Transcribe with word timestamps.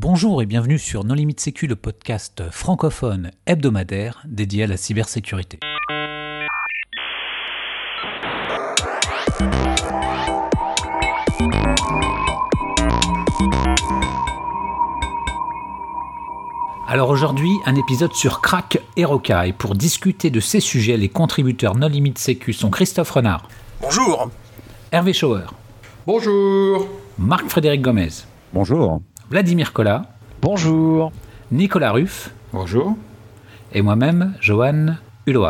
Bonjour 0.00 0.40
et 0.42 0.46
bienvenue 0.46 0.78
sur 0.78 1.02
Non 1.02 1.14
Limite 1.14 1.40
Sécu, 1.40 1.66
le 1.66 1.74
podcast 1.74 2.44
francophone 2.52 3.32
hebdomadaire 3.46 4.22
dédié 4.28 4.62
à 4.62 4.66
la 4.68 4.76
cybersécurité. 4.76 5.58
Alors 16.86 17.10
aujourd'hui, 17.10 17.50
un 17.66 17.74
épisode 17.74 18.12
sur 18.12 18.40
Crack 18.40 18.80
et 18.96 19.04
Roca. 19.04 19.48
Et 19.48 19.52
pour 19.52 19.74
discuter 19.74 20.30
de 20.30 20.38
ces 20.38 20.60
sujets, 20.60 20.96
les 20.96 21.08
contributeurs 21.08 21.74
Non 21.74 21.88
Limite 21.88 22.18
Sécu 22.18 22.52
sont 22.52 22.70
Christophe 22.70 23.10
Renard. 23.10 23.48
Bonjour. 23.80 24.30
Hervé 24.92 25.12
Schauer. 25.12 25.46
Bonjour. 26.06 26.86
Marc-Frédéric 27.18 27.82
Gomez. 27.82 28.10
Bonjour. 28.52 29.02
Vladimir 29.30 29.74
Collat. 29.74 30.06
Bonjour. 30.40 31.12
Nicolas 31.52 31.92
Ruff. 31.92 32.30
Bonjour. 32.54 32.96
Et 33.74 33.82
moi-même, 33.82 34.34
Johan 34.40 34.94
Hulot. 35.26 35.48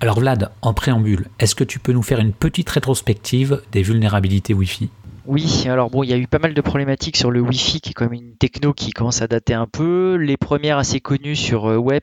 Alors 0.00 0.18
Vlad, 0.18 0.50
en 0.60 0.74
préambule, 0.74 1.28
est-ce 1.38 1.54
que 1.54 1.62
tu 1.62 1.78
peux 1.78 1.92
nous 1.92 2.02
faire 2.02 2.18
une 2.18 2.32
petite 2.32 2.68
rétrospective 2.68 3.62
des 3.70 3.82
vulnérabilités 3.82 4.54
Wi-Fi? 4.54 4.90
Oui, 5.26 5.66
alors 5.66 5.88
bon, 5.88 6.02
il 6.02 6.10
y 6.10 6.12
a 6.12 6.16
eu 6.16 6.26
pas 6.26 6.40
mal 6.40 6.52
de 6.52 6.60
problématiques 6.60 7.16
sur 7.16 7.30
le 7.30 7.40
Wi-Fi, 7.40 7.80
qui 7.80 7.90
est 7.90 7.94
comme 7.94 8.12
une 8.12 8.34
techno 8.34 8.72
qui 8.72 8.90
commence 8.90 9.22
à 9.22 9.28
dater 9.28 9.54
un 9.54 9.66
peu. 9.66 10.16
Les 10.16 10.36
premières 10.36 10.78
assez 10.78 10.98
connues 10.98 11.36
sur 11.36 11.70
euh, 11.70 11.76
Web, 11.76 12.02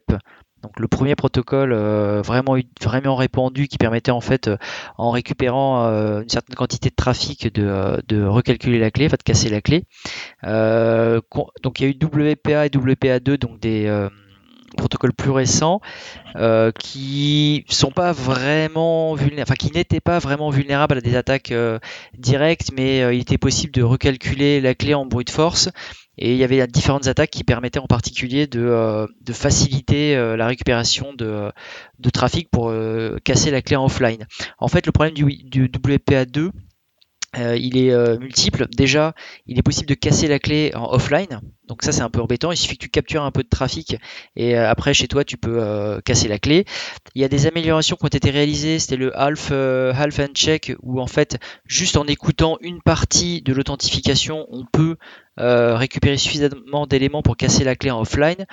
donc 0.67 0.79
le 0.79 0.87
premier 0.87 1.15
protocole 1.15 1.71
euh, 1.73 2.21
vraiment 2.21 3.15
répandu 3.15 3.67
qui 3.67 3.77
permettait 3.77 4.11
en 4.11 4.21
fait, 4.21 4.47
euh, 4.47 4.57
en 4.97 5.11
récupérant 5.11 5.87
une 6.21 6.29
certaine 6.29 6.55
quantité 6.55 6.89
de 6.89 6.95
trafic, 6.95 7.53
de, 7.53 8.23
recalculer 8.25 8.79
la 8.79 8.91
clé, 8.91 9.05
enfin 9.05 9.17
de 9.17 9.23
casser 9.23 9.49
la 9.49 9.61
clé. 9.61 9.85
donc 10.43 11.79
il 11.79 11.83
y 11.83 11.85
a 11.85 11.89
eu 11.89 11.97
WPA 12.01 12.65
et 12.65 12.69
WPA2, 12.69 13.37
donc 13.37 13.59
des 13.59 13.87
protocoles 14.75 15.13
plus 15.13 15.31
récents 15.31 15.81
euh, 16.35 16.71
qui 16.71 17.65
n'étaient 19.73 19.99
pas 19.99 20.19
vraiment 20.19 20.49
vulnérables 20.49 20.97
à 20.97 21.01
des 21.01 21.15
attaques 21.15 21.51
euh, 21.51 21.79
directes, 22.17 22.71
mais 22.73 23.01
euh, 23.01 23.13
il 23.13 23.21
était 23.21 23.37
possible 23.37 23.73
de 23.73 23.83
recalculer 23.83 24.61
la 24.61 24.75
clé 24.75 24.93
en 24.93 25.05
brute 25.05 25.31
force. 25.31 25.69
Et 26.17 26.33
il 26.33 26.37
y 26.37 26.43
avait 26.43 26.65
différentes 26.67 27.07
attaques 27.07 27.29
qui 27.29 27.43
permettaient 27.43 27.79
en 27.79 27.87
particulier 27.87 28.47
de, 28.47 29.07
de 29.21 29.33
faciliter 29.33 30.15
la 30.15 30.47
récupération 30.47 31.13
de, 31.13 31.51
trafic 32.11 32.49
pour 32.49 32.73
casser 33.23 33.51
la 33.51 33.61
clé 33.61 33.75
en 33.75 33.85
offline. 33.85 34.25
En 34.57 34.67
fait, 34.67 34.85
le 34.85 34.91
problème 34.91 35.13
du, 35.13 35.25
du 35.43 35.67
WPA2, 35.67 36.51
euh, 37.37 37.55
il 37.57 37.77
est 37.77 37.91
euh, 37.91 38.17
multiple. 38.17 38.67
Déjà, 38.75 39.13
il 39.45 39.59
est 39.59 39.61
possible 39.61 39.87
de 39.87 39.93
casser 39.93 40.27
la 40.27 40.39
clé 40.39 40.71
en 40.75 40.91
offline. 40.93 41.41
Donc 41.67 41.83
ça, 41.83 41.91
c'est 41.91 42.01
un 42.01 42.09
peu 42.09 42.21
embêtant. 42.21 42.51
Il 42.51 42.57
suffit 42.57 42.77
que 42.77 42.83
tu 42.85 42.89
captures 42.89 43.23
un 43.23 43.31
peu 43.31 43.43
de 43.43 43.49
trafic 43.49 43.97
et 44.35 44.57
euh, 44.57 44.69
après, 44.69 44.93
chez 44.93 45.07
toi, 45.07 45.23
tu 45.23 45.37
peux 45.37 46.01
casser 46.05 46.27
la 46.27 46.39
clé. 46.39 46.65
Il 47.15 47.21
y 47.21 47.25
a 47.25 47.27
des 47.27 47.45
améliorations 47.45 47.95
qui 47.95 48.05
ont 48.05 48.07
été 48.07 48.29
réalisées. 48.29 48.79
C'était 48.79 48.95
le 48.95 49.17
half, 49.17 49.51
half 49.51 50.19
and 50.19 50.33
check 50.33 50.73
où 50.81 51.01
en 51.01 51.07
fait, 51.07 51.37
juste 51.65 51.97
en 51.97 52.05
écoutant 52.05 52.57
une 52.61 52.81
partie 52.81 53.41
de 53.41 53.53
l'authentification, 53.53 54.47
on 54.49 54.65
peut 54.65 54.95
récupérer 55.37 56.17
suffisamment 56.17 56.87
d'éléments 56.87 57.21
pour 57.21 57.37
casser 57.37 57.63
la 57.63 57.75
clé 57.75 57.91
en 57.91 58.01
offline. 58.01 58.45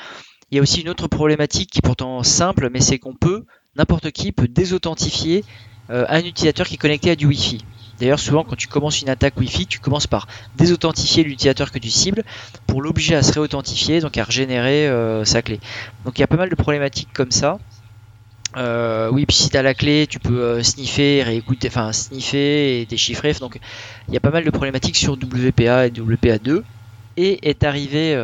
Il 0.50 0.56
y 0.56 0.58
a 0.58 0.62
aussi 0.62 0.82
une 0.82 0.88
autre 0.88 1.08
problématique 1.08 1.70
qui 1.70 1.78
est 1.78 1.82
pourtant 1.82 2.22
simple, 2.22 2.68
mais 2.70 2.80
c'est 2.80 2.98
qu'on 2.98 3.14
peut, 3.14 3.44
n'importe 3.76 4.10
qui 4.10 4.32
peut 4.32 4.48
désauthentifier 4.48 5.44
un 5.88 6.20
utilisateur 6.20 6.66
qui 6.66 6.74
est 6.74 6.78
connecté 6.78 7.10
à 7.10 7.16
du 7.16 7.26
Wi-Fi. 7.26 7.64
D'ailleurs, 8.00 8.18
souvent, 8.18 8.44
quand 8.44 8.56
tu 8.56 8.66
commences 8.66 9.02
une 9.02 9.08
attaque 9.08 9.36
Wi-Fi, 9.36 9.66
tu 9.66 9.78
commences 9.78 10.06
par 10.06 10.26
désauthentifier 10.56 11.22
l'utilisateur 11.22 11.70
que 11.70 11.78
tu 11.78 11.90
cibles 11.90 12.24
pour 12.66 12.82
l'obliger 12.82 13.14
à 13.14 13.22
se 13.22 13.32
réauthentifier, 13.32 14.00
donc 14.00 14.16
à 14.18 14.24
régénérer 14.24 14.88
euh, 14.88 15.24
sa 15.24 15.42
clé. 15.42 15.60
Donc 16.04 16.18
il 16.18 16.20
y 16.20 16.24
a 16.24 16.26
pas 16.26 16.36
mal 16.36 16.48
de 16.48 16.54
problématiques 16.54 17.12
comme 17.12 17.30
ça. 17.30 17.58
Euh, 18.56 19.10
oui, 19.10 19.26
puis 19.26 19.36
si 19.36 19.50
tu 19.50 19.56
as 19.56 19.62
la 19.62 19.74
clé, 19.74 20.06
tu 20.08 20.18
peux 20.18 20.40
euh, 20.40 20.62
sniffer, 20.62 21.22
réécouter, 21.22 21.68
enfin 21.68 21.92
sniffer 21.92 22.80
et 22.80 22.86
déchiffrer. 22.86 23.32
Donc 23.34 23.58
il 24.08 24.14
y 24.14 24.16
a 24.16 24.20
pas 24.20 24.30
mal 24.30 24.44
de 24.44 24.50
problématiques 24.50 24.96
sur 24.96 25.12
WPA 25.12 25.86
et 25.86 25.90
WPA2. 25.90 26.62
Et 27.16 27.48
est 27.48 27.62
arrivé 27.62 28.16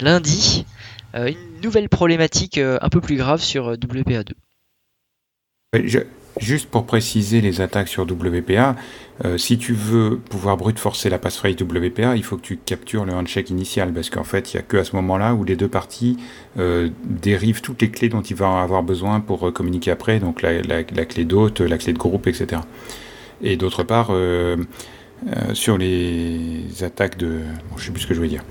lundi 0.00 0.64
une 1.12 1.60
nouvelle 1.62 1.90
problématique 1.90 2.56
un 2.56 2.88
peu 2.88 3.02
plus 3.02 3.16
grave 3.16 3.42
sur 3.42 3.74
WPA2. 3.74 4.32
Je, 5.74 5.98
Juste 6.38 6.68
pour 6.70 6.86
préciser 6.86 7.40
les 7.40 7.60
attaques 7.60 7.88
sur 7.88 8.04
WPA, 8.04 8.76
euh, 9.24 9.38
si 9.38 9.58
tu 9.58 9.72
veux 9.72 10.18
pouvoir 10.18 10.56
brute 10.56 10.78
forcer 10.78 11.10
la 11.10 11.18
passphrase 11.18 11.54
WPA, 11.60 12.16
il 12.16 12.22
faut 12.22 12.36
que 12.36 12.42
tu 12.42 12.56
captures 12.56 13.04
le 13.04 13.12
handshake 13.12 13.50
initial, 13.50 13.92
parce 13.92 14.10
qu'en 14.10 14.24
fait, 14.24 14.52
il 14.52 14.56
n'y 14.56 14.60
a 14.60 14.62
que 14.62 14.76
à 14.76 14.84
ce 14.84 14.94
moment-là 14.96 15.34
où 15.34 15.42
les 15.44 15.56
deux 15.56 15.68
parties 15.68 16.16
euh, 16.58 16.90
dérivent 17.04 17.60
toutes 17.60 17.82
les 17.82 17.90
clés 17.90 18.08
dont 18.08 18.22
ils 18.22 18.36
vont 18.36 18.56
avoir 18.56 18.82
besoin 18.82 19.20
pour 19.20 19.48
euh, 19.48 19.50
communiquer 19.50 19.90
après, 19.90 20.20
donc 20.20 20.42
la, 20.42 20.84
clé 20.84 21.24
d'hôte, 21.24 21.60
la 21.60 21.78
clé 21.78 21.92
de 21.92 21.98
groupe, 21.98 22.26
etc. 22.28 22.62
Et 23.42 23.56
d'autre 23.56 23.82
part, 23.82 24.12
sur 25.52 25.78
les 25.78 26.82
attaques 26.82 27.16
de... 27.16 27.40
Bon, 27.70 27.76
je 27.76 27.86
sais 27.86 27.92
plus 27.92 28.02
ce 28.02 28.06
que 28.06 28.14
je 28.14 28.18
voulais 28.18 28.30
dire. 28.30 28.44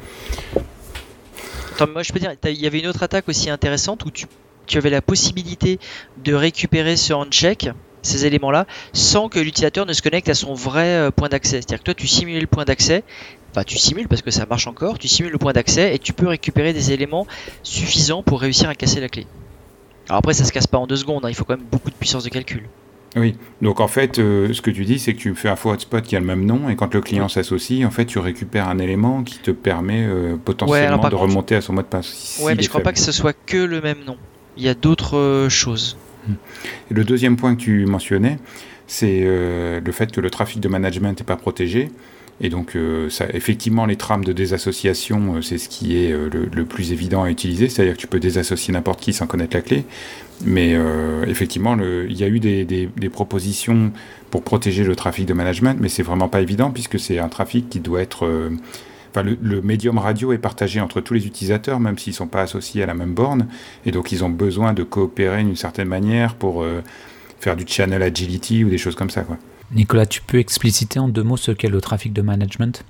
Attends, 1.73 1.91
moi 1.91 2.03
je 2.03 2.11
peux 2.11 2.19
dire, 2.19 2.33
il 2.45 2.61
y 2.61 2.67
avait 2.67 2.79
une 2.79 2.87
autre 2.87 3.03
attaque 3.03 3.27
aussi 3.29 3.49
intéressante 3.49 4.05
où 4.05 4.11
tu 4.11 4.25
tu 4.67 4.77
avais 4.77 4.89
la 4.89 5.01
possibilité 5.01 5.79
de 6.23 6.33
récupérer 6.33 6.95
ce 6.95 7.13
handshake, 7.13 7.69
ces 8.03 8.25
éléments-là, 8.25 8.67
sans 8.93 9.29
que 9.29 9.39
l'utilisateur 9.39 9.85
ne 9.85 9.93
se 9.93 10.01
connecte 10.01 10.29
à 10.29 10.33
son 10.33 10.53
vrai 10.53 10.87
euh, 10.87 11.11
point 11.11 11.29
d'accès. 11.29 11.57
C'est-à-dire 11.57 11.79
que 11.79 11.83
toi, 11.83 11.93
tu 11.93 12.07
simulais 12.07 12.39
le 12.39 12.47
point 12.47 12.65
d'accès, 12.65 13.03
enfin 13.51 13.63
tu 13.63 13.77
simules 13.77 14.07
parce 14.07 14.21
que 14.21 14.31
ça 14.31 14.45
marche 14.45 14.67
encore, 14.67 14.99
tu 14.99 15.07
simules 15.07 15.31
le 15.31 15.37
point 15.37 15.53
d'accès 15.53 15.95
et 15.95 15.99
tu 15.99 16.13
peux 16.13 16.27
récupérer 16.27 16.73
des 16.73 16.91
éléments 16.91 17.25
suffisants 17.63 18.23
pour 18.23 18.41
réussir 18.41 18.69
à 18.69 18.75
casser 18.75 18.99
la 18.99 19.09
clé. 19.09 19.25
Alors 20.09 20.19
après, 20.19 20.33
ça 20.33 20.45
se 20.45 20.51
casse 20.51 20.67
pas 20.67 20.77
en 20.77 20.87
deux 20.87 20.95
secondes, 20.95 21.25
hein, 21.25 21.29
il 21.29 21.35
faut 21.35 21.43
quand 21.43 21.57
même 21.57 21.65
beaucoup 21.69 21.89
de 21.89 21.95
puissance 21.95 22.23
de 22.23 22.29
calcul. 22.29 22.63
Oui, 23.15 23.35
donc 23.61 23.79
en 23.79 23.87
fait, 23.87 24.19
euh, 24.19 24.53
ce 24.53 24.61
que 24.61 24.69
tu 24.69 24.85
dis, 24.85 24.99
c'est 24.99 25.13
que 25.13 25.19
tu 25.19 25.33
fais 25.33 25.49
un 25.49 25.55
faux 25.55 25.71
hotspot 25.71 26.01
qui 26.01 26.15
a 26.15 26.19
le 26.19 26.25
même 26.25 26.45
nom, 26.45 26.69
et 26.69 26.75
quand 26.75 26.93
le 26.93 27.01
client 27.01 27.27
s'associe, 27.27 27.85
en 27.85 27.89
fait, 27.89 28.05
tu 28.05 28.19
récupères 28.19 28.67
un 28.67 28.77
élément 28.77 29.23
qui 29.23 29.39
te 29.39 29.51
permet 29.51 30.05
euh, 30.05 30.35
potentiellement 30.37 31.09
de 31.09 31.15
remonter 31.15 31.55
à 31.55 31.61
son 31.61 31.73
mot 31.73 31.81
de 31.81 31.87
passe. 31.87 32.39
ouais, 32.43 32.53
mais 32.53 32.61
je 32.61 32.69
crois 32.69 32.81
pas 32.81 32.93
que 32.93 32.99
ce 32.99 33.11
soit 33.11 33.33
que 33.33 33.57
le 33.57 33.81
même 33.81 34.03
nom 34.05 34.17
il 34.57 34.63
y 34.63 34.69
a 34.69 34.73
d'autres 34.73 35.17
euh, 35.17 35.49
choses. 35.49 35.97
Le 36.89 37.03
deuxième 37.03 37.37
point 37.37 37.55
que 37.55 37.61
tu 37.61 37.85
mentionnais, 37.85 38.37
c'est 38.87 39.21
euh, 39.23 39.79
le 39.83 39.91
fait 39.91 40.11
que 40.11 40.19
le 40.19 40.29
trafic 40.29 40.59
de 40.59 40.67
management 40.67 41.17
n'est 41.17 41.25
pas 41.25 41.37
protégé. 41.37 41.89
Et 42.39 42.49
donc, 42.49 42.75
euh, 42.75 43.09
effectivement, 43.33 43.85
les 43.85 43.95
trames 43.95 44.23
de 44.23 44.33
désassociation, 44.33 45.41
c'est 45.41 45.57
ce 45.57 45.69
qui 45.69 45.97
est 45.97 46.11
le, 46.11 46.65
plus 46.65 46.91
évident 46.91 47.23
à 47.23 47.31
utiliser. 47.31 47.67
C'est-à-dire 47.67 47.95
que 47.95 47.99
tu 47.99 48.07
peux 48.07 48.19
désassocier 48.19 48.73
n'importe 48.73 49.01
qui 49.01 49.11
sans 49.11 49.25
connaître 49.25 49.55
la 49.55 49.63
clé. 49.63 49.85
Mais 50.45 50.77
effectivement, 51.25 51.75
il 51.79 52.15
y 52.15 52.23
a 52.23 52.27
eu 52.27 52.39
des, 52.39 52.63
des, 52.63 53.09
propositions 53.09 53.91
pour 54.29 54.43
protéger 54.43 54.83
le 54.83 54.95
trafic 54.95 55.25
de 55.25 55.33
management, 55.33 55.79
mais 55.81 55.89
c'est 55.89 56.03
vraiment 56.03 56.29
pas 56.29 56.41
évident 56.41 56.69
puisque 56.69 56.99
c'est 56.99 57.17
un 57.17 57.27
trafic 57.27 57.69
qui 57.69 57.79
doit 57.79 58.01
être 58.01 58.51
le, 59.23 59.61
médium 59.61 59.97
radio 59.97 60.33
est 60.33 60.37
partagé 60.37 60.79
entre 60.79 61.01
tous 61.01 61.13
les 61.13 61.27
utilisateurs, 61.27 61.79
même 61.79 61.97
s'ils 61.97 62.11
ne 62.11 62.17
sont 62.17 62.27
pas 62.27 62.41
associés 62.41 62.83
à 62.83 62.85
la 62.85 62.93
même 62.93 63.13
borne. 63.13 63.47
Et 63.85 63.91
donc, 63.91 64.11
ils 64.11 64.23
ont 64.23 64.29
besoin 64.29 64.73
de 64.73 64.83
coopérer 64.83 65.43
d'une 65.43 65.55
certaine 65.55 65.87
manière 65.87 66.35
pour 66.35 66.63
euh, 66.63 66.81
faire 67.39 67.55
du 67.55 67.65
channel 67.67 68.01
agility 68.01 68.63
ou 68.63 68.69
des 68.69 68.77
choses 68.77 68.95
comme 68.95 69.09
ça. 69.09 69.21
Quoi. 69.21 69.37
Nicolas, 69.73 70.05
tu 70.05 70.21
peux 70.21 70.39
expliciter 70.39 70.99
en 70.99 71.07
deux 71.07 71.23
mots 71.23 71.37
ce 71.37 71.51
qu'est 71.51 71.69
le 71.69 71.81
trafic 71.81 72.13
de 72.13 72.21
management? 72.21 72.83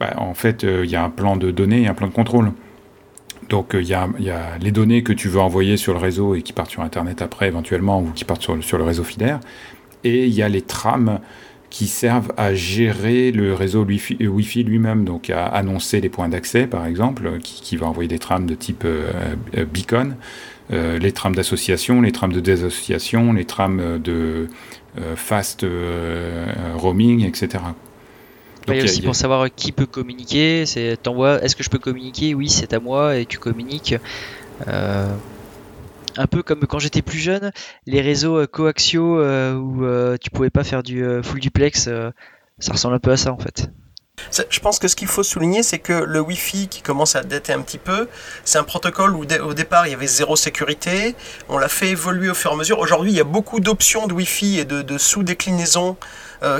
Bah, 0.00 0.14
En 0.16 0.34
fait, 0.34 0.64
euh, 0.64 0.84
il 0.84 0.90
y 0.90 0.96
a 0.96 1.04
un 1.04 1.10
plan 1.10 1.36
de 1.36 1.50
données 1.50 1.82
et 1.82 1.88
un 1.88 1.94
plan 1.94 2.08
de 2.08 2.12
contrôle. 2.12 2.52
Donc 3.48 3.74
euh, 3.74 3.82
il 3.82 3.88
y, 3.88 3.94
a, 3.94 4.08
les 4.60 4.72
données 4.72 5.02
que 5.02 5.12
tu 5.12 5.28
veux 5.28 5.40
envoyer 5.40 5.76
sur 5.76 5.94
le 5.94 5.98
réseau 5.98 6.34
et 6.34 6.42
qui 6.42 6.52
partent 6.52 6.70
sur 6.70 6.82
Internet 6.82 7.22
après 7.22 7.48
éventuellement 7.48 8.02
ou 8.02 8.10
qui 8.10 8.24
partent 8.24 8.42
sur, 8.42 8.62
sur 8.62 8.78
le 8.78 8.84
réseau 8.84 9.04
filaire. 9.04 9.40
Et 10.04 10.26
il 10.26 10.34
y 10.34 10.42
a 10.42 10.48
les 10.48 10.62
trames 10.62 11.20
qui 11.70 11.86
servent 11.86 12.32
à 12.36 12.54
gérer 12.54 13.30
le 13.30 13.52
réseau 13.52 13.84
Wi-Fi, 13.84 14.62
lui-même, 14.62 15.04
donc 15.04 15.30
à 15.30 15.46
annoncer 15.46 16.00
les 16.00 16.08
points 16.08 16.28
d'accès, 16.28 16.66
par 16.66 16.86
exemple, 16.86 17.38
qui, 17.42 17.76
va 17.76 17.86
envoyer 17.86 18.08
des 18.08 18.18
trames 18.18 18.46
de 18.46 18.54
type 18.54 18.84
euh, 18.84 19.10
euh, 19.56 19.64
beacon, 19.64 20.16
euh, 20.72 20.98
les 20.98 21.12
trames 21.12 21.34
d'association, 21.34 22.00
les 22.00 22.12
trames 22.12 22.32
de 22.32 22.40
désassociation, 22.40 23.32
les 23.32 23.44
trames 23.44 23.98
de 23.98 24.48
fast 25.14 25.64
roaming, 26.74 27.24
etc. 27.24 27.62
il 28.66 28.74
y 28.74 28.80
a 28.80 28.84
aussi 28.84 29.00
pour 29.00 29.14
savoir 29.14 29.46
qui 29.54 29.70
peut 29.70 29.86
communiquer, 29.86 30.66
c'est 30.66 30.96
t'envoies, 31.00 31.40
est-ce 31.44 31.54
que 31.54 31.62
je 31.62 31.70
peux 31.70 31.78
communiquer? 31.78 32.34
Oui, 32.34 32.48
c'est 32.48 32.72
à 32.72 32.80
moi, 32.80 33.16
et 33.16 33.26
tu 33.26 33.38
communiques 33.38 33.94
un 36.18 36.26
peu 36.26 36.42
comme 36.42 36.66
quand 36.66 36.78
j'étais 36.78 37.02
plus 37.02 37.18
jeune, 37.18 37.52
les 37.86 38.00
réseaux 38.00 38.38
euh, 38.38 38.46
coaxiaux 38.46 39.20
euh, 39.20 39.54
où 39.54 39.84
euh, 39.84 40.16
tu 40.20 40.30
pouvais 40.30 40.50
pas 40.50 40.64
faire 40.64 40.82
du 40.82 41.04
full 41.22 41.40
duplex, 41.40 41.88
ça 42.58 42.72
ressemble 42.72 42.96
un 42.96 42.98
peu 42.98 43.12
à 43.12 43.16
ça 43.16 43.32
en 43.32 43.38
fait. 43.38 43.70
Je 44.50 44.58
pense 44.58 44.80
que 44.80 44.88
ce 44.88 44.96
qu'il 44.96 45.06
faut 45.06 45.22
souligner, 45.22 45.62
c'est 45.62 45.78
que 45.78 45.92
le 45.92 46.18
Wi-Fi 46.18 46.66
qui 46.66 46.82
commence 46.82 47.14
à 47.14 47.22
dater 47.22 47.52
un 47.52 47.60
petit 47.60 47.78
peu, 47.78 48.08
c'est 48.44 48.58
un 48.58 48.64
protocole 48.64 49.14
où 49.14 49.24
au 49.44 49.54
départ 49.54 49.86
il 49.86 49.90
y 49.90 49.94
avait 49.94 50.08
zéro 50.08 50.34
sécurité. 50.34 51.14
On 51.48 51.56
l'a 51.56 51.68
fait 51.68 51.90
évoluer 51.90 52.28
au 52.28 52.34
fur 52.34 52.50
et 52.50 52.54
à 52.54 52.56
mesure. 52.56 52.80
Aujourd'hui, 52.80 53.12
il 53.12 53.16
y 53.16 53.20
a 53.20 53.24
beaucoup 53.24 53.60
d'options 53.60 54.08
de 54.08 54.12
Wi-Fi 54.12 54.58
et 54.58 54.64
de, 54.64 54.98
sous-déclinaisons 54.98 55.96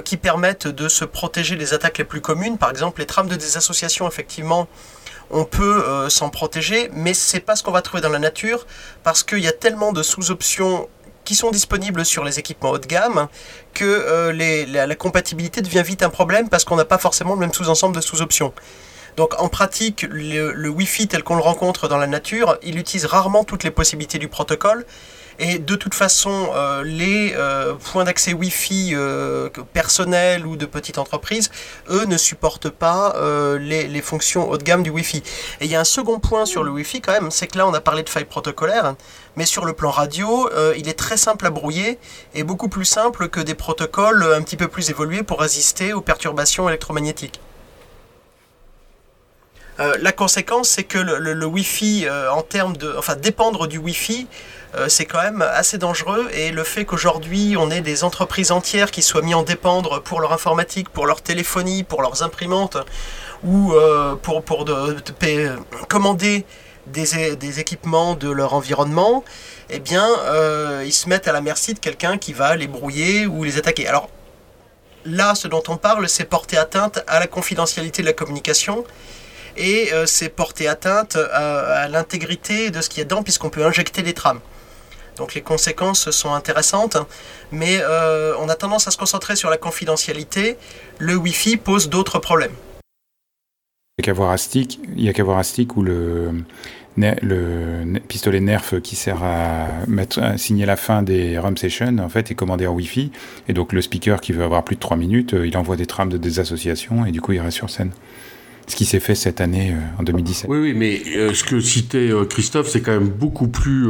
qui 0.04 0.16
permettent 0.16 0.68
de 0.68 0.86
se 0.86 1.04
protéger 1.04 1.56
des 1.56 1.74
attaques 1.74 1.98
les 1.98 2.04
plus 2.04 2.20
communes. 2.20 2.58
Par 2.58 2.70
exemple, 2.70 3.00
les 3.00 3.06
trames 3.06 3.28
de 3.28 3.36
désassociation, 3.36 4.06
effectivement, 4.06 4.68
on 5.30 5.44
peut 5.44 6.08
s'en 6.08 6.30
protéger, 6.30 6.90
mais 6.92 7.14
c'est 7.14 7.40
pas 7.40 7.56
ce 7.56 7.62
qu'on 7.62 7.72
va 7.72 7.82
trouver 7.82 8.00
dans 8.00 8.08
la 8.08 8.18
nature 8.18 8.66
parce 9.02 9.22
qu'il 9.22 9.40
y 9.40 9.48
a 9.48 9.52
tellement 9.52 9.92
de 9.92 10.02
sous-options 10.02 10.88
qui 11.24 11.34
sont 11.34 11.50
disponibles 11.50 12.06
sur 12.06 12.24
les 12.24 12.38
équipements 12.38 12.70
haut 12.70 12.78
de 12.78 12.86
gamme 12.86 13.28
que 13.74 14.32
la, 14.32 14.94
compatibilité 14.94 15.60
devient 15.60 15.82
vite 15.84 16.02
un 16.02 16.08
problème 16.08 16.48
parce 16.48 16.64
qu'on 16.64 16.76
n'a 16.76 16.86
pas 16.86 16.98
forcément 16.98 17.34
le 17.34 17.40
même 17.40 17.52
sous-ensemble 17.52 17.94
de 17.94 18.00
sous-options. 18.00 18.52
Donc 19.18 19.34
en 19.42 19.48
pratique, 19.48 20.06
le, 20.08 20.68
Wi-Fi 20.68 21.08
tel 21.08 21.24
qu'on 21.24 21.34
le 21.34 21.42
rencontre 21.42 21.88
dans 21.88 21.98
la 21.98 22.06
nature, 22.06 22.56
il 22.62 22.78
utilise 22.78 23.04
rarement 23.04 23.42
toutes 23.42 23.64
les 23.64 23.72
possibilités 23.72 24.18
du 24.18 24.28
protocole. 24.28 24.86
Et 25.40 25.58
de 25.58 25.76
toute 25.76 25.94
façon, 25.94 26.50
euh, 26.54 26.82
les 26.82 27.32
euh, 27.36 27.74
points 27.74 28.02
d'accès 28.02 28.32
Wi-Fi 28.32 28.90
euh, 28.94 29.48
personnels 29.72 30.44
ou 30.44 30.56
de 30.56 30.66
petites 30.66 30.98
entreprises, 30.98 31.50
eux 31.90 32.06
ne 32.06 32.16
supportent 32.16 32.70
pas 32.70 33.14
les, 33.60 34.02
fonctions 34.02 34.48
haut 34.50 34.58
de 34.58 34.62
gamme 34.62 34.82
du 34.82 34.90
Wi-Fi. 34.90 35.18
Et 35.60 35.66
il 35.66 35.70
y 35.70 35.76
a 35.76 35.80
un 35.80 35.84
second 35.84 36.18
point 36.18 36.44
sur 36.46 36.64
le 36.64 36.70
Wi-Fi 36.70 37.00
quand 37.00 37.12
même, 37.12 37.30
c'est 37.30 37.46
que 37.46 37.58
là 37.58 37.66
on 37.66 37.74
a 37.74 37.80
parlé 37.80 38.02
de 38.02 38.08
failles 38.08 38.24
protocolaires, 38.24 38.94
mais 39.36 39.44
sur 39.44 39.64
le 39.64 39.72
plan 39.72 39.90
radio, 39.90 40.48
il 40.76 40.88
est 40.88 40.98
très 40.98 41.16
simple 41.16 41.46
à 41.46 41.50
brouiller 41.50 41.98
et 42.34 42.42
beaucoup 42.42 42.68
plus 42.68 42.84
simple 42.84 43.28
que 43.28 43.40
des 43.40 43.54
protocoles 43.54 44.22
un 44.34 44.42
petit 44.42 44.56
peu 44.56 44.68
plus 44.68 44.90
évolués 44.90 45.22
pour 45.22 45.40
résister 45.40 45.92
aux 45.92 46.00
perturbations 46.00 46.68
électromagnétiques. 46.68 47.40
Euh, 49.80 49.96
la 50.00 50.12
conséquence, 50.12 50.68
c'est 50.68 50.84
que 50.84 50.98
le, 50.98 51.46
Wi-Fi, 51.46 52.06
euh, 52.06 52.30
en 52.30 52.42
termes 52.42 52.76
de, 52.76 52.94
enfin, 52.98 53.14
dépendre 53.14 53.68
du 53.68 53.78
Wi-Fi, 53.78 54.26
euh, 54.74 54.88
c'est 54.88 55.06
quand 55.06 55.22
même 55.22 55.42
assez 55.42 55.78
dangereux. 55.78 56.28
Et 56.32 56.50
le 56.50 56.64
fait 56.64 56.84
qu'aujourd'hui, 56.84 57.56
on 57.56 57.70
ait 57.70 57.80
des 57.80 58.02
entreprises 58.02 58.50
entières 58.50 58.90
qui 58.90 59.02
soient 59.02 59.22
mises 59.22 59.36
en 59.36 59.44
dépendre 59.44 60.02
pour 60.02 60.20
leur 60.20 60.32
informatique, 60.32 60.88
pour 60.88 61.06
leur 61.06 61.22
téléphonie, 61.22 61.84
pour 61.84 62.02
leurs 62.02 62.22
imprimantes, 62.22 62.76
ou 63.44 63.72
pour, 64.22 64.42
pour 64.42 64.64
de, 64.64 64.96
commander 65.88 66.44
des, 66.88 67.36
des, 67.36 67.60
équipements 67.60 68.14
de 68.14 68.28
leur 68.28 68.52
environnement, 68.52 69.22
eh 69.70 69.78
bien, 69.78 70.08
ils 70.84 70.92
se 70.92 71.08
mettent 71.08 71.28
à 71.28 71.32
la 71.32 71.40
merci 71.40 71.72
de 71.72 71.78
quelqu'un 71.78 72.18
qui 72.18 72.32
va 72.32 72.56
les 72.56 72.66
brouiller 72.66 73.26
ou 73.26 73.44
les 73.44 73.56
attaquer. 73.56 73.86
Alors, 73.86 74.10
là, 75.04 75.36
ce 75.36 75.46
dont 75.46 75.62
on 75.68 75.76
parle, 75.76 76.08
c'est 76.08 76.24
porter 76.24 76.56
atteinte 76.56 76.98
à 77.06 77.20
la 77.20 77.28
confidentialité 77.28 78.02
de 78.02 78.08
la 78.08 78.12
communication 78.12 78.84
et 79.58 79.92
euh, 79.92 80.06
c'est 80.06 80.28
porter 80.28 80.68
atteinte 80.68 81.16
à, 81.16 81.88
l'intégrité 81.88 82.70
de 82.70 82.80
ce 82.80 82.88
qui 82.88 83.00
est 83.00 83.04
dedans 83.04 83.22
puisqu'on 83.22 83.50
peut 83.50 83.64
injecter 83.64 84.02
les 84.02 84.14
trames. 84.14 84.40
Donc 85.16 85.34
les 85.34 85.42
conséquences 85.42 86.10
sont 86.10 86.32
intéressantes, 86.32 86.96
mais 87.50 87.78
euh, 87.80 88.34
on 88.38 88.48
a 88.48 88.54
tendance 88.54 88.86
à 88.86 88.92
se 88.92 88.96
concentrer 88.96 89.34
sur 89.34 89.50
la 89.50 89.56
confidentialité. 89.56 90.56
Le 90.98 91.16
Wi-Fi 91.16 91.56
pose 91.56 91.88
d'autres 91.88 92.20
problèmes. 92.20 92.52
Il 93.98 94.02
n'y 94.02 94.04
a 94.04 94.06
qu'à 94.06 94.12
voir 94.12 94.30
Astic, 94.30 94.78
il 94.96 95.02
y 95.02 95.08
a 95.08 95.12
où 95.76 95.82
le, 95.82 96.44
le 96.96 97.98
pistolet 98.06 98.38
Nerf 98.38 98.80
qui 98.80 98.94
sert 98.94 99.22
à, 99.24 99.66
signer 100.36 100.66
la 100.66 100.76
fin 100.76 101.02
des 101.02 101.36
ROM 101.36 101.56
sessions 101.56 101.98
en 101.98 102.08
fait 102.08 102.30
est 102.30 102.34
commandé 102.34 102.68
en 102.68 102.74
Wi-Fi 102.74 103.10
et 103.48 103.52
donc 103.52 103.72
le 103.72 103.82
speaker 103.82 104.20
qui 104.20 104.32
veut 104.32 104.44
avoir 104.44 104.64
plus 104.64 104.76
de 104.76 104.80
3 104.80 104.96
minutes, 104.96 105.34
euh, 105.34 105.46
il 105.46 105.56
envoie 105.56 105.76
des 105.76 105.86
trames 105.86 106.10
de 106.10 106.18
désassociation 106.18 107.06
et 107.06 107.10
du 107.10 107.20
coup 107.20 107.32
il 107.32 107.40
reste 107.40 107.56
sur 107.56 107.70
scène 107.70 107.90
ce 108.68 108.76
qui 108.76 108.84
s'est 108.84 109.00
fait 109.00 109.14
cette 109.14 109.40
année 109.40 109.72
euh, 109.72 110.00
en 110.00 110.02
2017. 110.02 110.48
Oui, 110.48 110.58
oui, 110.58 110.74
mais 110.74 111.02
euh, 111.16 111.34
ce 111.34 111.42
que 111.42 111.58
citait 111.58 112.10
euh, 112.10 112.24
Christophe, 112.24 112.68
c'est 112.68 112.82
quand 112.82 112.92
même 112.92 113.08
beaucoup 113.08 113.48
plus 113.48 113.88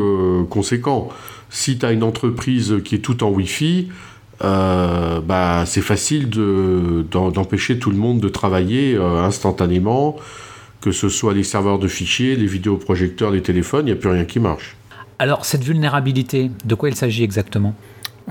conséquent. 0.49 1.09
Si 1.51 1.79
tu 1.79 1.87
as 1.87 1.93
une 1.93 2.03
entreprise 2.03 2.77
qui 2.85 2.95
est 2.95 3.01
tout 3.01 3.25
en 3.25 3.31
Wi-Fi, 3.31 3.89
bah, 4.41 5.65
c'est 5.67 5.81
facile 5.81 6.29
d'empêcher 6.31 7.79
tout 7.79 7.91
le 7.91 7.97
monde 7.97 8.21
de 8.21 8.29
travailler 8.29 8.97
instantanément, 8.97 10.17
que 10.81 10.93
ce 10.93 11.09
soit 11.09 11.35
les 11.35 11.43
serveurs 11.43 11.79
de 11.79 11.89
fichiers, 11.89 12.37
les 12.37 12.47
vidéoprojecteurs, 12.47 13.31
les 13.31 13.43
téléphones, 13.43 13.87
il 13.87 13.93
n'y 13.93 13.99
a 13.99 14.01
plus 14.01 14.11
rien 14.11 14.25
qui 14.25 14.41
marche. 14.41 14.77
Alors, 15.19 15.45
cette 15.45 15.65
vulnérabilité, 15.65 16.51
de 16.65 16.75
quoi 16.75 16.91
il 16.91 16.95
s'agit 16.95 17.25
exactement? 17.25 17.75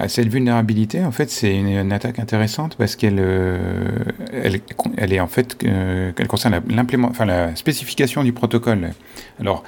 Cette 0.07 0.27
vulnérabilité, 0.27 1.03
en 1.03 1.11
fait, 1.11 1.29
c'est 1.31 1.55
une, 1.55 1.91
attaque 1.91 2.19
intéressante 2.19 2.75
parce 2.75 2.95
qu'elle 2.95 3.17
euh, 3.19 3.57
elle, 4.31 5.13
est 5.13 5.19
en 5.19 5.27
fait, 5.27 5.57
euh, 5.63 6.11
elle 6.15 6.27
concerne 6.27 6.61
la, 6.69 6.83
enfin, 7.03 7.25
la 7.25 7.55
spécification 7.55 8.23
du 8.23 8.31
protocole. 8.31 8.91
Alors, 9.39 9.63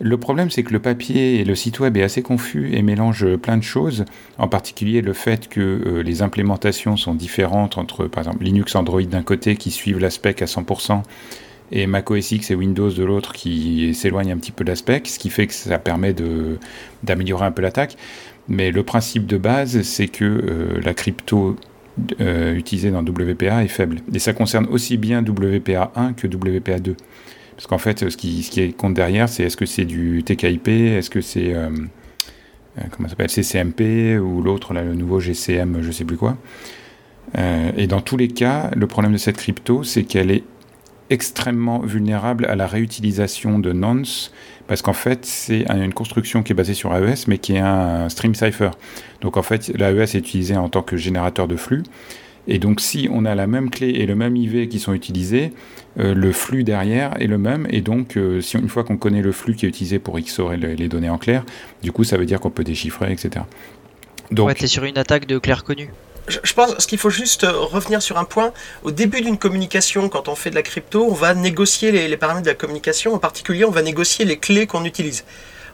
le 0.00 0.16
problème, 0.16 0.50
c'est 0.50 0.62
que 0.62 0.72
le 0.72 0.78
papier 0.78 1.40
et 1.40 1.44
le 1.44 1.54
site 1.54 1.80
web 1.80 1.96
est 1.96 2.02
assez 2.02 2.22
confus 2.22 2.70
et 2.72 2.82
mélange 2.82 3.36
plein 3.36 3.56
de 3.56 3.62
choses, 3.62 4.04
en 4.38 4.48
particulier 4.48 5.00
le 5.00 5.12
fait 5.12 5.48
que 5.48 5.60
euh, 5.60 6.02
les 6.02 6.22
implémentations 6.22 6.96
sont 6.96 7.14
différentes 7.14 7.76
entre, 7.76 8.06
par 8.06 8.22
exemple, 8.24 8.44
Linux, 8.44 8.76
Android 8.76 9.02
d'un 9.02 9.22
côté 9.22 9.56
qui 9.56 9.72
suivent 9.72 9.98
la 9.98 10.10
spec 10.10 10.42
à 10.42 10.46
100%, 10.46 11.02
et 11.72 11.86
Mac 11.86 12.10
OS 12.10 12.32
X 12.32 12.50
et 12.50 12.54
Windows 12.54 12.90
de 12.90 13.02
l'autre 13.02 13.32
qui 13.32 13.94
s'éloignent 13.94 14.32
un 14.32 14.36
petit 14.36 14.52
peu 14.52 14.62
de 14.62 14.70
la 14.70 14.76
spec, 14.76 15.08
ce 15.08 15.18
qui 15.18 15.30
fait 15.30 15.46
que 15.46 15.54
ça 15.54 15.78
permet 15.78 16.14
d'améliorer 17.02 17.46
un 17.46 17.50
peu 17.50 17.62
l'attaque. 17.62 17.96
Mais 18.48 18.70
le 18.70 18.82
principe 18.82 19.26
de 19.26 19.36
base, 19.36 19.82
c'est 19.82 20.08
que 20.08 20.24
euh, 20.24 20.80
la 20.82 20.94
crypto 20.94 21.56
euh, 22.20 22.54
utilisée 22.54 22.90
dans 22.90 23.02
WPA 23.02 23.64
est 23.64 23.68
faible. 23.68 23.98
Et 24.12 24.18
ça 24.18 24.32
concerne 24.32 24.66
aussi 24.66 24.96
bien 24.96 25.22
WPA1 25.22 26.14
que 26.14 26.26
WPA2. 26.26 26.94
Parce 27.56 27.66
qu'en 27.66 27.78
fait, 27.78 28.10
ce 28.10 28.16
qui, 28.16 28.74
compte 28.74 28.94
derrière, 28.94 29.28
c'est 29.28 29.44
est-ce 29.44 29.56
que 29.56 29.66
c'est 29.66 29.84
du 29.84 30.24
TKIP, 30.24 30.68
est-ce 30.68 31.10
que 31.10 31.20
c'est 31.20 31.54
euh, 31.54 31.70
comment 32.90 33.08
s'appelle 33.08 33.30
CCMP 33.30 34.18
ou 34.18 34.42
l'autre, 34.42 34.72
le 34.72 34.94
nouveau 34.94 35.20
GCM, 35.20 35.82
je 35.82 35.92
sais 35.92 36.04
plus 36.04 36.16
quoi. 36.16 36.38
et 37.76 37.86
dans 37.86 38.00
tous 38.00 38.16
les 38.16 38.28
cas, 38.28 38.70
le 38.74 38.86
problème 38.86 39.12
de 39.12 39.18
cette 39.18 39.36
crypto, 39.36 39.84
c'est 39.84 40.04
qu'elle 40.04 40.30
est 40.30 40.44
extrêmement 41.12 41.80
vulnérable 41.80 42.46
à 42.46 42.56
la 42.56 42.66
réutilisation 42.66 43.58
de 43.58 43.72
nonce 43.72 44.32
parce 44.66 44.80
qu'en 44.80 44.94
fait, 44.94 45.26
c'est 45.26 45.66
une 45.70 45.92
construction 45.92 46.42
qui 46.42 46.52
est 46.52 46.54
basée 46.54 46.72
sur 46.72 46.94
AES, 46.96 47.26
mais 47.26 47.36
qui 47.36 47.54
est 47.54 47.58
un 47.58 48.08
stream 48.08 48.34
cipher. 48.34 48.70
Donc 49.20 49.36
en 49.36 49.42
fait, 49.42 49.68
l'AES 49.76 50.14
est 50.14 50.14
utilisé 50.14 50.56
en 50.56 50.68
tant 50.68 50.82
que 50.82 50.96
générateur 50.96 51.46
de 51.46 51.56
flux. 51.56 51.82
Et 52.48 52.58
donc, 52.58 52.80
si 52.80 53.08
on 53.12 53.24
a 53.24 53.34
la 53.34 53.46
même 53.46 53.70
clé 53.70 53.90
et 53.90 54.06
le 54.06 54.14
même 54.14 54.34
IV 54.34 54.68
qui 54.68 54.80
sont 54.80 54.94
utilisés, 54.94 55.52
euh, 56.00 56.14
le 56.14 56.32
flux 56.32 56.64
derrière 56.64 57.20
est 57.20 57.26
le 57.26 57.38
même. 57.38 57.66
Et 57.70 57.82
donc, 57.82 58.16
euh, 58.16 58.40
si 58.40 58.56
une 58.56 58.68
fois 58.68 58.82
qu'on 58.82 58.96
connaît 58.96 59.22
le 59.22 59.30
flux 59.30 59.54
qui 59.54 59.66
est 59.66 59.68
utilisé 59.68 59.98
pour 59.98 60.18
XOR 60.18 60.52
les 60.54 60.88
données 60.88 61.10
en 61.10 61.18
clair, 61.18 61.44
du 61.82 61.92
coup, 61.92 62.02
ça 62.02 62.16
veut 62.16 62.26
dire 62.26 62.40
qu'on 62.40 62.50
peut 62.50 62.64
déchiffrer, 62.64 63.12
etc. 63.12 63.44
Donc, 64.32 64.48
ouais, 64.48 64.66
sur 64.66 64.84
une 64.84 64.98
attaque 64.98 65.26
de 65.26 65.38
clair 65.38 65.62
connu 65.62 65.90
je 66.28 66.52
pense 66.52 66.86
qu'il 66.86 66.98
faut 66.98 67.10
juste 67.10 67.44
euh, 67.44 67.52
revenir 67.52 68.00
sur 68.00 68.18
un 68.18 68.24
point. 68.24 68.52
Au 68.82 68.90
début 68.90 69.20
d'une 69.20 69.38
communication, 69.38 70.08
quand 70.08 70.28
on 70.28 70.34
fait 70.34 70.50
de 70.50 70.54
la 70.54 70.62
crypto, 70.62 71.06
on 71.08 71.14
va 71.14 71.34
négocier 71.34 71.90
les, 71.90 72.16
paramètres 72.16 72.44
de 72.44 72.50
la 72.50 72.54
communication. 72.54 73.14
En 73.14 73.18
particulier, 73.18 73.64
on 73.64 73.70
va 73.70 73.82
négocier 73.82 74.24
les 74.24 74.38
clés 74.38 74.66
qu'on 74.66 74.84
utilise. 74.84 75.24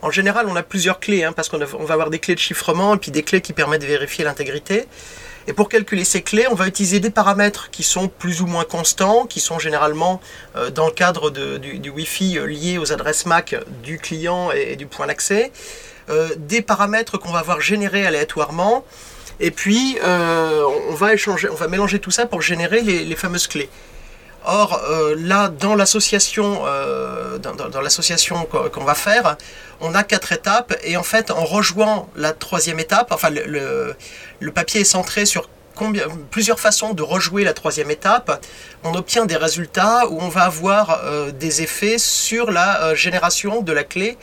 En 0.01 0.11
général, 0.11 0.47
on 0.49 0.57
a 0.57 0.63
plusieurs 0.63 1.01
clés, 1.01 1.25
hein, 1.25 1.33
parce 1.33 1.49
qu'on 1.49 1.59
va 1.59 1.95
avoir 1.95 2.09
des 2.09 2.19
clés 2.19 2.35
de 2.35 2.41
chiffrement 2.41 2.95
et 2.95 2.99
puis 2.99 3.11
des 3.11 3.23
clés 3.23 3.41
qui 3.41 3.53
permettent 3.53 3.83
de 3.83 3.87
vérifier 3.87 4.25
l'intégrité. 4.25 4.87
Et 5.49 5.53
pour 5.53 5.69
calculer 5.69 6.05
ces 6.05 6.23
clés, 6.23 6.47
on 6.51 6.55
va 6.55 6.67
utiliser 6.67 7.01
des 7.01 7.11
paramètres 7.11 7.71
qui 7.71 7.83
sont 7.83 8.09
plus 8.09 8.41
ou 8.41 8.47
moins 8.47 8.65
constants, 8.65 9.27
qui 9.27 9.41
sont 9.41 9.59
généralement 9.59 10.21
euh, 10.57 10.71
dans 10.71 10.87
le 10.87 10.93
cadre 10.93 11.31
du, 11.31 11.91
Wi-Fi 11.91 12.39
euh, 12.39 12.47
liés 12.47 12.79
aux 12.79 12.93
adresses 12.93 13.27
MAC 13.27 13.57
du 13.83 13.99
client 13.99 14.51
et, 14.53 14.77
du 14.77 14.87
point 14.87 15.07
d'accès. 15.07 15.53
des 16.39 16.63
paramètres 16.63 17.19
qu'on 17.19 17.33
va 17.33 17.41
avoir 17.41 17.61
générés 17.61 18.07
aléatoirement 18.07 18.85
et 19.41 19.51
puis, 19.51 19.99
euh, 20.03 20.63
on, 20.91 20.95
va 20.95 21.15
échanger, 21.15 21.49
on 21.49 21.55
va 21.55 21.69
mélanger 21.69 22.01
tout 22.01 22.11
ça 22.11 22.27
pour 22.27 22.43
générer 22.43 22.81
les, 22.81 23.17
fameuses 23.17 23.47
clés. 23.47 23.71
Or, 24.45 24.81
euh, 24.89 25.15
là, 25.19 25.49
dans 25.49 25.75
l'association 25.75 26.63
euh, 26.65 27.39
dans, 27.39 27.81
l'association 27.81 28.47
qu'on 28.47 28.85
va 28.85 28.95
faire, 28.95 29.37
on 29.81 29.95
a 29.95 30.03
quatre 30.03 30.33
étapes. 30.33 30.77
Et 30.83 30.97
en 30.97 31.03
fait, 31.03 31.31
en 31.31 31.45
rejoignant 31.45 32.09
la 32.17 32.33
troisième 32.33 32.81
étape, 32.81 33.13
enfin, 33.13 33.31
le, 33.31 33.95
le, 34.41 34.53
papier 34.53 34.81
est 34.81 34.85
centré 34.85 35.25
sur 35.25 35.49
combien, 35.77 36.05
plusieurs 36.31 36.59
façons 36.59 36.93
de 36.93 37.03
rejouer 37.03 37.45
la 37.45 37.53
troisième 37.53 37.93
étape. 37.93 38.45
On 38.83 38.95
obtient 38.95 39.27
des 39.27 39.37
résultats 39.37 40.09
où 40.09 40.21
on 40.21 40.29
va 40.29 40.45
avoir 40.45 41.01
des 41.33 41.63
effets 41.63 41.99
sur 41.99 42.51
la 42.51 42.95
génération 42.97 43.63
de 43.63 43.73
la 43.73 43.85
clé. 43.85 44.19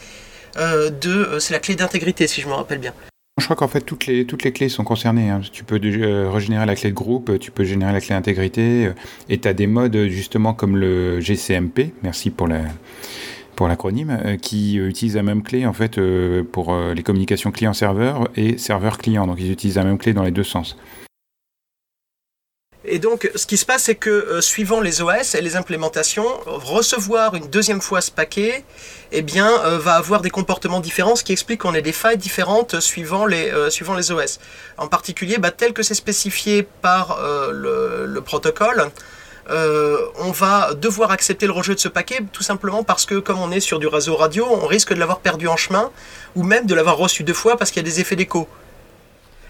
de, 0.57 1.37
c'est 1.39 1.53
la 1.53 1.59
clé 1.59 1.75
d'intégrité, 1.75 2.27
si 2.27 2.41
je 2.41 2.47
me 2.47 2.53
rappelle 2.53 2.79
bien. 2.79 2.93
Je 3.37 3.43
crois 3.43 3.57
qu'en 3.57 3.67
fait, 3.67 3.81
toutes 3.81 4.05
les, 4.05 4.25
toutes 4.25 4.43
les 4.43 4.53
clés 4.53 4.69
sont 4.69 4.85
concernées. 4.85 5.29
Hein. 5.29 5.41
Tu 5.51 5.65
peux 5.65 5.77
euh, 5.83 6.31
régénérer 6.31 6.65
la 6.65 6.73
clé 6.73 6.89
de 6.89 6.95
groupe, 6.95 7.37
tu 7.37 7.51
peux 7.51 7.65
générer 7.65 7.91
la 7.91 7.99
clé 7.99 8.15
d'intégrité, 8.15 8.87
euh, 8.87 8.93
et 9.27 9.37
tu 9.39 9.53
des 9.53 9.67
modes 9.67 9.97
justement 10.07 10.53
comme 10.53 10.77
le 10.77 11.19
GCMP, 11.19 11.93
merci 12.01 12.29
pour 12.29 12.47
la 12.47 12.61
pour 13.57 13.67
l'acronyme, 13.67 14.17
euh, 14.25 14.37
qui 14.37 14.77
utilise 14.77 15.17
la 15.17 15.23
même 15.23 15.43
clé 15.43 15.65
en 15.65 15.73
fait 15.73 15.99
pour 16.51 16.75
les 16.95 17.03
communications 17.03 17.51
client-serveur 17.51 18.29
et 18.37 18.57
serveur-client. 18.57 19.27
Donc 19.27 19.37
ils 19.39 19.51
utilisent 19.51 19.75
la 19.75 19.83
même 19.83 19.97
clé 19.97 20.13
dans 20.13 20.23
les 20.23 20.31
deux 20.31 20.43
sens. 20.43 20.77
Et 22.87 22.99
donc, 22.99 23.29
ce 23.35 23.45
qui 23.45 23.57
se 23.57 23.65
passe, 23.65 23.83
c'est 23.83 23.95
que 23.95 24.09
euh, 24.09 24.41
suivant 24.41 24.79
les 24.79 25.01
OS 25.01 25.33
et 25.33 25.41
les 25.41 25.55
implémentations, 25.55 26.27
recevoir 26.45 27.35
une 27.35 27.47
deuxième 27.47 27.81
fois 27.81 28.01
ce 28.01 28.11
paquet, 28.11 28.63
eh 29.11 29.25
euh, 29.37 29.79
va 29.79 29.93
avoir 29.93 30.21
des 30.21 30.29
comportements 30.29 30.79
différents, 30.79 31.15
ce 31.15 31.23
qui 31.23 31.31
explique 31.31 31.61
qu'on 31.61 31.73
ait 31.73 31.81
des 31.81 31.91
failles 31.91 32.17
différentes 32.17 32.79
suivant 32.79 33.25
les, 33.25 33.49
euh, 33.51 33.69
OS. 34.11 34.39
En 34.77 34.87
particulier, 34.87 35.37
bah, 35.37 35.51
tel 35.51 35.73
que 35.73 35.83
c'est 35.83 35.95
spécifié 35.95 36.67
par 36.81 37.19
le, 37.51 38.19
protocole, 38.19 38.91
on 39.49 40.31
va 40.31 40.73
devoir 40.73 41.11
accepter 41.11 41.45
le 41.45 41.53
rejet 41.53 41.75
de 41.75 41.79
ce 41.79 41.87
paquet 41.87 42.19
tout 42.31 42.43
simplement 42.43 42.83
parce 42.83 43.05
que, 43.05 43.15
comme 43.15 43.39
on 43.39 43.51
est 43.51 43.59
sur 43.59 43.79
du 43.79 43.87
réseau 43.87 44.15
radio, 44.15 44.45
on 44.49 44.65
risque 44.65 44.93
de 44.93 44.99
l'avoir 44.99 45.19
perdu 45.19 45.47
en 45.47 45.57
chemin 45.57 45.91
ou 46.35 46.43
même 46.43 46.65
de 46.65 46.75
l'avoir 46.75 46.97
reçu 46.97 47.23
deux 47.23 47.33
fois 47.33 47.57
parce 47.57 47.71
qu'il 47.71 47.81
y 47.81 47.85
a 47.85 47.89
des 47.89 47.99
effets 47.99 48.15
d'écho. 48.15 48.47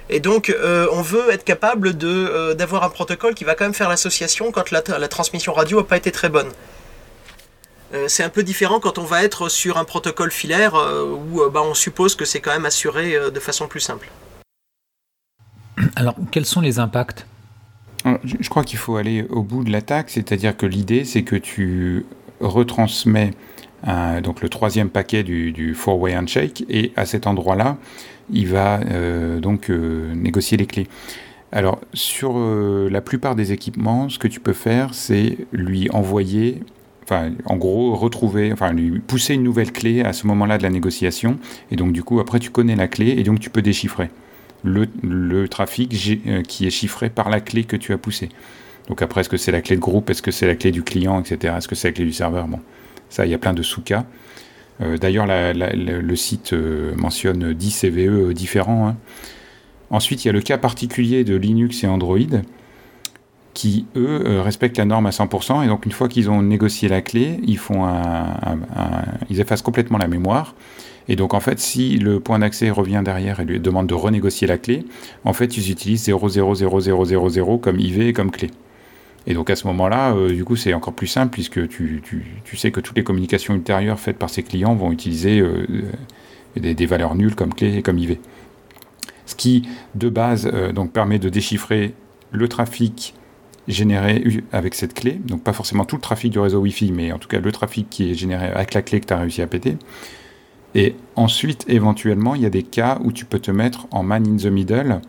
Et 0.09 0.19
donc, 0.19 0.49
euh, 0.49 0.87
on 0.91 1.01
veut 1.01 1.31
être 1.31 1.43
capable 1.43 1.93
euh, 2.03 2.53
d'avoir 2.53 2.83
un 2.83 2.89
protocole 2.89 3.33
qui 3.33 3.43
va 3.43 3.55
quand 3.55 3.65
même 3.65 3.73
faire 3.73 3.89
l'association 3.89 4.51
quand 4.51 4.71
la, 4.71 5.07
transmission 5.07 5.53
radio 5.53 5.79
n'a 5.79 5.83
pas 5.83 5.97
été 5.97 6.11
très 6.11 6.29
bonne. 6.29 6.49
Euh, 7.93 8.05
c'est 8.07 8.23
un 8.23 8.29
peu 8.29 8.43
différent 8.43 8.79
quand 8.79 8.97
on 8.97 9.03
va 9.03 9.23
être 9.23 9.49
sur 9.49 9.77
un 9.77 9.83
protocole 9.83 10.31
filaire 10.31 10.75
où 10.75 11.41
bah, 11.49 11.61
on 11.63 11.73
suppose 11.73 12.15
que 12.15 12.25
c'est 12.25 12.39
quand 12.39 12.51
même 12.51 12.65
assuré 12.65 13.17
de 13.31 13.39
façon 13.39 13.67
plus 13.67 13.79
simple. 13.79 14.09
Alors, 15.95 16.15
quels 16.31 16.45
sont 16.45 16.61
les 16.61 16.79
impacts? 16.79 17.25
Je 18.23 18.49
crois 18.49 18.63
qu'il 18.63 18.77
faut 18.77 18.97
aller 18.97 19.25
au 19.29 19.41
bout 19.41 19.63
de 19.63 19.71
l'attaque, 19.71 20.11
c'est-à-dire 20.11 20.55
que 20.55 20.67
l'idée, 20.67 21.05
c'est 21.05 21.23
que 21.23 21.35
tu 21.35 22.05
retransmets 22.39 23.31
donc 23.85 24.41
le 24.41 24.49
troisième 24.49 24.89
paquet 24.89 25.23
du, 25.23 25.51
du 25.51 25.75
four-way 25.75 26.17
handshake, 26.17 26.65
et 26.69 26.91
à 26.95 27.05
cet 27.05 27.27
endroit-là, 27.27 27.77
il 28.31 28.47
va 28.47 28.79
euh, 28.79 29.39
donc 29.39 29.69
euh, 29.69 30.13
négocier 30.15 30.57
les 30.57 30.65
clés. 30.65 30.87
Alors, 31.51 31.79
sur 31.93 32.33
euh, 32.35 32.89
la 32.89 33.01
plupart 33.01 33.35
des 33.35 33.51
équipements, 33.51 34.09
ce 34.09 34.19
que 34.19 34.27
tu 34.27 34.39
peux 34.39 34.53
faire, 34.53 34.93
c'est 34.93 35.37
lui 35.51 35.89
envoyer, 35.91 36.61
enfin, 37.03 37.31
en 37.45 37.55
gros, 37.55 37.95
retrouver, 37.95 38.51
enfin, 38.51 38.73
lui 38.73 38.99
pousser 38.99 39.35
une 39.35 39.43
nouvelle 39.43 39.71
clé 39.71 40.01
à 40.01 40.11
ce 40.11 40.27
moment-là 40.27 40.57
de 40.57 40.63
la 40.63 40.69
négociation. 40.69 41.37
Et 41.71 41.75
donc, 41.75 41.93
du 41.93 42.03
coup, 42.03 42.19
après, 42.19 42.39
tu 42.39 42.49
connais 42.49 42.75
la 42.75 42.87
clé 42.87 43.09
et 43.17 43.23
donc 43.23 43.39
tu 43.39 43.49
peux 43.49 43.61
déchiffrer 43.61 44.09
le, 44.63 44.87
le 45.03 45.47
trafic 45.47 45.95
qui 46.47 46.67
est 46.67 46.71
chiffré 46.71 47.09
par 47.09 47.29
la 47.29 47.39
clé 47.39 47.63
que 47.63 47.77
tu 47.77 47.93
as 47.93 47.97
poussée. 47.97 48.29
Donc, 48.89 49.01
après, 49.01 49.21
est-ce 49.21 49.29
que 49.29 49.37
c'est 49.37 49.51
la 49.51 49.61
clé 49.61 49.75
de 49.75 49.81
groupe? 49.81 50.09
Est-ce 50.09 50.21
que 50.21 50.31
c'est 50.31 50.47
la 50.47 50.55
clé 50.55 50.71
du 50.71 50.83
client, 50.83 51.21
etc. 51.21 51.53
Est-ce 51.57 51.67
que 51.67 51.75
c'est 51.75 51.89
la 51.89 51.93
clé 51.93 52.05
du 52.05 52.13
serveur? 52.13 52.47
Bon, 52.47 52.59
ça, 53.09 53.25
il 53.25 53.31
y 53.31 53.33
a 53.33 53.37
plein 53.37 53.53
de 53.53 53.63
sous-cas. 53.63 54.05
Euh, 54.81 54.97
d'ailleurs, 54.97 55.25
le 55.27 56.15
site 56.15 56.53
euh, 56.53 56.93
mentionne 56.95 57.53
10 57.53 57.79
CVE 57.81 57.97
euh, 57.97 58.33
différents. 58.33 58.87
Hein. 58.87 58.97
Ensuite, 59.89 60.25
il 60.25 60.27
y 60.27 60.29
a 60.29 60.33
le 60.33 60.41
cas 60.41 60.57
particulier 60.57 61.23
de 61.23 61.35
Linux 61.35 61.83
et 61.83 61.87
Android 61.87 62.17
qui, 63.53 63.85
eux, 63.95 64.41
respectent 64.41 64.77
la 64.77 64.83
norme 64.83 65.05
à 65.05 65.11
100%. 65.11 65.63
Et 65.63 65.67
donc, 65.67 65.85
une 65.85 65.93
fois 65.93 66.09
qu'ils 66.09 66.29
ont 66.29 66.41
négocié 66.41 66.89
la 66.89 67.01
clé, 67.01 67.39
ils, 67.47 67.57
font 67.57 67.87
ils 69.29 69.39
effacent 69.39 69.61
complètement 69.61 69.97
la 69.97 70.09
mémoire. 70.09 70.55
Et 71.07 71.15
donc, 71.15 71.33
en 71.33 71.39
fait, 71.39 71.59
si 71.59 71.97
le 71.97 72.19
point 72.19 72.39
d'accès 72.39 72.69
revient 72.69 73.01
derrière 73.05 73.39
et 73.39 73.45
lui 73.45 73.61
demande 73.61 73.87
de 73.87 73.93
renégocier 73.93 74.45
la 74.45 74.57
clé, 74.57 74.85
en 75.23 75.31
fait, 75.31 75.55
ils 75.55 75.71
utilisent 75.71 76.09
000000 76.09 77.59
comme 77.61 77.79
IV 77.79 78.01
et 78.01 78.11
comme 78.11 78.29
clé. 78.29 78.51
Et 79.27 79.33
donc 79.33 79.49
à 79.49 79.55
ce 79.55 79.65
moment-là, 79.67 80.13
euh, 80.13 80.33
du 80.33 80.45
coup, 80.45 80.55
c'est 80.55 80.73
encore 80.73 80.93
plus 80.93 81.07
simple 81.07 81.33
puisque 81.33 81.67
tu, 81.67 82.01
sais 82.55 82.71
que 82.71 82.79
toutes 82.79 82.97
les 82.97 83.03
communications 83.03 83.55
ultérieures 83.55 83.99
faites 83.99 84.17
par 84.17 84.29
ces 84.29 84.43
clients 84.43 84.75
vont 84.75 84.91
utiliser 84.91 85.39
euh, 85.39 85.65
des, 86.55 86.85
valeurs 86.85 87.15
nulles 87.15 87.35
comme 87.35 87.53
clé 87.53 87.77
et 87.77 87.81
comme 87.81 87.97
IV. 87.97 88.17
Ce 89.25 89.35
qui, 89.35 89.67
de 89.95 90.09
base, 90.09 90.49
euh, 90.53 90.71
donc 90.71 90.91
permet 90.91 91.17
de 91.17 91.29
déchiffrer 91.29 91.93
le 92.31 92.47
trafic 92.47 93.15
généré 93.67 94.23
avec 94.51 94.75
cette 94.75 94.93
clé, 94.93 95.13
donc 95.13 95.41
pas 95.41 95.53
forcément 95.53 95.85
tout 95.85 95.95
le 95.95 96.01
trafic 96.01 96.31
du 96.31 96.37
réseau 96.37 96.59
Wi-Fi, 96.59 96.91
mais 96.91 97.11
en 97.11 97.17
tout 97.17 97.27
cas 97.27 97.39
le 97.39 97.51
trafic 97.51 97.89
qui 97.89 98.11
est 98.11 98.13
généré 98.13 98.45
avec 98.45 98.75
la 98.75 98.83
clé 98.83 98.99
que 98.99 99.07
tu 99.07 99.13
as 99.13 99.17
réussi 99.17 99.41
à 99.41 99.47
péter. 99.47 99.77
Et 100.75 100.95
ensuite, 101.15 101.65
éventuellement, 101.67 102.35
il 102.35 102.41
y 102.41 102.45
a 102.45 102.49
des 102.49 102.61
cas 102.61 102.99
où 103.03 103.11
tu 103.11 103.25
peux 103.25 103.39
te 103.39 103.49
mettre 103.49 103.87
en 103.91 104.03
man 104.03 104.27
in 104.27 104.35
the 104.35 104.51
middle, 104.51 104.99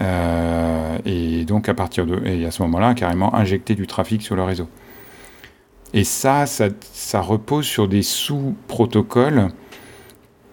euh, 0.00 0.98
et 1.04 1.44
donc 1.44 1.68
à 1.68 1.74
partir 1.74 2.06
de 2.06 2.24
et 2.24 2.44
à 2.46 2.50
ce 2.50 2.62
moment-là, 2.62 2.94
carrément 2.94 3.34
injecter 3.34 3.74
du 3.74 3.86
trafic 3.86 4.22
sur 4.22 4.36
le 4.36 4.42
réseau. 4.42 4.68
Et 5.92 6.04
ça, 6.04 6.46
ça, 6.46 7.20
repose 7.20 7.66
sur 7.66 7.88
des 7.88 8.02
sous-protocoles 8.02 9.48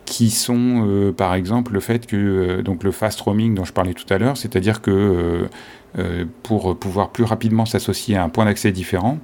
qui 0.06 0.32
sont, 0.32 0.86
euh, 0.88 1.12
par 1.12 1.36
exemple, 1.36 1.74
le 1.74 1.80
fait 1.80 2.08
que 2.08 2.16
euh, 2.16 2.62
donc 2.64 2.84
le 2.84 2.92
fast 2.92 3.22
roaming 3.22 3.54
dont 3.54 3.66
je 3.66 3.74
parlais 3.74 3.94
tout 3.94 4.12
à 4.12 4.18
l'heure, 4.18 4.38
c'est-à-dire 4.38 4.82
que 4.82 5.48
pour 6.44 6.78
pouvoir 6.78 7.10
plus 7.10 7.24
rapidement 7.24 7.66
s'associer 7.66 8.16
à 8.16 8.24
un 8.24 8.30
point 8.30 8.46
d'accès 8.46 8.72
différent, 8.72 9.18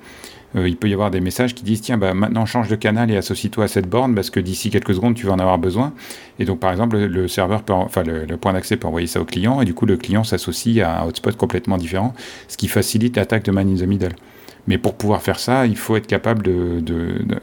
euh, 0.55 0.67
il 0.67 0.77
peut 0.77 0.88
y 0.88 0.93
avoir 0.93 1.12
des 1.12 1.19
messages 1.19 1.55
qui 1.55 1.63
disent 1.63 1.81
tiens, 1.81 1.98
bah, 1.98 2.13
maintenant 2.13 2.45
change 2.45 2.67
de 2.67 2.75
canal 2.75 3.10
et 3.12 3.17
associe-toi 3.17 3.65
à 3.65 3.67
cette 3.67 3.89
borne 3.89 4.13
parce 4.15 4.29
que 4.29 4.39
d'ici 4.39 4.69
quelques 4.69 4.93
secondes 4.95 5.15
tu 5.15 5.25
vas 5.25 5.33
en 5.33 5.39
avoir 5.39 5.57
besoin. 5.57 5.93
Et 6.39 6.45
donc 6.45 6.60
par 6.60 6.72
exemple, 6.72 6.98
le 6.98 7.27
serveur, 7.27 7.63
enfin 7.69 8.03
le, 8.03 8.38
point 8.38 8.53
d'accès 8.53 8.77
peut 8.77 8.88
envoyer 8.88 9.07
ça 9.07 9.22
au 9.22 9.25
client 9.25 9.62
et 9.62 9.65
du 9.65 9.74
coup 9.74 9.86
le 9.86 9.98
client 9.98 10.24
s'associe 10.24 10.86
à 10.86 11.01
un 11.01 11.07
hotspot 11.07 11.36
complètement 11.36 11.77
différent, 11.77 12.13
ce 12.48 12.57
qui 12.57 12.67
facilite 12.67 13.15
l'attaque 13.15 13.43
de 13.43 13.51
man 13.51 13.67
in 13.69 13.75
the 13.75 13.88
middle. 13.88 14.13
Mais 14.67 14.77
pour 14.77 14.95
pouvoir 14.95 15.22
faire 15.22 15.39
ça, 15.39 15.65
il 15.65 15.75
faut 15.75 15.98
être 15.98 16.07
capable 16.07 16.43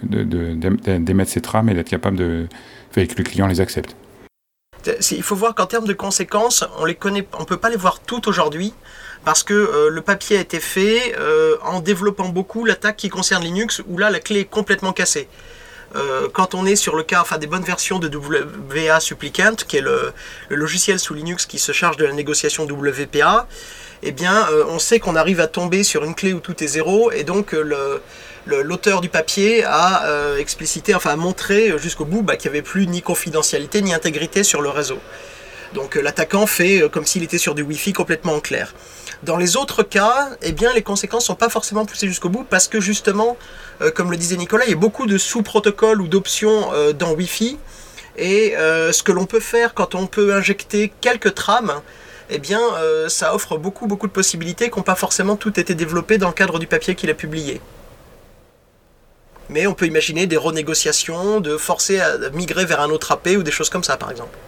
d'émettre 0.03 1.31
ces 1.31 1.41
trames 1.43 1.69
et 1.69 1.75
d'être 1.75 1.91
capable 1.91 2.17
de 2.17 2.47
faire 2.91 3.07
que 3.07 3.15
le 3.19 3.25
client 3.25 3.47
les 3.47 3.61
accepte. 3.61 3.95
Il 5.11 5.23
faut 5.23 5.37
voir 5.37 5.55
qu'en 5.55 5.67
termes 5.67 5.87
de 5.87 5.93
conséquences, 5.93 6.65
on 6.79 6.87
les 6.87 6.95
connaît, 6.95 7.27
on 7.39 7.45
peut 7.45 7.59
pas 7.59 7.69
les 7.69 7.77
voir 7.77 8.01
toutes 8.01 8.29
aujourd'hui 8.29 8.73
parce 9.25 9.43
que 9.43 9.55
euh, 9.55 9.91
le 9.91 10.01
papier 10.01 10.39
a 10.39 10.41
été 10.41 10.61
fait 10.61 11.15
euh, 11.19 11.57
en 11.63 11.81
développant 11.81 12.29
beaucoup 12.29 12.65
l'attaque 12.65 12.97
qui 12.97 13.09
concerne 13.09 13.43
Linux, 13.43 13.83
où 13.89 13.99
là 13.99 14.11
la 14.11 14.21
clé 14.21 14.41
est 14.41 14.45
complètement 14.45 14.93
cassée. 14.93 15.29
Euh, 15.97 16.29
quand 16.33 16.55
on 16.55 16.67
est 16.67 16.77
sur 16.77 16.95
le 16.95 17.03
cas, 17.03 17.21
enfin 17.21 17.37
des 17.37 17.49
bonnes 17.49 17.65
versions 17.65 17.99
de 17.99 18.09
WA 18.17 19.01
Supplicant, 19.01 19.57
qui 19.67 19.77
est 19.77 19.81
le, 19.81 20.13
logiciel 20.49 20.99
sous 20.99 21.15
Linux 21.15 21.47
qui 21.47 21.59
se 21.59 21.73
charge 21.73 21.97
de 21.97 22.05
la 22.05 22.13
négociation 22.13 22.65
WPA, 22.65 23.49
eh 24.03 24.13
bien, 24.13 24.47
on 24.69 24.79
sait 24.79 24.99
qu'on 24.99 25.15
arrive 25.15 25.41
à 25.41 25.47
tomber 25.47 25.83
sur 25.83 26.05
une 26.05 26.15
clé 26.15 26.33
où 26.33 26.41
tout 26.41 26.65
est 26.65 26.67
zéro, 26.67 27.11
et 27.11 27.23
donc 27.23 27.55
l'auteur 28.47 29.03
du 29.03 29.11
papier 29.11 29.63
a 29.65 30.39
explicité, 30.39 30.95
enfin 30.95 31.11
a 31.11 31.17
montré 31.17 31.77
jusqu'au 31.77 32.07
bout 32.07 32.23
bah, 32.23 32.37
qu'il 32.37 32.51
n'y 32.51 32.57
avait 32.57 32.67
plus 32.67 32.87
ni 32.87 33.03
confidentialité 33.03 33.83
ni 33.83 33.93
intégrité 33.93 34.43
sur 34.43 34.63
le 34.63 34.71
réseau. 34.71 34.99
Donc 35.75 35.95
l'attaquant 35.95 36.47
fait 36.47 36.83
comme 36.93 37.07
s'il 37.07 37.23
était 37.23 37.39
sur 37.39 37.55
du 37.55 37.63
Wi-Fi 37.63 37.93
complètement 37.93 38.35
en 38.35 38.41
clair. 38.41 38.75
Dans 39.23 39.37
les 39.37 39.59
autres 39.59 39.83
cas, 39.83 40.31
eh 40.41 40.53
bien, 40.53 40.73
les 40.73 40.83
conséquences 40.83 41.27
sont 41.27 41.35
pas 41.35 41.51
forcément 41.51 41.85
poussées 41.85 42.09
jusqu'au 42.09 42.31
bout 42.31 42.45
parce 42.49 42.69
que 42.69 42.81
justement, 42.81 43.37
euh, 43.83 43.91
comme 43.91 44.11
le 44.11 44.17
disait 44.17 44.37
Nicolas, 44.37 44.65
il 44.65 44.71
y 44.71 44.73
a 44.73 44.79
beaucoup 44.79 45.07
de 45.07 45.19
sous-protocoles 45.19 46.01
ou 46.01 46.09
d'options 46.09 46.73
euh, 46.73 46.95
dans 46.95 47.13
Wi-Fi. 47.13 47.59
Et 48.17 48.57
euh, 48.57 48.93
ce 48.93 49.03
que 49.03 49.13
l'on 49.13 49.27
peut 49.27 49.41
faire 49.41 49.75
quand 49.75 49.95
on 49.95 50.07
peut 50.07 50.35
injecter 50.35 50.91
quelques 51.03 51.35
trames, 51.35 51.83
eh 52.31 52.39
bien, 52.39 52.61
ça 53.09 53.35
offre 53.35 53.59
beaucoup, 53.59 53.89
beaucoup 53.89 54.07
de 54.07 54.13
possibilités 54.13 54.71
qui 54.71 54.79
n'ont 54.79 54.85
pas 54.85 54.95
forcément 54.95 55.35
toutes 55.35 55.59
été 55.59 55.75
développées 55.75 56.17
dans 56.17 56.29
le 56.29 56.33
cadre 56.33 56.61
du 56.61 56.69
papier 56.69 56.95
qu'il 56.95 57.11
a 57.11 57.15
publié. 57.15 57.61
Mais 59.49 59.67
on 59.67 59.75
peut 59.75 59.87
imaginer 59.87 60.29
des 60.29 60.37
renégociations, 60.37 61.41
de 61.41 61.57
forcer 61.57 61.99
à 61.99 62.31
migrer 62.33 62.67
vers 62.67 62.81
un 62.83 62.91
autre 62.91 63.11
AP 63.11 63.31
ou 63.37 63.43
des 63.43 63.51
choses 63.51 63.69
comme 63.69 63.83
ça, 63.83 63.97
par 63.97 64.13
exemple. 64.13 64.39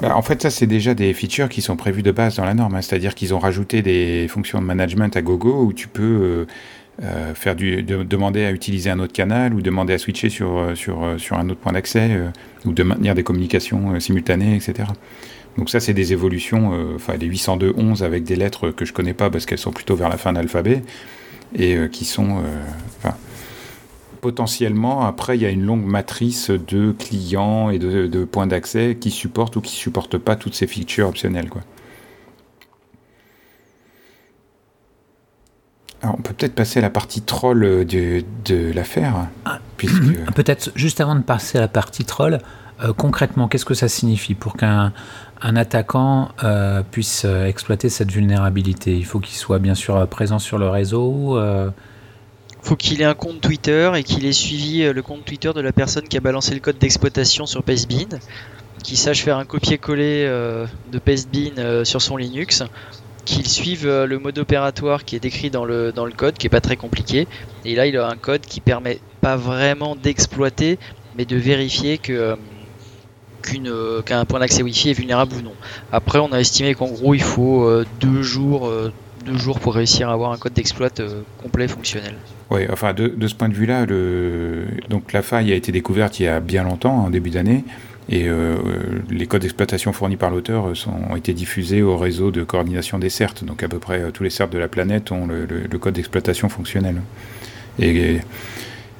Bah, 0.00 0.16
en 0.16 0.22
fait, 0.22 0.42
ça, 0.42 0.50
c'est 0.50 0.66
déjà 0.66 0.94
des 0.94 1.12
features 1.14 1.48
qui 1.48 1.62
sont 1.62 1.76
prévues 1.76 2.02
de 2.02 2.10
base 2.10 2.36
dans 2.36 2.44
la 2.44 2.54
norme. 2.54 2.74
Hein. 2.74 2.82
C'est-à-dire 2.82 3.14
qu'ils 3.14 3.32
ont 3.34 3.38
rajouté 3.38 3.82
des 3.82 4.26
fonctions 4.28 4.60
de 4.60 4.66
management 4.66 5.16
à 5.16 5.22
gogo 5.22 5.64
où 5.64 5.72
tu 5.72 5.86
peux 5.86 6.02
euh, 6.02 6.46
euh, 7.02 7.34
faire 7.34 7.54
demander 7.54 8.44
à 8.44 8.50
utiliser 8.50 8.90
un 8.90 8.98
autre 8.98 9.12
canal 9.12 9.54
ou 9.54 9.62
demander 9.62 9.94
à 9.94 9.98
switcher 9.98 10.30
sur, 10.30 10.58
euh, 10.58 10.74
un 11.30 11.48
autre 11.48 11.60
point 11.60 11.72
d'accès 11.72 12.10
ou 12.64 12.72
de 12.72 12.82
maintenir 12.82 13.14
des 13.14 13.22
communications 13.22 13.98
simultanées, 14.00 14.56
etc. 14.56 14.88
Donc 15.56 15.70
ça, 15.70 15.78
c'est 15.78 15.94
des 15.94 16.12
évolutions, 16.12 16.72
enfin 16.96 17.14
les 17.16 17.28
802.11 17.28 18.02
avec 18.02 18.24
des 18.24 18.34
lettres 18.34 18.70
que 18.70 18.84
je 18.84 18.92
connais 18.92 19.14
pas 19.14 19.30
parce 19.30 19.46
qu'elles 19.46 19.58
sont 19.58 19.70
plutôt 19.70 19.94
vers 19.94 20.08
la 20.08 20.16
fin 20.16 20.32
de 20.32 20.38
l'alphabet 20.38 20.82
et 21.56 21.76
qui 21.92 22.04
sont 22.04 22.42
potentiellement, 24.24 25.04
après, 25.04 25.36
il 25.36 25.42
y 25.42 25.44
a 25.44 25.50
une 25.50 25.66
longue 25.66 25.84
matrice 25.84 26.48
de 26.48 26.92
clients 26.92 27.68
et 27.68 27.78
de, 27.78 28.24
points 28.24 28.46
d'accès 28.46 28.96
qui 28.98 29.10
supportent 29.10 29.56
ou 29.56 29.60
qui 29.60 29.74
ne 29.74 29.78
supportent 29.78 30.16
pas 30.16 30.34
toutes 30.34 30.54
ces 30.54 30.66
features 30.66 31.08
optionnelles. 31.08 31.50
Quoi. 31.50 31.60
Alors, 36.00 36.16
on 36.18 36.22
peut 36.22 36.32
peut-être 36.32 36.54
passer 36.54 36.78
à 36.78 36.82
la 36.82 36.88
partie 36.88 37.20
troll 37.20 37.84
de, 37.84 38.24
de 38.46 38.72
l'affaire. 38.72 39.28
Ah, 39.44 39.58
puisque... 39.76 40.02
Peut-être 40.34 40.70
juste 40.74 41.02
avant 41.02 41.16
de 41.16 41.22
passer 41.22 41.58
à 41.58 41.60
la 41.60 41.68
partie 41.68 42.06
troll, 42.06 42.38
euh, 42.82 42.94
concrètement, 42.94 43.46
qu'est-ce 43.46 43.66
que 43.66 43.74
ça 43.74 43.88
signifie 43.88 44.32
pour 44.32 44.56
qu'un 44.56 44.94
un 45.42 45.56
attaquant 45.56 46.30
euh, 46.44 46.82
puisse 46.90 47.26
euh, 47.26 47.44
exploiter 47.44 47.90
cette 47.90 48.10
vulnérabilité? 48.10 48.96
Il 48.96 49.04
faut 49.04 49.20
qu'il 49.20 49.36
soit 49.36 49.58
bien 49.58 49.74
sûr 49.74 50.08
présent 50.08 50.38
sur 50.38 50.56
le 50.56 50.70
réseau 50.70 51.38
faut 52.64 52.76
qu'il 52.76 53.02
ait 53.02 53.04
un 53.04 53.14
compte 53.14 53.40
Twitter 53.40 53.92
et 53.94 54.02
qu'il 54.02 54.24
ait 54.24 54.32
suivi 54.32 54.82
euh, 54.82 54.92
le 54.92 55.02
compte 55.02 55.24
Twitter 55.24 55.52
de 55.54 55.60
la 55.60 55.72
personne 55.72 56.08
qui 56.08 56.16
a 56.16 56.20
balancé 56.20 56.54
le 56.54 56.60
code 56.60 56.78
d'exploitation 56.78 57.44
sur 57.46 57.62
Pastebin. 57.62 58.18
qui 58.82 58.96
sache 58.96 59.22
faire 59.22 59.36
un 59.38 59.44
copier-coller 59.44 60.26
de 60.90 60.98
Pastebin 60.98 61.84
sur 61.84 62.02
son 62.02 62.16
Linux, 62.16 62.62
qu'il 63.24 63.46
suive 63.46 63.86
le 63.86 64.18
mode 64.18 64.38
opératoire 64.38 65.04
qui 65.04 65.16
est 65.16 65.20
décrit 65.20 65.50
dans 65.50 65.64
le, 65.64 65.92
dans 65.92 66.04
le 66.04 66.12
code, 66.12 66.34
qui 66.36 66.46
est 66.46 66.50
pas 66.50 66.60
très 66.60 66.76
compliqué. 66.76 67.26
Et 67.64 67.74
là, 67.74 67.86
il 67.86 67.96
a 67.96 68.08
un 68.08 68.16
code 68.16 68.42
qui 68.42 68.60
permet 68.60 68.98
pas 69.20 69.36
vraiment 69.36 69.96
d'exploiter, 69.96 70.78
mais 71.16 71.24
de 71.24 71.36
vérifier 71.36 71.98
qu'un 71.98 72.36
point 74.26 74.40
d'accès 74.40 74.62
Wi-Fi 74.62 74.90
est 74.90 74.94
vulnérable 74.94 75.36
ou 75.36 75.42
non. 75.42 75.54
Après, 75.92 76.18
on 76.18 76.32
a 76.32 76.40
estimé 76.40 76.74
qu'en 76.74 76.88
gros, 76.88 77.14
il 77.14 77.22
faut 77.22 77.84
deux 78.00 78.22
jours, 78.22 78.70
deux 79.24 79.38
jours 79.38 79.60
pour 79.60 79.74
réussir 79.74 80.10
à 80.10 80.12
avoir 80.12 80.32
un 80.32 80.36
code 80.36 80.52
d'exploit 80.52 80.90
complet 81.42 81.68
fonctionnel. 81.68 82.16
Oui, 82.50 82.62
enfin 82.70 82.92
de, 82.92 83.26
ce 83.26 83.34
point 83.34 83.48
de 83.48 83.54
vue-là, 83.54 83.86
donc 84.90 85.12
la 85.12 85.22
faille 85.22 85.52
a 85.52 85.54
été 85.54 85.72
découverte 85.72 86.20
il 86.20 86.24
y 86.24 86.28
a 86.28 86.40
bien 86.40 86.62
longtemps, 86.64 87.04
en 87.04 87.10
début 87.10 87.30
d'année, 87.30 87.64
et 88.08 88.28
euh, 88.28 88.56
les 89.10 89.26
codes 89.26 89.42
d'exploitation 89.42 89.92
fournis 89.92 90.16
par 90.16 90.30
l'auteur 90.30 90.66
ont 91.10 91.16
été 91.16 91.32
diffusés 91.32 91.80
au 91.80 91.96
réseau 91.96 92.30
de 92.30 92.44
coordination 92.44 92.98
des 92.98 93.08
CERT. 93.08 93.44
Donc 93.44 93.62
à 93.62 93.68
peu 93.68 93.78
près 93.78 94.00
euh, 94.00 94.10
tous 94.10 94.22
les 94.22 94.30
CERT 94.30 94.50
de 94.50 94.58
la 94.58 94.68
planète 94.68 95.10
ont 95.10 95.26
le, 95.26 95.78
code 95.78 95.94
d'exploitation 95.94 96.48
fonctionnel. 96.48 97.00
Et, 97.78 98.20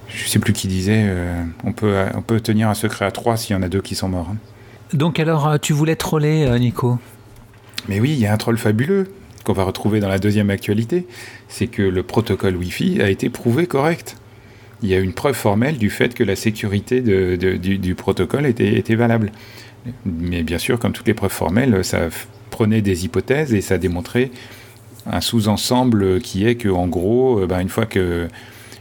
je 0.08 0.24
ne 0.24 0.28
sais 0.28 0.38
plus 0.38 0.52
qui 0.52 0.68
disait, 0.68 1.02
euh, 1.06 1.42
on, 1.64 1.72
peut, 1.72 1.96
on 2.14 2.22
peut 2.22 2.40
tenir 2.40 2.68
un 2.68 2.74
secret 2.74 3.04
à 3.04 3.10
trois 3.10 3.36
s'il 3.36 3.56
y 3.56 3.58
en 3.58 3.62
a 3.62 3.68
deux 3.68 3.82
qui 3.82 3.94
sont 3.94 4.08
morts. 4.08 4.28
Hein. 4.30 4.36
Donc 4.92 5.18
alors, 5.18 5.58
tu 5.60 5.72
voulais 5.72 5.96
troller, 5.96 6.48
Nico? 6.60 6.98
Mais 7.88 8.00
oui, 8.00 8.12
il 8.12 8.20
y 8.20 8.26
a 8.26 8.32
un 8.32 8.36
troll 8.36 8.56
fabuleux 8.56 9.08
qu'on 9.44 9.52
va 9.52 9.64
retrouver 9.64 10.00
dans 10.00 10.08
la 10.08 10.18
deuxième 10.18 10.50
actualité, 10.50 11.06
c'est 11.48 11.66
que 11.66 11.82
le 11.82 12.02
protocole 12.02 12.56
Wi-Fi 12.56 13.00
a 13.00 13.10
été 13.10 13.28
prouvé 13.28 13.66
correct. 13.66 14.16
Il 14.82 14.88
y 14.88 14.94
a 14.94 14.98
une 14.98 15.12
preuve 15.12 15.34
formelle 15.34 15.78
du 15.78 15.90
fait 15.90 16.14
que 16.14 16.24
la 16.24 16.36
sécurité 16.36 17.00
du, 17.00 17.94
protocole 17.94 18.46
était, 18.46 18.94
valable. 18.94 19.32
Mais 20.04 20.42
bien 20.42 20.58
sûr, 20.58 20.78
comme 20.78 20.92
toutes 20.92 21.06
les 21.06 21.14
preuves 21.14 21.32
formelles, 21.32 21.84
ça 21.84 22.08
prenait 22.50 22.82
des 22.82 23.04
hypothèses 23.04 23.54
et 23.54 23.60
ça 23.60 23.78
démontrait 23.78 24.30
un 25.06 25.20
sous-ensemble 25.20 26.20
qui 26.20 26.46
est 26.46 26.54
que, 26.54 26.68
en 26.68 26.86
gros, 26.86 27.40
euh, 27.40 27.46
bah, 27.46 27.60
une 27.60 27.68
fois 27.68 27.86
que, 27.86 28.28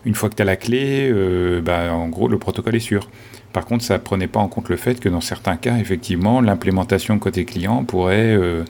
tu 0.05 0.41
as 0.41 0.45
la 0.45 0.55
clé, 0.55 1.09
euh, 1.11 1.61
bah, 1.61 1.93
en 1.93 2.07
gros, 2.07 2.27
le 2.27 2.37
protocole 2.37 2.75
est 2.75 2.79
sûr. 2.79 3.09
Par 3.51 3.65
contre, 3.65 3.83
ça 3.83 3.95
ne 3.95 3.99
prenait 3.99 4.27
pas 4.27 4.39
en 4.39 4.47
compte 4.47 4.69
le 4.69 4.77
fait 4.77 4.99
que 4.99 5.09
dans 5.09 5.21
certains 5.21 5.57
cas, 5.57 5.77
effectivement, 5.77 6.41
l'implémentation 6.41 7.19
côté 7.19 7.45
client 7.45 7.83
pourrait 7.83 8.35
euh, 8.35 8.63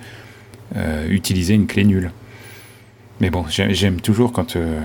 euh, 0.75 1.07
utiliser 1.07 1.53
une 1.53 1.67
clé 1.67 1.83
nulle. 1.83 2.11
Mais 3.19 3.29
bon, 3.29 3.45
j'aime 3.47 4.01
toujours 4.01 4.31
quand 4.31 4.55
euh, 4.55 4.79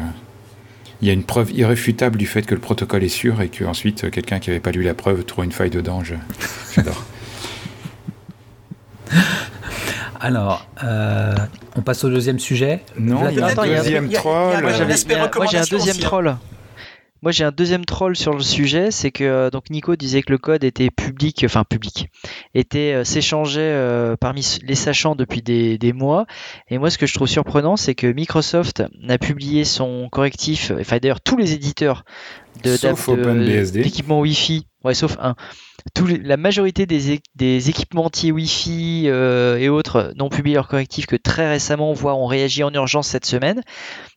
il 1.01 1.09
y 1.09 1.11
a 1.11 1.15
une 1.15 1.25
preuve 1.25 1.51
irréfutable 1.53 2.19
du 2.19 2.27
fait 2.27 2.43
que 2.43 2.55
le 2.55 2.61
protocole 2.61 3.03
est 3.03 3.09
sûr 3.09 3.41
et 3.41 3.49
qu'ensuite 3.49 4.05
euh, 4.05 4.11
quelqu'un 4.11 4.39
qui 4.39 4.51
n'avait 4.51 4.61
pas 4.61 4.71
lu 4.71 4.83
la 4.83 4.93
preuve 4.95 5.25
trouve 5.25 5.45
une 5.45 5.53
faille 5.53 5.71
dedans. 5.71 6.03
J'adore. 6.75 7.05
Alors, 10.21 10.67
on 11.77 11.83
passe 11.83 12.03
au 12.05 12.11
deuxième 12.11 12.41
sujet. 12.41 12.83
Non, 12.99 13.29
il 13.31 13.39
y 13.39 13.41
a 13.41 13.47
un 13.47 13.55
deuxième 13.55 14.11
troll. 14.11 14.61
Moi, 14.61 14.73
j'ai 14.73 15.59
un 15.59 15.65
deuxième 15.71 15.97
troll. 15.99 16.37
Moi, 17.23 17.33
j'ai 17.33 17.45
un 17.45 17.51
deuxième 17.51 17.85
troll 17.85 18.17
sur 18.17 18.33
le 18.33 18.43
sujet, 18.43 18.91
c'est 18.91 19.11
que 19.11 19.25
euh, 19.25 19.51
donc 19.51 19.71
Nico 19.71 19.97
disait 19.97 20.23
que 20.23 20.31
le 20.31 20.39
code 20.39 20.63
était 20.63 20.91
public, 20.91 21.43
enfin 21.45 21.65
public, 21.65 22.09
était 22.55 22.93
euh, 22.95 23.05
s'échangeait 23.05 23.61
euh, 23.61 24.17
parmi 24.17 24.59
les 24.63 24.77
sachants 24.77 25.17
depuis 25.17 25.43
des, 25.43 25.93
mois. 25.93 26.27
Et 26.69 26.79
moi, 26.79 26.91
ce 26.91 26.99
que 26.99 27.07
je 27.07 27.15
trouve 27.15 27.27
surprenant, 27.27 27.77
c'est 27.77 27.95
que 27.95 28.07
Microsoft 28.07 28.85
n'a 29.01 29.19
publié 29.19 29.65
son 29.65 30.09
correctif, 30.11 30.71
enfin 30.79 30.99
d'ailleurs 30.99 31.21
tous 31.21 31.37
les 31.37 31.55
éditeurs 31.55 32.05
d'équipements 32.63 34.21
Wi-Fi, 34.21 34.67
ouais, 34.85 34.95
sauf 34.95 35.17
un. 35.21 35.35
La 36.23 36.37
majorité 36.37 36.87
des, 36.87 37.69
équipementiers 37.69 38.33
Wi-Fi 38.33 39.07
et 39.07 39.69
autres 39.69 40.13
n'ont 40.17 40.29
publié 40.29 40.55
leur 40.55 40.69
correctif 40.69 41.07
que 41.07 41.17
très 41.17 41.49
récemment, 41.49 41.93
voire 41.93 42.19
ont 42.19 42.27
réagi 42.27 42.63
en 42.63 42.73
urgence 42.73 43.09
cette 43.09 43.27
semaine. 43.27 43.63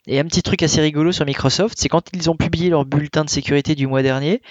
Et 0.08 0.20
un 0.20 0.26
petit 0.26 0.44
truc 0.44 0.64
assez 0.64 0.82
rigolo 0.82 1.12
sur 1.12 1.26
Microsoft, 1.26 1.76
c'est 1.78 1.90
quand 1.90 2.08
ils 2.14 2.30
ont 2.30 2.36
publié 2.36 2.70
leur 2.70 2.86
bulletin 2.86 3.24
de 3.24 3.30
sécurité 3.30 3.76
du 3.76 3.88
mois 3.88 4.02
dernier, 4.02 4.42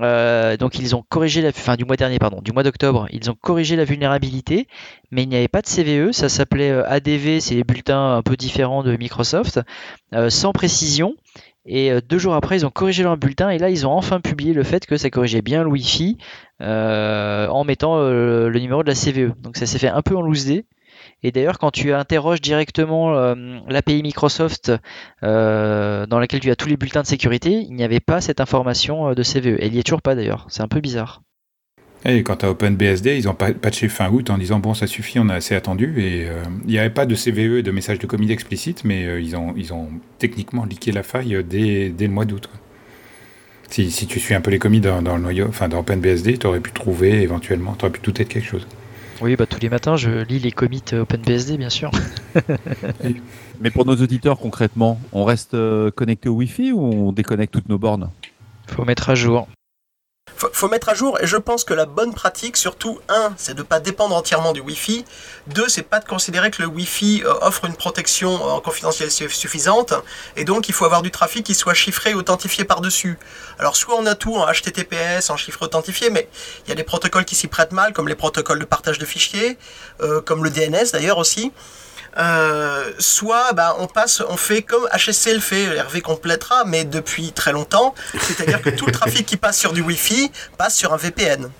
euh, 0.00 0.56
donc 0.56 0.80
ils 0.80 0.96
ont 0.96 1.04
corrigé 1.08 1.40
la 1.42 1.52
fin 1.52 1.76
du 1.76 1.84
mois 1.84 1.94
dernier 1.94 2.18
pardon 2.18 2.42
du 2.42 2.50
mois 2.50 2.64
d'octobre 2.64 3.06
ils 3.12 3.30
ont 3.30 3.36
corrigé 3.40 3.76
la 3.76 3.84
vulnérabilité 3.84 4.66
mais 5.12 5.22
il 5.22 5.28
n'y 5.28 5.36
avait 5.36 5.46
pas 5.46 5.62
de 5.62 5.68
CVE 5.68 6.10
ça 6.10 6.28
s'appelait 6.28 6.72
euh, 6.72 6.82
ADV 6.88 7.38
c'est 7.38 7.54
les 7.54 7.62
bulletins 7.62 8.16
un 8.16 8.22
peu 8.22 8.36
différents 8.36 8.82
de 8.82 8.96
Microsoft 8.96 9.60
euh, 10.12 10.28
sans 10.28 10.52
précision 10.52 11.14
et 11.66 11.90
deux 12.00 12.18
jours 12.18 12.34
après 12.34 12.56
ils 12.56 12.66
ont 12.66 12.70
corrigé 12.70 13.02
leur 13.02 13.16
bulletin 13.16 13.50
et 13.50 13.58
là 13.58 13.70
ils 13.70 13.86
ont 13.86 13.92
enfin 13.92 14.20
publié 14.20 14.52
le 14.52 14.62
fait 14.62 14.86
que 14.86 14.96
ça 14.96 15.10
corrigeait 15.10 15.42
bien 15.42 15.62
le 15.62 15.68
Wi-Fi 15.68 16.16
en 16.60 17.64
mettant 17.64 17.98
le 18.00 18.58
numéro 18.58 18.82
de 18.82 18.88
la 18.88 18.94
CVE 18.94 19.34
donc 19.40 19.56
ça 19.56 19.66
s'est 19.66 19.78
fait 19.78 19.88
un 19.88 20.02
peu 20.02 20.16
en 20.16 20.22
loose 20.22 20.62
et 21.22 21.32
d'ailleurs, 21.32 21.58
quand 21.58 21.70
tu 21.70 21.92
interroges 21.92 22.40
directement 22.40 23.14
euh, 23.16 23.34
l'API 23.68 24.02
Microsoft 24.02 24.72
euh, 25.22 26.06
dans 26.06 26.18
laquelle 26.18 26.40
tu 26.40 26.50
as 26.50 26.56
tous 26.56 26.68
les 26.68 26.76
bulletins 26.76 27.02
de 27.02 27.06
sécurité, 27.06 27.50
il 27.50 27.74
n'y 27.74 27.84
avait 27.84 28.00
pas 28.00 28.20
cette 28.20 28.40
information 28.40 29.08
euh, 29.08 29.14
de 29.14 29.22
CVE. 29.22 29.58
Il 29.62 29.72
n'y 29.72 29.78
est 29.78 29.82
toujours 29.82 30.02
pas 30.02 30.14
d'ailleurs. 30.14 30.46
C'est 30.48 30.62
un 30.62 30.68
peu 30.68 30.80
bizarre. 30.80 31.22
Et 32.08 32.22
quant 32.22 32.34
à 32.34 32.48
OpenBSD, 32.48 33.16
ils 33.16 33.28
ont 33.28 33.34
patché 33.34 33.88
fin 33.88 34.10
août 34.10 34.30
en 34.30 34.38
disant 34.38 34.60
bon, 34.60 34.74
ça 34.74 34.86
suffit, 34.86 35.18
on 35.18 35.28
a 35.28 35.34
assez 35.34 35.54
attendu. 35.54 36.00
Et 36.00 36.28
il 36.64 36.70
n'y 36.70 36.78
avait 36.78 36.90
pas 36.90 37.04
de 37.04 37.14
CVE 37.14 37.58
et 37.58 37.62
de 37.62 37.70
message 37.70 37.98
de 37.98 38.06
commit 38.06 38.30
explicite, 38.30 38.84
mais 38.84 39.22
ils, 39.22 39.36
ont, 39.36 39.54
ils 39.56 39.72
ont 39.72 39.88
techniquement 40.18 40.64
liqué 40.64 40.92
la 40.92 41.02
faille 41.02 41.44
dès, 41.48 41.90
dès 41.90 42.06
le 42.06 42.12
mois 42.12 42.24
d'août. 42.24 42.48
Si, 43.68 43.90
si, 43.90 44.06
tu 44.06 44.20
suis 44.20 44.34
un 44.34 44.40
peu 44.40 44.50
les 44.50 44.60
commits 44.60 44.80
dans, 44.80 45.02
dans 45.02 45.16
le 45.16 45.22
noyau, 45.22 45.46
enfin 45.48 45.68
dans 45.68 45.80
OpenBSD, 45.80 46.38
tu 46.38 46.46
aurais 46.46 46.60
pu 46.60 46.70
trouver 46.70 47.22
éventuellement, 47.22 47.74
tu 47.74 47.84
aurais 47.84 47.92
pu 47.92 48.00
tout 48.00 48.22
être 48.22 48.28
quelque 48.28 48.46
chose. 48.46 48.66
Oui, 49.20 49.34
bah, 49.34 49.46
tous 49.46 49.60
les 49.60 49.70
matins, 49.70 49.96
je 49.96 50.24
lis 50.24 50.38
les 50.38 50.52
commits 50.52 50.82
OpenBSD, 50.92 51.56
bien 51.56 51.70
sûr. 51.70 51.90
Mais 53.60 53.70
pour 53.70 53.86
nos 53.86 53.96
auditeurs, 53.96 54.38
concrètement, 54.38 55.00
on 55.12 55.24
reste 55.24 55.54
euh, 55.54 55.90
connecté 55.90 56.28
au 56.28 56.34
Wi-Fi 56.34 56.72
ou 56.72 56.80
on 56.80 57.12
déconnecte 57.12 57.52
toutes 57.52 57.68
nos 57.68 57.78
bornes? 57.78 58.10
Faut 58.66 58.84
mettre 58.84 59.08
à 59.08 59.14
jour 59.14 59.48
faut, 60.36 60.48
faut 60.52 60.68
mettre 60.68 60.88
à 60.88 60.94
jour 60.94 61.18
et 61.20 61.26
je 61.26 61.36
pense 61.36 61.64
que 61.64 61.74
la 61.74 61.86
bonne 61.86 62.14
pratique, 62.14 62.56
surtout, 62.56 63.00
un, 63.08 63.32
c'est 63.36 63.54
de 63.54 63.58
ne 63.58 63.62
pas 63.62 63.80
dépendre 63.80 64.14
entièrement 64.14 64.52
du 64.52 64.60
Wi-Fi. 64.60 65.04
Deux, 65.48 65.68
c'est 65.68 65.82
pas 65.82 65.98
de 65.98 66.04
considérer 66.04 66.50
que 66.50 66.62
le 66.62 66.68
Wi-Fi 66.68 67.22
euh, 67.24 67.32
offre 67.42 67.64
une 67.64 67.76
protection 67.76 68.34
en 68.34 68.60
confidentialité 68.60 69.28
suffisante 69.28 69.94
et 70.36 70.44
donc 70.44 70.68
il 70.68 70.74
faut 70.74 70.84
avoir 70.84 71.02
du 71.02 71.10
trafic 71.10 71.44
qui 71.44 71.54
soit 71.54 71.74
chiffré 71.74 72.10
et 72.10 72.14
authentifié 72.14 72.64
par-dessus. 72.64 73.18
Alors 73.58 73.76
soit 73.76 73.96
on 73.98 74.06
a 74.06 74.14
tout 74.14 74.36
en 74.36 74.46
HTTPS, 74.46 75.30
en 75.30 75.36
chiffre 75.36 75.62
authentifié, 75.62 76.10
mais 76.10 76.28
il 76.66 76.68
y 76.68 76.72
a 76.72 76.74
des 76.74 76.84
protocoles 76.84 77.24
qui 77.24 77.34
s'y 77.34 77.48
prêtent 77.48 77.72
mal, 77.72 77.92
comme 77.92 78.08
les 78.08 78.14
protocoles 78.14 78.58
de 78.58 78.64
partage 78.64 78.98
de 78.98 79.06
fichiers, 79.06 79.58
euh, 80.02 80.20
comme 80.20 80.44
le 80.44 80.50
DNS 80.50 80.92
d'ailleurs 80.92 81.18
aussi. 81.18 81.52
Euh, 82.18 82.92
soit 82.98 83.52
bah, 83.52 83.76
on 83.78 83.86
passe, 83.86 84.22
on 84.28 84.36
fait 84.36 84.62
comme 84.62 84.86
HSC 84.94 85.34
le 85.34 85.40
fait, 85.40 85.64
Hervé 85.76 86.00
complétera, 86.00 86.64
mais 86.64 86.84
depuis 86.84 87.32
très 87.32 87.52
longtemps, 87.52 87.94
c'est-à-dire 88.18 88.62
que 88.62 88.70
tout 88.70 88.86
le 88.86 88.92
trafic 88.92 89.26
qui 89.26 89.36
passe 89.36 89.58
sur 89.58 89.72
du 89.72 89.82
Wi-Fi 89.82 90.30
passe 90.56 90.76
sur 90.76 90.94
un 90.94 90.96
VPN. 90.96 91.50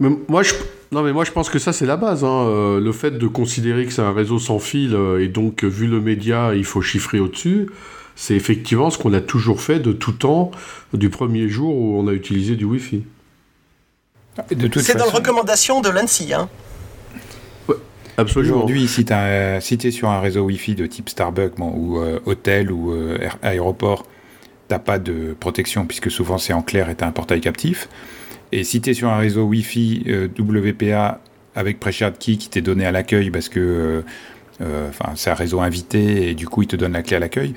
Mais 0.00 0.08
moi, 0.28 0.42
je, 0.42 0.52
non, 0.92 1.02
mais 1.02 1.12
moi 1.12 1.24
je 1.24 1.30
pense 1.30 1.48
que 1.48 1.58
ça 1.58 1.72
c'est 1.72 1.86
la 1.86 1.96
base. 1.96 2.24
Hein. 2.24 2.46
Euh, 2.46 2.80
le 2.80 2.92
fait 2.92 3.12
de 3.12 3.26
considérer 3.26 3.86
que 3.86 3.92
c'est 3.92 4.02
un 4.02 4.12
réseau 4.12 4.38
sans 4.38 4.58
fil 4.58 4.94
euh, 4.94 5.22
et 5.22 5.28
donc 5.28 5.62
vu 5.64 5.86
le 5.86 6.00
média, 6.00 6.54
il 6.54 6.64
faut 6.64 6.82
chiffrer 6.82 7.20
au-dessus. 7.20 7.70
C'est 8.16 8.34
effectivement 8.34 8.90
ce 8.90 8.98
qu'on 8.98 9.12
a 9.12 9.20
toujours 9.20 9.60
fait 9.60 9.78
de 9.78 9.92
tout 9.92 10.12
temps, 10.12 10.50
du 10.92 11.10
premier 11.10 11.48
jour 11.48 11.76
où 11.76 12.00
on 12.00 12.08
a 12.08 12.12
utilisé 12.12 12.56
du 12.56 12.64
Wi-Fi. 12.64 13.04
C'est 14.48 14.96
dans 14.96 15.06
la 15.06 15.12
recommandation 15.12 15.80
de 15.80 15.88
l'ANSI. 15.88 16.32
Hein. 16.34 16.48
Aujourd'hui, 18.18 18.88
si 18.88 19.04
tu 19.04 19.12
es 19.12 19.90
sur 19.90 20.08
un 20.08 20.20
réseau 20.20 20.44
Wi-Fi 20.44 20.74
de 20.74 20.86
type 20.86 21.08
Starbucks 21.08 21.58
ou 21.58 21.98
euh, 21.98 22.18
hôtel 22.24 22.72
ou 22.72 22.92
euh, 22.92 23.18
aéroport, 23.42 24.06
t'as 24.68 24.78
pas 24.78 24.98
de 24.98 25.36
protection 25.38 25.84
puisque 25.84 26.10
souvent 26.10 26.38
c'est 26.38 26.54
en 26.54 26.62
clair 26.62 26.88
et 26.88 26.96
tu 26.96 27.04
un 27.04 27.12
portail 27.12 27.40
captif. 27.40 27.88
Et 28.52 28.64
si 28.64 28.80
tu 28.80 28.90
es 28.90 28.94
sur 28.94 29.08
un 29.08 29.18
réseau 29.18 29.44
Wi-Fi 29.44 30.04
euh, 30.08 30.28
WPA 30.38 31.20
avec 31.54 31.78
Preshard 31.78 32.16
Key 32.18 32.36
qui 32.36 32.48
t'est 32.48 32.62
donné 32.62 32.86
à 32.86 32.92
l'accueil 32.92 33.30
parce 33.30 33.48
que 33.48 34.02
enfin 34.58 35.12
c'est 35.16 35.28
un 35.28 35.34
réseau 35.34 35.60
invité 35.60 36.30
et 36.30 36.34
du 36.34 36.48
coup 36.48 36.62
il 36.62 36.68
te 36.68 36.76
donne 36.76 36.92
la 36.92 37.02
clé 37.02 37.16
à 37.16 37.18
l'accueil, 37.18 37.54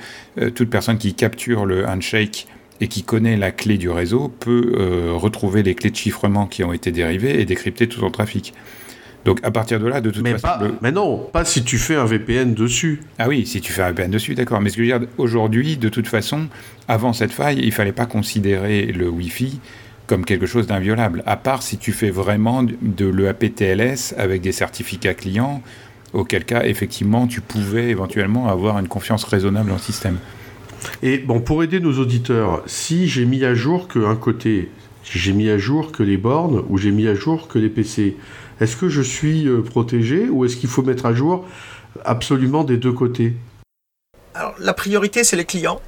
toute 0.55 0.69
personne 0.69 0.97
qui 0.97 1.13
capture 1.13 1.65
le 1.65 1.85
handshake 1.85 2.47
et 2.81 2.89
qui 2.89 3.03
connaît 3.03 3.37
la 3.37 3.51
clé 3.51 3.77
du 3.77 3.89
réseau 3.89 4.27
peut 4.27 5.13
retrouver 5.13 5.63
les 5.63 5.75
clés 5.75 5.91
de 5.91 5.95
chiffrement 5.95 6.45
qui 6.45 6.63
ont 6.63 6.73
été 6.73 6.91
dérivées 6.91 7.41
et 7.41 7.45
décrypter 7.45 7.87
tout 7.87 8.01
ton 8.01 8.11
trafic. 8.11 8.53
Donc 9.25 9.39
à 9.43 9.51
partir 9.51 9.79
de 9.79 9.87
là, 9.87 10.01
de 10.01 10.09
toute 10.09 10.23
mais 10.23 10.37
façon. 10.37 10.71
Mais 10.81 10.91
non, 10.91 11.17
pas 11.17 11.45
si 11.45 11.63
tu 11.63 11.77
fais 11.77 11.95
un 11.95 12.05
VPN 12.05 12.53
dessus. 12.53 13.01
Ah 13.17 13.27
oui, 13.27 13.45
si 13.45 13.61
tu 13.61 13.71
fais 13.71 13.81
un 13.81 13.91
VPN 13.91 14.11
dessus, 14.11 14.35
d'accord. 14.35 14.61
Mais 14.61 14.69
ce 14.69 14.77
que 14.77 14.83
je 14.83 14.91
veux 14.91 14.99
dire, 14.99 15.09
aujourd'hui, 15.17 15.77
de 15.77 15.89
toute 15.89 16.07
façon, 16.07 16.47
avant 16.87 17.13
cette 17.13 17.31
faille, 17.31 17.59
il 17.61 17.71
fallait 17.71 17.91
pas 17.91 18.05
considérer 18.05 18.85
le 18.85 19.09
Wi-Fi 19.09 19.59
comme 20.07 20.25
quelque 20.25 20.47
chose 20.47 20.65
d'inviolable, 20.65 21.21
à 21.27 21.37
part 21.37 21.61
si 21.61 21.77
tu 21.77 21.91
fais 21.91 22.09
vraiment 22.09 22.63
de 22.63 23.05
l'EAP-TLS 23.05 24.15
avec 24.17 24.41
des 24.41 24.51
certificats 24.51 25.13
clients, 25.13 25.61
auquel 26.13 26.45
cas, 26.45 26.63
effectivement, 26.63 27.27
tu 27.27 27.41
pouvais 27.41 27.89
éventuellement 27.89 28.47
avoir 28.47 28.79
une 28.79 28.87
confiance 28.87 29.23
raisonnable 29.23 29.69
le 29.71 29.77
système. 29.77 30.17
Et 31.03 31.19
bon, 31.19 31.41
pour 31.41 31.61
aider 31.61 31.79
nos 31.79 31.99
auditeurs, 31.99 32.63
si 32.65 33.07
j'ai 33.07 33.25
mis 33.25 33.45
à 33.45 33.53
jour 33.53 33.87
qu'un 33.87 34.15
côté 34.15 34.69
j'ai 35.03 35.33
mis 35.33 35.49
à 35.49 35.57
jour 35.57 35.91
que 35.91 36.03
les 36.03 36.17
bornes 36.17 36.63
ou 36.69 36.77
j'ai 36.77 36.91
mis 36.91 37.07
à 37.07 37.15
jour 37.15 37.47
que 37.47 37.57
les 37.57 37.69
PC. 37.69 38.15
Est-ce 38.59 38.75
que 38.75 38.89
je 38.89 39.01
suis 39.01 39.47
euh, 39.47 39.61
protégé 39.61 40.27
ou 40.29 40.45
est-ce 40.45 40.57
qu'il 40.57 40.69
faut 40.69 40.81
mettre 40.81 41.05
à 41.05 41.13
jour 41.13 41.45
absolument 42.03 42.63
des 42.63 42.77
deux 42.77 42.91
côtés? 42.91 43.33
Alors, 44.35 44.53
la 44.59 44.73
priorité, 44.73 45.23
c'est 45.23 45.37
les 45.37 45.45
clients. 45.45 45.81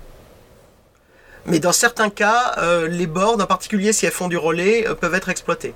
Mais 1.46 1.60
dans 1.60 1.72
certains 1.72 2.10
cas, 2.10 2.54
euh, 2.60 2.88
les 2.88 3.08
bornes, 3.08 3.42
en 3.42 3.46
particulier 3.46 3.94
si 3.94 4.06
elles 4.06 4.12
font 4.12 4.28
du 4.28 4.38
relais, 4.38 4.88
euh, 4.88 4.96
peuvent 4.96 5.16
être 5.16 5.30
exploitées. 5.30 5.74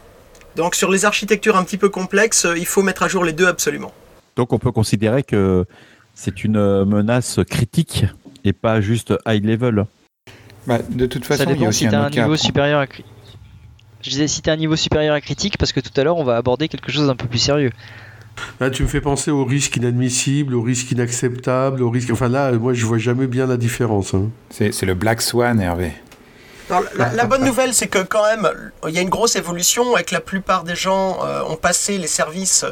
Donc 0.55 0.75
sur 0.75 0.89
les 0.89 1.03
architectures 1.05 1.57
un 1.57 1.63
petit 1.63 1.77
peu 1.77 1.89
complexes, 1.89 2.47
il 2.55 2.65
faut 2.65 2.81
mettre 2.81 3.03
à 3.03 3.07
jour 3.07 3.25
les 3.25 3.33
deux 3.33 3.47
absolument. 3.47 3.93
Donc 4.37 4.53
on 4.53 4.59
peut 4.59 4.71
considérer 4.71 5.23
que 5.23 5.65
c'est 6.13 6.45
une 6.45 6.85
menace 6.85 7.39
critique 7.49 8.05
et 8.45 8.53
pas 8.53 8.79
juste 8.79 9.13
high 9.25 9.43
level. 9.43 9.85
Bah, 10.65 10.79
de 10.87 11.05
toute 11.07 11.25
façon, 11.25 11.43
Ça 11.43 11.49
il 11.49 11.49
y 11.49 11.51
a 11.51 11.55
dépend 11.55 11.69
aussi 11.69 11.79
si 11.79 11.89
tu 11.89 11.95
un 11.95 12.09
niveau 12.09 12.37
supérieur 12.37 12.79
à 12.79 12.87
Je 14.05 14.11
disais 14.11 14.27
si 14.27 14.43
tu 14.43 14.51
un 14.51 14.55
niveau 14.55 14.75
supérieur 14.75 15.15
à 15.15 15.21
critique 15.21 15.57
parce 15.57 15.73
que 15.73 15.79
tout 15.79 15.89
à 15.99 16.03
l'heure 16.03 16.17
on 16.17 16.23
va 16.23 16.37
aborder 16.37 16.67
quelque 16.67 16.91
chose 16.91 17.07
d'un 17.07 17.15
peu 17.15 17.25
plus 17.25 17.39
sérieux. 17.39 17.71
Là, 18.59 18.69
tu 18.69 18.83
me 18.83 18.87
fais 18.87 19.01
penser 19.01 19.31
au 19.31 19.43
risque 19.45 19.77
inadmissible, 19.77 20.53
au 20.53 20.61
risque 20.61 20.91
inacceptable, 20.91 21.81
au 21.81 21.89
risque. 21.89 22.11
Enfin 22.11 22.27
là, 22.27 22.51
moi, 22.51 22.73
je 22.73 22.85
vois 22.85 22.99
jamais 22.99 23.25
bien 23.25 23.47
la 23.47 23.57
différence. 23.57 24.13
hein. 24.13 24.29
C'est 24.51 24.83
le 24.83 24.93
Black 24.93 25.21
Swan, 25.21 25.59
Hervé. 25.59 25.91
La 26.69 27.25
bonne 27.25 27.45
nouvelle, 27.45 27.73
c'est 27.73 27.87
que 27.87 27.99
quand 27.99 28.23
même, 28.25 28.47
il 28.87 28.93
y 28.93 28.99
a 28.99 29.01
une 29.01 29.09
grosse 29.09 29.37
évolution 29.37 29.97
et 29.97 30.03
que 30.03 30.13
la 30.13 30.21
plupart 30.21 30.63
des 30.63 30.75
gens 30.75 31.23
euh, 31.23 31.41
ont 31.49 31.55
passé 31.55 31.97
les 31.97 32.07
services 32.07 32.65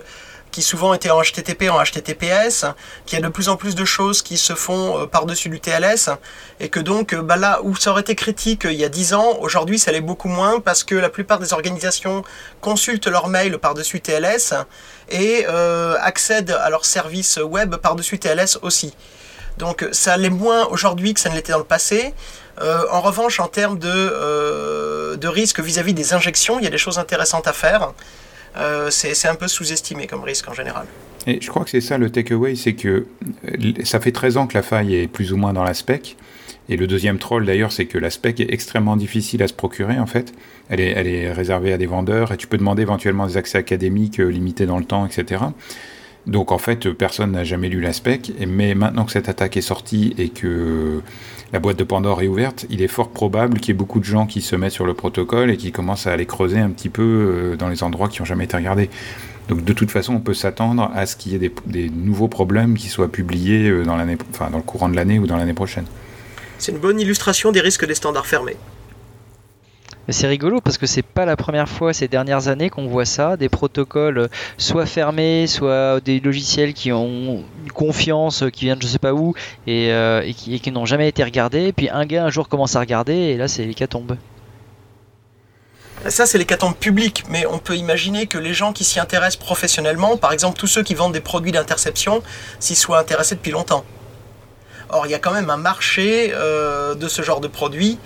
qui 0.54 0.62
souvent 0.62 0.94
étaient 0.94 1.10
en 1.10 1.22
HTTP 1.22 1.70
en 1.70 1.84
HTTPS, 1.84 2.66
qu'il 3.06 3.20
y 3.20 3.22
a 3.22 3.26
de 3.26 3.28
plus 3.28 3.50
en 3.50 3.58
plus 3.58 3.74
de 3.76 3.84
choses 3.84 4.22
qui 4.22 4.38
se 4.38 4.54
font 4.54 5.02
euh, 5.02 5.06
par-dessus 5.08 5.50
du 5.50 5.60
TLS, 5.60 6.12
et 6.60 6.70
que 6.70 6.80
donc, 6.80 7.14
euh, 7.14 7.22
bah 7.24 7.36
là 7.38 7.60
où 7.64 7.76
ça 7.76 7.90
aurait 7.90 8.02
été 8.02 8.16
critique 8.16 8.66
euh, 8.66 8.72
il 8.72 8.80
y 8.80 8.86
a 8.86 8.90
10 8.90 9.16
ans, 9.16 9.38
aujourd'hui 9.42 9.80
ça 9.80 9.92
l'est 9.92 10.00
beaucoup 10.00 10.28
moins 10.30 10.60
parce 10.60 10.84
que 10.84 10.94
la 10.94 11.10
plupart 11.10 11.40
des 11.40 11.54
organisations 11.54 12.24
consultent 12.62 13.08
leurs 13.08 13.28
mails 13.28 13.58
par-dessus 13.58 14.00
TLS 14.00 14.54
et 15.10 15.46
accèdent 15.46 16.52
à 16.52 16.70
leurs 16.70 16.86
services 16.86 17.38
web 17.38 17.76
par-dessus 17.76 18.20
TLS 18.20 18.60
aussi. 18.62 18.94
Donc 19.58 19.88
ça 19.92 20.18
l'est 20.18 20.30
moins 20.30 20.66
aujourd'hui 20.68 21.14
que 21.16 21.20
ça 21.20 21.30
ne 21.30 21.36
l'était 21.36 21.52
dans 21.52 21.58
le 21.58 21.64
passé. 21.64 22.14
En 22.62 23.02
revanche, 23.02 23.40
en 23.40 23.48
termes 23.48 23.80
de, 23.80 25.16
de 25.16 25.28
risque 25.28 25.60
vis-à-vis 25.60 25.94
des 25.94 26.14
injections, 26.14 26.60
il 26.60 26.64
y 26.64 26.68
a 26.68 26.72
des 26.72 26.78
choses 26.78 27.00
intéressantes 27.00 27.48
à 27.48 27.54
faire. 27.54 27.94
Euh, 28.58 28.90
c'est 28.92 29.28
un 29.28 29.36
peu 29.36 29.48
sous-estimé 29.48 30.08
comme 30.08 30.24
risque 30.24 30.48
en 30.48 30.54
général. 30.54 30.86
Et 31.26 31.40
je 31.42 31.48
crois 31.50 31.64
que 31.64 31.70
c'est 31.70 31.82
ça 31.82 31.98
le 31.98 32.10
takeaway, 32.10 32.56
c'est 32.56 32.74
que 32.74 33.06
euh, 33.48 33.74
ça 33.84 34.00
fait 34.00 34.12
13 34.12 34.38
ans 34.38 34.48
que 34.48 34.56
la 34.56 34.64
faille 34.64 34.96
est 34.96 35.08
plus 35.08 35.32
ou 35.32 35.38
moins 35.38 35.54
dans 35.54 35.64
la 35.64 35.74
spec. 35.74 36.18
Et 36.70 36.78
le 36.78 36.88
deuxième 36.88 37.18
troll 37.18 37.46
d'ailleurs, 37.46 37.72
c'est 37.72 37.86
que 37.86 37.98
la 37.98 38.10
spec 38.10 38.40
est 38.40 38.52
extrêmement 38.54 38.96
difficile 38.96 39.44
à 39.44 39.48
se 39.48 39.54
procurer 39.54 40.00
en 40.00 40.06
fait. 40.06 40.34
Elle 40.70 40.80
est, 40.80 40.92
elle 40.92 41.08
est 41.08 41.32
réservée 41.32 41.74
à 41.74 41.78
des 41.78 41.86
vendeurs 41.86 42.32
et 42.32 42.38
tu 42.38 42.48
peux 42.48 42.58
demander 42.58 42.82
éventuellement 42.84 43.28
des 43.28 43.38
accès 43.38 43.58
académiques 43.58 44.20
euh, 44.20 44.30
limités 44.30 44.66
dans 44.66 44.78
le 44.78 44.86
temps, 44.86 45.06
etc. 45.06 45.44
Donc 46.28 46.52
en 46.52 46.58
fait, 46.58 46.90
personne 46.92 47.32
n'a 47.32 47.44
jamais 47.44 47.70
lu 47.70 47.82
la 47.82 47.94
spec. 47.94 48.32
Mais 48.48 48.76
maintenant 48.76 49.06
que 49.06 49.12
cette 49.12 49.30
attaque 49.30 49.58
est 49.58 49.62
sortie 49.62 50.14
et 50.18 50.30
que 50.30 51.02
la 51.52 51.60
boîte 51.60 51.78
de 51.78 51.84
Pandore 51.84 52.22
est 52.22 52.28
ouverte, 52.28 52.66
il 52.70 52.82
est 52.82 52.88
fort 52.88 53.10
probable 53.10 53.60
qu'il 53.60 53.70
y 53.70 53.72
ait 53.72 53.78
beaucoup 53.78 54.00
de 54.00 54.06
gens 54.06 54.26
qui 54.26 54.42
se 54.42 54.56
mettent 54.56 54.72
sur 54.72 54.86
le 54.86 54.94
protocole 54.94 55.52
et 55.52 55.58
qui 55.58 55.72
commencent 55.72 56.08
à 56.08 56.12
aller 56.12 56.26
creuser 56.26 56.60
un 56.60 56.70
petit 56.70 56.90
peu 56.90 57.04
euh, 57.04 57.56
dans 57.56 57.70
les 57.70 57.84
endroits 57.84 58.10
qui 58.10 58.20
n'ont 58.22 58.26
jamais 58.26 58.46
été 58.46 58.58
regardés. 58.58 58.90
Donc 59.50 59.64
de 59.64 59.74
toute 59.74 59.92
façon, 59.92 60.16
on 60.16 60.20
peut 60.20 60.34
s'attendre 60.34 60.90
à 60.96 61.06
ce 61.06 61.16
qu'il 61.16 61.34
y 61.34 61.36
ait 61.36 61.52
des, 61.66 61.90
nouveaux 61.90 62.28
problèmes 62.28 62.76
qui 62.76 62.88
soient 62.88 63.12
publiés 63.12 63.70
euh, 63.70 63.84
dans, 63.84 63.98
enfin, 64.32 64.50
dans 64.50 64.58
le 64.58 64.64
courant 64.64 64.90
de 64.90 64.96
l'année 64.96 65.20
ou 65.20 65.28
dans 65.28 65.38
l'année 65.38 65.54
prochaine. 65.54 65.86
C'est 66.58 66.72
une 66.72 66.80
bonne 66.80 67.00
illustration 67.00 67.52
des 67.52 67.60
risques 67.60 67.86
des 67.86 67.96
standards 67.96 68.26
fermés. 68.26 68.56
C'est 70.10 70.28
rigolo 70.28 70.60
parce 70.60 70.78
que 70.78 70.86
c'est 70.86 71.02
pas 71.02 71.24
la 71.24 71.38
première 71.38 71.70
fois 71.70 71.94
ces 71.94 72.10
dernières 72.10 72.50
années 72.50 72.70
qu'on 72.70 72.88
voit 72.88 73.06
ça, 73.06 73.38
des 73.38 73.48
protocoles 73.48 74.18
euh, 74.18 74.28
soit 74.58 74.86
fermés, 74.86 75.48
soit 75.48 76.02
des 76.02 76.20
logiciels 76.20 76.74
qui 76.74 76.92
ont 76.92 77.46
une 77.64 77.72
confiance, 77.72 78.44
euh, 78.44 78.50
qui 78.50 78.66
viennent 78.66 78.80
de 78.80 78.84
je 78.84 78.88
sais 78.88 79.00
pas 79.00 79.14
où 79.14 79.34
et, 79.66 79.94
euh, 79.94 80.22
et 80.26 80.34
qui, 80.34 80.72
n'ont 80.72 80.86
jamais 80.86 81.08
été 81.08 81.24
regardés. 81.24 81.72
Puis 81.72 81.90
un 81.90 82.06
gars 82.06 82.26
un 82.26 82.30
jour 82.30 82.50
commence 82.50 82.76
à 82.76 82.82
regarder 82.82 83.14
et 83.14 83.38
là 83.38 83.48
c'est 83.48 83.64
l'hécatombe. 83.64 84.18
Ça, 86.10 86.26
c'est 86.26 86.38
l'hécatombe 86.38 86.76
publique, 86.76 87.24
mais 87.30 87.46
on 87.46 87.60
peut 87.60 87.78
imaginer 87.78 88.28
que 88.28 88.38
les 88.38 88.54
gens 88.54 88.74
qui 88.74 88.84
s'y 88.84 89.00
intéressent 89.00 89.38
professionnellement, 89.38 90.18
par 90.18 90.34
exemple 90.34 90.60
tous 90.60 90.68
ceux 90.68 90.84
qui 90.84 90.96
vendent 90.96 91.14
des 91.14 91.22
produits 91.22 91.54
d'interception, 91.54 92.22
s'y 92.60 92.76
soient 92.76 93.00
intéressés 93.00 93.36
depuis 93.36 93.54
longtemps. 93.54 93.86
Or, 94.90 95.08
il 95.08 95.12
y 95.12 95.16
a 95.16 95.20
quand 95.20 95.32
même 95.32 95.50
un 95.50 95.58
marché 95.58 96.28
de 96.34 97.08
ce 97.08 97.22
genre 97.22 97.40
de 97.40 97.48
produits, 97.48 97.98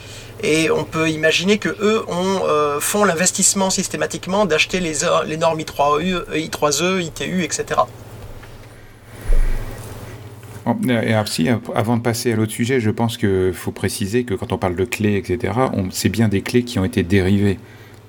et 0.43 0.69
on 0.69 0.83
peut 0.83 1.09
imaginer 1.09 1.57
que 1.57 1.69
eux 1.69 2.05
euh, 2.09 2.79
font 2.79 3.03
l'investissement 3.03 3.69
systématiquement 3.69 4.45
d'acheter 4.45 4.79
les, 4.79 5.37
normes 5.37 5.59
I3E, 5.59 6.25
I3E, 6.31 7.01
ITU, 7.01 7.43
etc. 7.43 7.81
Et 10.87 11.13
alors, 11.13 11.27
si, 11.27 11.47
avant 11.75 11.95
de 11.97 12.01
passer 12.01 12.33
à 12.33 12.35
l'autre 12.35 12.51
sujet, 12.51 12.79
je 12.79 12.89
pense 12.89 13.17
qu'il 13.17 13.53
faut 13.53 13.71
préciser 13.71 14.25
que 14.25 14.33
quand 14.33 14.51
on 14.51 14.57
parle 14.57 14.75
de 14.75 14.83
clés, 14.83 15.15
etc., 15.15 15.53
c'est 15.91 16.09
bien 16.09 16.27
des 16.27 16.41
clés 16.41 16.63
qui 16.63 16.77
ont 16.77 16.85
été 16.85 17.03
dérivées, 17.03 17.57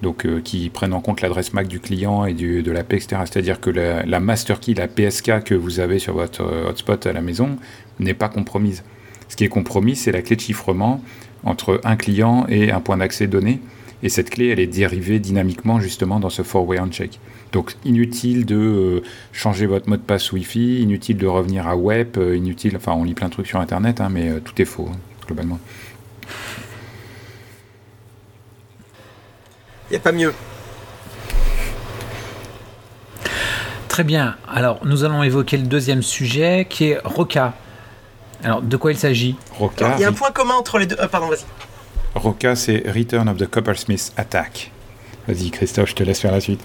donc 0.02 0.26
euh, 0.26 0.40
qui 0.40 0.68
prennent 0.68 0.92
en 0.92 1.00
compte 1.00 1.20
l'adresse 1.20 1.52
MAC 1.52 1.68
du 1.68 1.78
client 1.78 2.24
et 2.24 2.34
du, 2.34 2.62
de 2.62 2.72
la 2.72 2.82
paix, 2.82 2.96
etc. 2.96 3.22
C'est-à-dire 3.24 3.60
que 3.60 3.70
la, 3.70 4.04
la 4.04 4.20
master 4.20 4.58
key, 4.58 4.74
la 4.74 4.88
PSK 4.88 5.44
que 5.44 5.54
vous 5.54 5.78
avez 5.78 6.00
sur 6.00 6.14
votre 6.14 6.42
euh, 6.42 6.68
hotspot 6.68 7.06
à 7.06 7.12
la 7.12 7.20
maison 7.20 7.56
n'est 8.00 8.14
pas 8.14 8.28
compromise. 8.28 8.82
Ce 9.28 9.36
qui 9.36 9.44
est 9.44 9.48
compromis, 9.48 9.94
c'est 9.94 10.10
la 10.10 10.22
clé 10.22 10.36
de 10.36 10.40
chiffrement 10.40 11.00
entre 11.44 11.80
un 11.84 11.96
client 11.96 12.46
et 12.48 12.70
un 12.70 12.80
point 12.80 12.96
d'accès 12.98 13.26
donné. 13.26 13.60
Et 14.02 14.08
cette 14.08 14.30
clé, 14.30 14.48
elle 14.48 14.60
est 14.60 14.66
dérivée 14.66 15.18
dynamiquement 15.18 15.80
justement 15.80 16.20
dans 16.20 16.30
ce 16.30 16.42
four-way 16.42 16.78
handshake. 16.78 17.18
Donc 17.52 17.74
inutile 17.84 18.46
de 18.46 18.56
euh, 18.56 19.02
changer 19.32 19.66
votre 19.66 19.88
mot 19.88 19.96
de 19.96 20.02
passe 20.02 20.32
Wi-Fi, 20.32 20.82
inutile 20.82 21.16
de 21.16 21.26
revenir 21.26 21.66
à 21.66 21.76
web, 21.76 22.16
euh, 22.18 22.36
inutile, 22.36 22.76
enfin 22.76 22.92
on 22.92 23.04
lit 23.04 23.14
plein 23.14 23.28
de 23.28 23.32
trucs 23.32 23.46
sur 23.46 23.58
Internet, 23.58 24.00
hein, 24.00 24.08
mais 24.10 24.28
euh, 24.28 24.40
tout 24.40 24.60
est 24.60 24.66
faux, 24.66 24.88
hein, 24.92 24.98
globalement. 25.26 25.58
Il 29.90 29.92
n'y 29.92 29.96
a 29.96 30.00
pas 30.00 30.12
mieux. 30.12 30.34
Très 33.88 34.04
bien. 34.04 34.36
Alors, 34.46 34.78
nous 34.84 35.02
allons 35.02 35.22
évoquer 35.22 35.56
le 35.56 35.66
deuxième 35.66 36.02
sujet 36.02 36.66
qui 36.68 36.90
est 36.90 37.00
Roca. 37.02 37.54
Alors, 38.44 38.62
de 38.62 38.76
quoi 38.76 38.92
il 38.92 38.98
s'agit 38.98 39.36
Roca, 39.52 39.94
il 39.96 40.02
y 40.02 40.04
a 40.04 40.08
un 40.08 40.12
point 40.12 40.30
commun 40.30 40.54
entre 40.54 40.78
les 40.78 40.86
deux. 40.86 40.96
euh, 41.00 41.08
pardon, 41.08 41.28
vas-y. 41.28 41.44
Roca, 42.14 42.56
c'est 42.56 42.82
Return 42.86 43.28
of 43.28 43.36
the 43.36 43.46
Coppersmith 43.46 44.12
Attack. 44.16 44.70
Vas-y 45.26 45.50
Christophe, 45.50 45.90
je 45.90 45.94
te 45.94 46.02
laisse 46.02 46.20
faire 46.20 46.32
la 46.32 46.40
suite. 46.40 46.60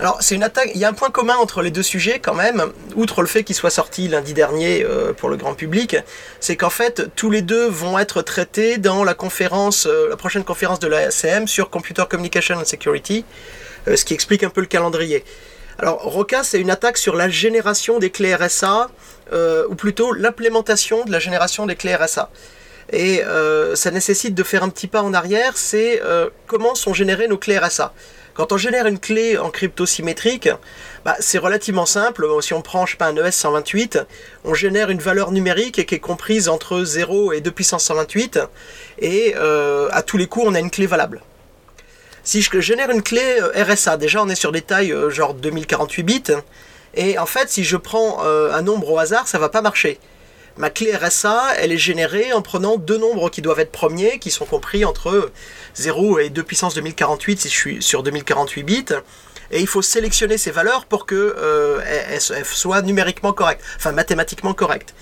Alors, 0.00 0.18
c'est 0.20 0.34
une 0.34 0.42
attaque. 0.42 0.70
Il 0.74 0.80
y 0.80 0.84
a 0.84 0.88
un 0.88 0.94
point 0.94 1.10
commun 1.10 1.36
entre 1.36 1.62
les 1.62 1.70
deux 1.70 1.82
sujets, 1.82 2.18
quand 2.18 2.34
même, 2.34 2.64
outre 2.96 3.20
le 3.20 3.28
fait 3.28 3.44
qu'ils 3.44 3.54
soient 3.54 3.70
sortis 3.70 4.08
lundi 4.08 4.34
dernier 4.34 4.84
euh, 4.84 5.12
pour 5.12 5.28
le 5.28 5.36
grand 5.36 5.54
public, 5.54 5.96
c'est 6.40 6.56
qu'en 6.56 6.70
fait, 6.70 7.14
tous 7.14 7.30
les 7.30 7.42
deux 7.42 7.68
vont 7.68 7.98
être 7.98 8.22
traités 8.22 8.78
dans 8.78 9.04
la 9.04 9.14
conférence, 9.14 9.86
euh, 9.86 10.08
la 10.08 10.16
prochaine 10.16 10.44
conférence 10.44 10.80
de 10.80 10.88
la 10.88 11.08
ACM 11.08 11.46
sur 11.46 11.70
Computer 11.70 12.02
Communication 12.08 12.56
and 12.56 12.64
Security, 12.64 13.24
euh, 13.86 13.94
ce 13.96 14.04
qui 14.04 14.14
explique 14.14 14.42
un 14.42 14.50
peu 14.50 14.60
le 14.60 14.66
calendrier. 14.66 15.24
Alors, 15.82 15.98
ROCA, 16.00 16.44
c'est 16.44 16.60
une 16.60 16.70
attaque 16.70 16.96
sur 16.96 17.16
la 17.16 17.28
génération 17.28 17.98
des 17.98 18.10
clés 18.10 18.36
RSA, 18.36 18.88
euh, 19.32 19.66
ou 19.68 19.74
plutôt 19.74 20.12
l'implémentation 20.12 21.04
de 21.04 21.10
la 21.10 21.18
génération 21.18 21.66
des 21.66 21.74
clés 21.74 21.96
RSA. 21.96 22.30
Et 22.92 23.24
euh, 23.24 23.74
ça 23.74 23.90
nécessite 23.90 24.32
de 24.32 24.44
faire 24.44 24.62
un 24.62 24.68
petit 24.68 24.86
pas 24.86 25.02
en 25.02 25.12
arrière, 25.12 25.56
c'est 25.56 26.00
euh, 26.04 26.30
comment 26.46 26.76
sont 26.76 26.94
générées 26.94 27.26
nos 27.26 27.36
clés 27.36 27.58
RSA. 27.58 27.92
Quand 28.34 28.52
on 28.52 28.58
génère 28.58 28.86
une 28.86 29.00
clé 29.00 29.36
en 29.38 29.50
crypto 29.50 29.84
symétrique, 29.84 30.48
bah, 31.04 31.16
c'est 31.18 31.38
relativement 31.38 31.84
simple. 31.84 32.28
Si 32.42 32.54
on 32.54 32.62
prend 32.62 32.84
un 33.00 33.16
E 33.16 33.26
ES 33.26 33.32
128, 33.32 33.98
on 34.44 34.54
génère 34.54 34.88
une 34.88 35.00
valeur 35.00 35.32
numérique 35.32 35.84
qui 35.84 35.94
est 35.96 35.98
comprise 35.98 36.48
entre 36.48 36.84
0 36.84 37.32
et 37.32 37.40
2 37.40 37.50
puissance 37.50 37.82
128, 37.86 38.38
et 39.00 39.34
à 39.34 40.02
tous 40.02 40.16
les 40.16 40.28
coups, 40.28 40.46
on 40.46 40.54
a 40.54 40.60
une 40.60 40.70
clé 40.70 40.86
valable. 40.86 41.22
Si 42.24 42.40
je 42.42 42.60
génère 42.60 42.90
une 42.90 43.02
clé 43.02 43.40
euh, 43.40 43.64
RSA, 43.64 43.96
déjà 43.96 44.22
on 44.22 44.28
est 44.28 44.34
sur 44.34 44.52
des 44.52 44.62
tailles 44.62 44.92
euh, 44.92 45.10
genre 45.10 45.34
2048 45.34 46.02
bits, 46.02 46.22
et 46.94 47.18
en 47.18 47.26
fait, 47.26 47.48
si 47.48 47.64
je 47.64 47.76
prends 47.76 48.24
euh, 48.24 48.52
un 48.52 48.62
nombre 48.62 48.90
au 48.90 48.98
hasard, 48.98 49.26
ça 49.26 49.38
va 49.38 49.48
pas 49.48 49.62
marcher. 49.62 49.98
Ma 50.58 50.68
clé 50.68 50.94
RSA, 50.94 51.54
elle 51.58 51.72
est 51.72 51.78
générée 51.78 52.32
en 52.34 52.42
prenant 52.42 52.76
deux 52.76 52.98
nombres 52.98 53.30
qui 53.30 53.40
doivent 53.40 53.60
être 53.60 53.72
premiers, 53.72 54.18
qui 54.18 54.30
sont 54.30 54.44
compris 54.44 54.84
entre 54.84 55.30
0 55.74 56.18
et 56.18 56.28
2 56.28 56.42
puissance 56.42 56.74
2048 56.74 57.40
si 57.40 57.48
je 57.48 57.54
suis 57.54 57.82
sur 57.82 58.02
2048 58.02 58.62
bits. 58.62 58.84
Et 59.50 59.60
il 59.60 59.66
faut 59.66 59.80
sélectionner 59.80 60.36
ces 60.36 60.50
valeurs 60.50 60.84
pour 60.84 61.06
que 61.06 61.14
euh, 61.38 61.80
soient 62.44 62.82
numériquement 62.82 63.32
correctes, 63.32 63.62
enfin 63.76 63.92
mathématiquement 63.92 64.52
correctes. 64.52 64.94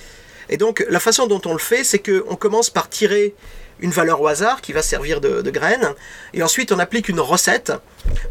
Et 0.48 0.56
donc 0.56 0.84
la 0.88 1.00
façon 1.00 1.26
dont 1.26 1.40
on 1.46 1.52
le 1.52 1.58
fait, 1.58 1.82
c'est 1.82 1.98
qu'on 2.00 2.36
commence 2.36 2.70
par 2.70 2.88
tirer 2.88 3.34
une 3.80 3.90
valeur 3.90 4.20
au 4.20 4.26
hasard 4.26 4.60
qui 4.60 4.72
va 4.72 4.82
servir 4.82 5.20
de, 5.20 5.50
graine, 5.50 5.94
et 6.34 6.42
ensuite 6.42 6.72
on 6.72 6.78
applique 6.78 7.08
une 7.08 7.20
recette 7.20 7.72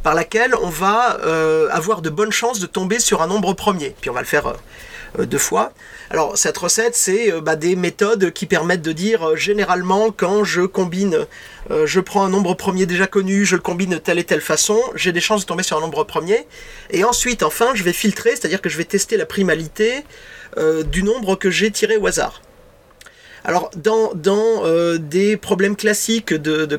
par 0.03 0.13
laquelle 0.13 0.55
on 0.55 0.69
va 0.69 1.19
euh, 1.21 1.67
avoir 1.71 2.01
de 2.01 2.09
bonnes 2.09 2.31
chances 2.31 2.59
de 2.59 2.65
tomber 2.65 2.99
sur 2.99 3.21
un 3.21 3.27
nombre 3.27 3.53
premier. 3.53 3.95
Puis 3.99 4.09
on 4.09 4.13
va 4.13 4.21
le 4.21 4.27
faire 4.27 4.47
euh, 5.17 5.25
deux 5.25 5.37
fois. 5.37 5.73
Alors 6.11 6.37
cette 6.37 6.57
recette, 6.57 6.95
c'est 6.95 7.31
bah, 7.41 7.55
des 7.55 7.75
méthodes 7.75 8.31
qui 8.31 8.45
permettent 8.45 8.81
de 8.81 8.91
dire 8.91 9.35
généralement 9.35 10.11
quand 10.11 10.43
je 10.43 10.61
combine, 10.61 11.25
je 11.69 11.99
prends 11.99 12.23
un 12.23 12.29
nombre 12.29 12.53
premier 12.53 12.85
déjà 12.85 13.07
connu, 13.07 13.45
je 13.45 13.55
le 13.55 13.61
combine 13.61 13.91
de 13.91 13.97
telle 13.97 14.19
et 14.19 14.23
telle 14.23 14.41
façon, 14.41 14.79
j'ai 14.95 15.11
des 15.11 15.21
chances 15.21 15.41
de 15.41 15.45
tomber 15.45 15.63
sur 15.63 15.77
un 15.77 15.81
nombre 15.81 16.03
premier. 16.03 16.47
Et 16.89 17.03
ensuite, 17.03 17.43
enfin, 17.43 17.71
je 17.73 17.83
vais 17.83 17.93
filtrer, 17.93 18.31
c'est-à-dire 18.31 18.61
que 18.61 18.69
je 18.69 18.77
vais 18.77 18.85
tester 18.85 19.17
la 19.17 19.25
primalité 19.25 20.03
du 20.85 21.03
nombre 21.03 21.35
que 21.35 21.51
j'ai 21.51 21.69
tiré 21.69 21.97
au 21.97 22.07
hasard. 22.07 22.41
Alors, 23.45 23.71
dans, 23.75 24.13
des 24.97 25.37
problèmes 25.37 25.75
classiques 25.75 26.33
de, 26.33 26.65
de 26.65 26.77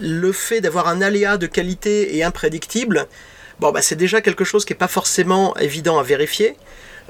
le 0.00 0.32
fait 0.32 0.60
d'avoir 0.60 0.88
un 0.88 1.02
aléa 1.02 1.36
de 1.36 1.46
qualité 1.46 2.16
et 2.16 2.22
imprédictible, 2.22 3.06
bah, 3.60 3.72
c'est 3.80 3.96
déjà 3.96 4.20
quelque 4.20 4.44
chose 4.44 4.64
qui 4.64 4.72
n'est 4.72 4.78
pas 4.78 4.88
forcément 4.88 5.56
évident 5.56 5.98
à 5.98 6.02
vérifier. 6.02 6.56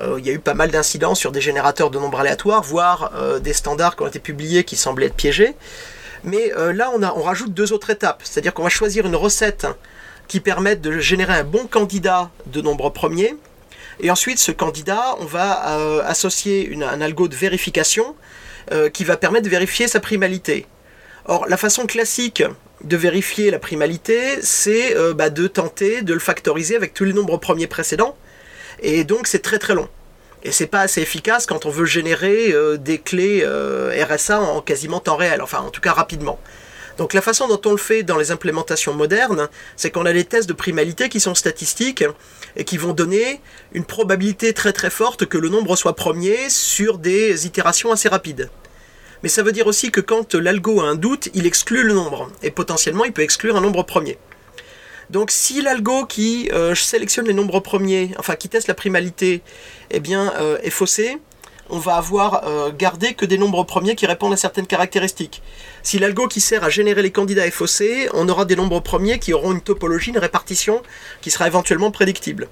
Euh, 0.00 0.16
il 0.18 0.26
y 0.26 0.30
a 0.30 0.32
eu 0.32 0.38
pas 0.38 0.54
mal 0.54 0.70
d'incidents 0.70 1.14
sur 1.14 1.32
des 1.32 1.40
générateurs 1.40 1.90
de 1.90 1.98
nombres 1.98 2.20
aléatoires, 2.20 2.62
voire 2.62 3.12
euh, 3.16 3.38
des 3.38 3.52
standards 3.52 3.96
qui 3.96 4.02
ont 4.02 4.06
été 4.06 4.20
publiés 4.20 4.64
qui 4.64 4.76
semblaient 4.76 5.06
être 5.06 5.14
piégés. 5.14 5.54
Mais 6.24 6.52
euh, 6.56 6.72
là, 6.72 6.90
on, 6.94 7.22
rajoute 7.22 7.52
deux 7.52 7.72
autres 7.72 7.90
étapes. 7.90 8.22
C'est-à-dire 8.24 8.54
qu'on 8.54 8.62
va 8.62 8.68
choisir 8.68 9.06
une 9.06 9.16
recette 9.16 9.66
qui 10.26 10.40
permette 10.40 10.80
de 10.80 10.98
générer 10.98 11.34
un 11.34 11.44
bon 11.44 11.66
candidat 11.66 12.30
de 12.46 12.60
nombre 12.60 12.90
premier. 12.90 13.36
Et 14.00 14.10
ensuite, 14.10 14.38
ce 14.38 14.52
candidat, 14.52 15.16
on 15.18 15.24
va 15.24 16.02
associer 16.06 16.72
un 16.82 17.00
algo 17.00 17.28
de 17.28 17.34
vérification 17.34 18.14
qui 18.92 19.04
va 19.04 19.16
permettre 19.16 19.44
de 19.44 19.50
vérifier 19.50 19.88
sa 19.88 19.98
primalité. 19.98 20.66
Or, 21.24 21.46
la 21.46 21.56
façon 21.56 21.86
classique 21.86 22.42
de 22.84 22.96
vérifier 22.96 23.50
la 23.50 23.58
primalité, 23.58 24.40
c'est 24.42 24.96
euh, 24.96 25.14
bah, 25.14 25.30
de 25.30 25.46
tenter 25.46 26.02
de 26.02 26.14
le 26.14 26.20
factoriser 26.20 26.76
avec 26.76 26.94
tous 26.94 27.04
les 27.04 27.12
nombres 27.12 27.36
premiers 27.36 27.66
précédents. 27.66 28.16
Et 28.80 29.04
donc 29.04 29.26
c'est 29.26 29.40
très 29.40 29.58
très 29.58 29.74
long. 29.74 29.88
Et 30.44 30.52
c'est 30.52 30.66
pas 30.66 30.80
assez 30.80 31.02
efficace 31.02 31.46
quand 31.46 31.66
on 31.66 31.70
veut 31.70 31.84
générer 31.84 32.52
euh, 32.52 32.76
des 32.76 32.98
clés 32.98 33.42
euh, 33.42 33.92
RSA 34.08 34.40
en 34.40 34.60
quasiment 34.60 35.00
temps 35.00 35.16
réel, 35.16 35.42
enfin 35.42 35.58
en 35.58 35.70
tout 35.70 35.80
cas 35.80 35.92
rapidement. 35.92 36.38
Donc 36.98 37.14
la 37.14 37.22
façon 37.22 37.48
dont 37.48 37.60
on 37.64 37.70
le 37.70 37.78
fait 37.78 38.02
dans 38.02 38.18
les 38.18 38.32
implémentations 38.32 38.92
modernes, 38.92 39.48
c'est 39.76 39.90
qu'on 39.90 40.04
a 40.04 40.12
des 40.12 40.24
tests 40.24 40.48
de 40.48 40.52
primalité 40.52 41.08
qui 41.08 41.20
sont 41.20 41.34
statistiques 41.34 42.04
et 42.56 42.64
qui 42.64 42.76
vont 42.76 42.92
donner 42.92 43.40
une 43.72 43.84
probabilité 43.84 44.52
très 44.52 44.72
très 44.72 44.90
forte 44.90 45.24
que 45.26 45.38
le 45.38 45.48
nombre 45.48 45.76
soit 45.76 45.94
premier 45.94 46.50
sur 46.50 46.98
des 46.98 47.46
itérations 47.46 47.92
assez 47.92 48.08
rapides 48.08 48.50
mais 49.22 49.28
ça 49.28 49.42
veut 49.42 49.52
dire 49.52 49.66
aussi 49.66 49.90
que 49.90 50.00
quand 50.00 50.34
l'algo 50.34 50.80
a 50.80 50.84
un 50.84 50.94
doute, 50.94 51.28
il 51.34 51.46
exclut 51.46 51.82
le 51.82 51.94
nombre, 51.94 52.30
et 52.42 52.50
potentiellement 52.50 53.04
il 53.04 53.12
peut 53.12 53.22
exclure 53.22 53.56
un 53.56 53.60
nombre 53.60 53.82
premier. 53.82 54.18
Donc 55.10 55.30
si 55.30 55.62
l'algo 55.62 56.04
qui 56.04 56.50
euh, 56.52 56.74
sélectionne 56.74 57.26
les 57.26 57.34
nombres 57.34 57.60
premiers, 57.60 58.10
enfin 58.18 58.36
qui 58.36 58.48
teste 58.48 58.68
la 58.68 58.74
primalité, 58.74 59.42
eh 59.90 60.00
bien, 60.00 60.32
euh, 60.38 60.58
est 60.62 60.70
faussé, 60.70 61.18
on 61.70 61.78
va 61.78 61.96
avoir 61.96 62.46
euh, 62.46 62.70
gardé 62.76 63.14
que 63.14 63.26
des 63.26 63.38
nombres 63.38 63.64
premiers 63.64 63.94
qui 63.94 64.06
répondent 64.06 64.32
à 64.32 64.36
certaines 64.36 64.66
caractéristiques. 64.66 65.42
Si 65.82 65.98
l'algo 65.98 66.26
qui 66.28 66.40
sert 66.40 66.64
à 66.64 66.70
générer 66.70 67.02
les 67.02 67.10
candidats 67.10 67.46
est 67.46 67.50
faussé, 67.50 68.08
on 68.14 68.28
aura 68.28 68.44
des 68.44 68.56
nombres 68.56 68.80
premiers 68.80 69.18
qui 69.18 69.32
auront 69.32 69.52
une 69.52 69.60
topologie, 69.60 70.10
une 70.10 70.18
répartition 70.18 70.82
qui 71.20 71.30
sera 71.30 71.46
éventuellement 71.46 71.90
prédictible. 71.90 72.48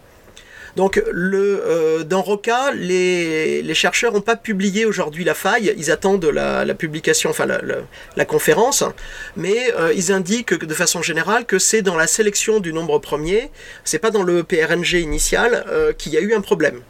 Donc 0.77 0.99
euh, 0.99 2.05
dans 2.05 2.21
Roca, 2.21 2.73
les, 2.73 3.75
chercheurs 3.75 4.13
n'ont 4.13 4.21
pas 4.21 4.37
publié 4.37 4.85
aujourd'hui 4.85 5.25
la 5.25 5.33
faille, 5.33 5.75
ils 5.79 5.91
attendent 5.91 6.27
la, 6.27 6.75
publication, 6.75 7.31
enfin 7.31 7.47
la, 7.47 8.25
conférence, 8.27 8.85
mais 9.37 9.73
euh, 9.79 9.93
ils 9.95 10.13
indiquent 10.13 10.53
de 10.53 10.75
façon 10.75 11.01
générale 11.01 11.47
que 11.47 11.59
c'est 11.59 11.81
dans 11.81 11.97
la 11.97 12.07
sélection 12.07 12.61
du 12.61 12.75
nombre 12.75 12.99
premier, 12.99 13.51
c'est 13.85 13.99
pas 13.99 14.11
dans 14.11 14.23
le 14.23 14.43
PRNG 14.43 15.01
initial 15.01 15.65
qu'il 15.97 16.13
y 16.13 16.19
a 16.19 16.21
eu 16.21 16.35
un 16.35 16.43
problème. 16.43 16.83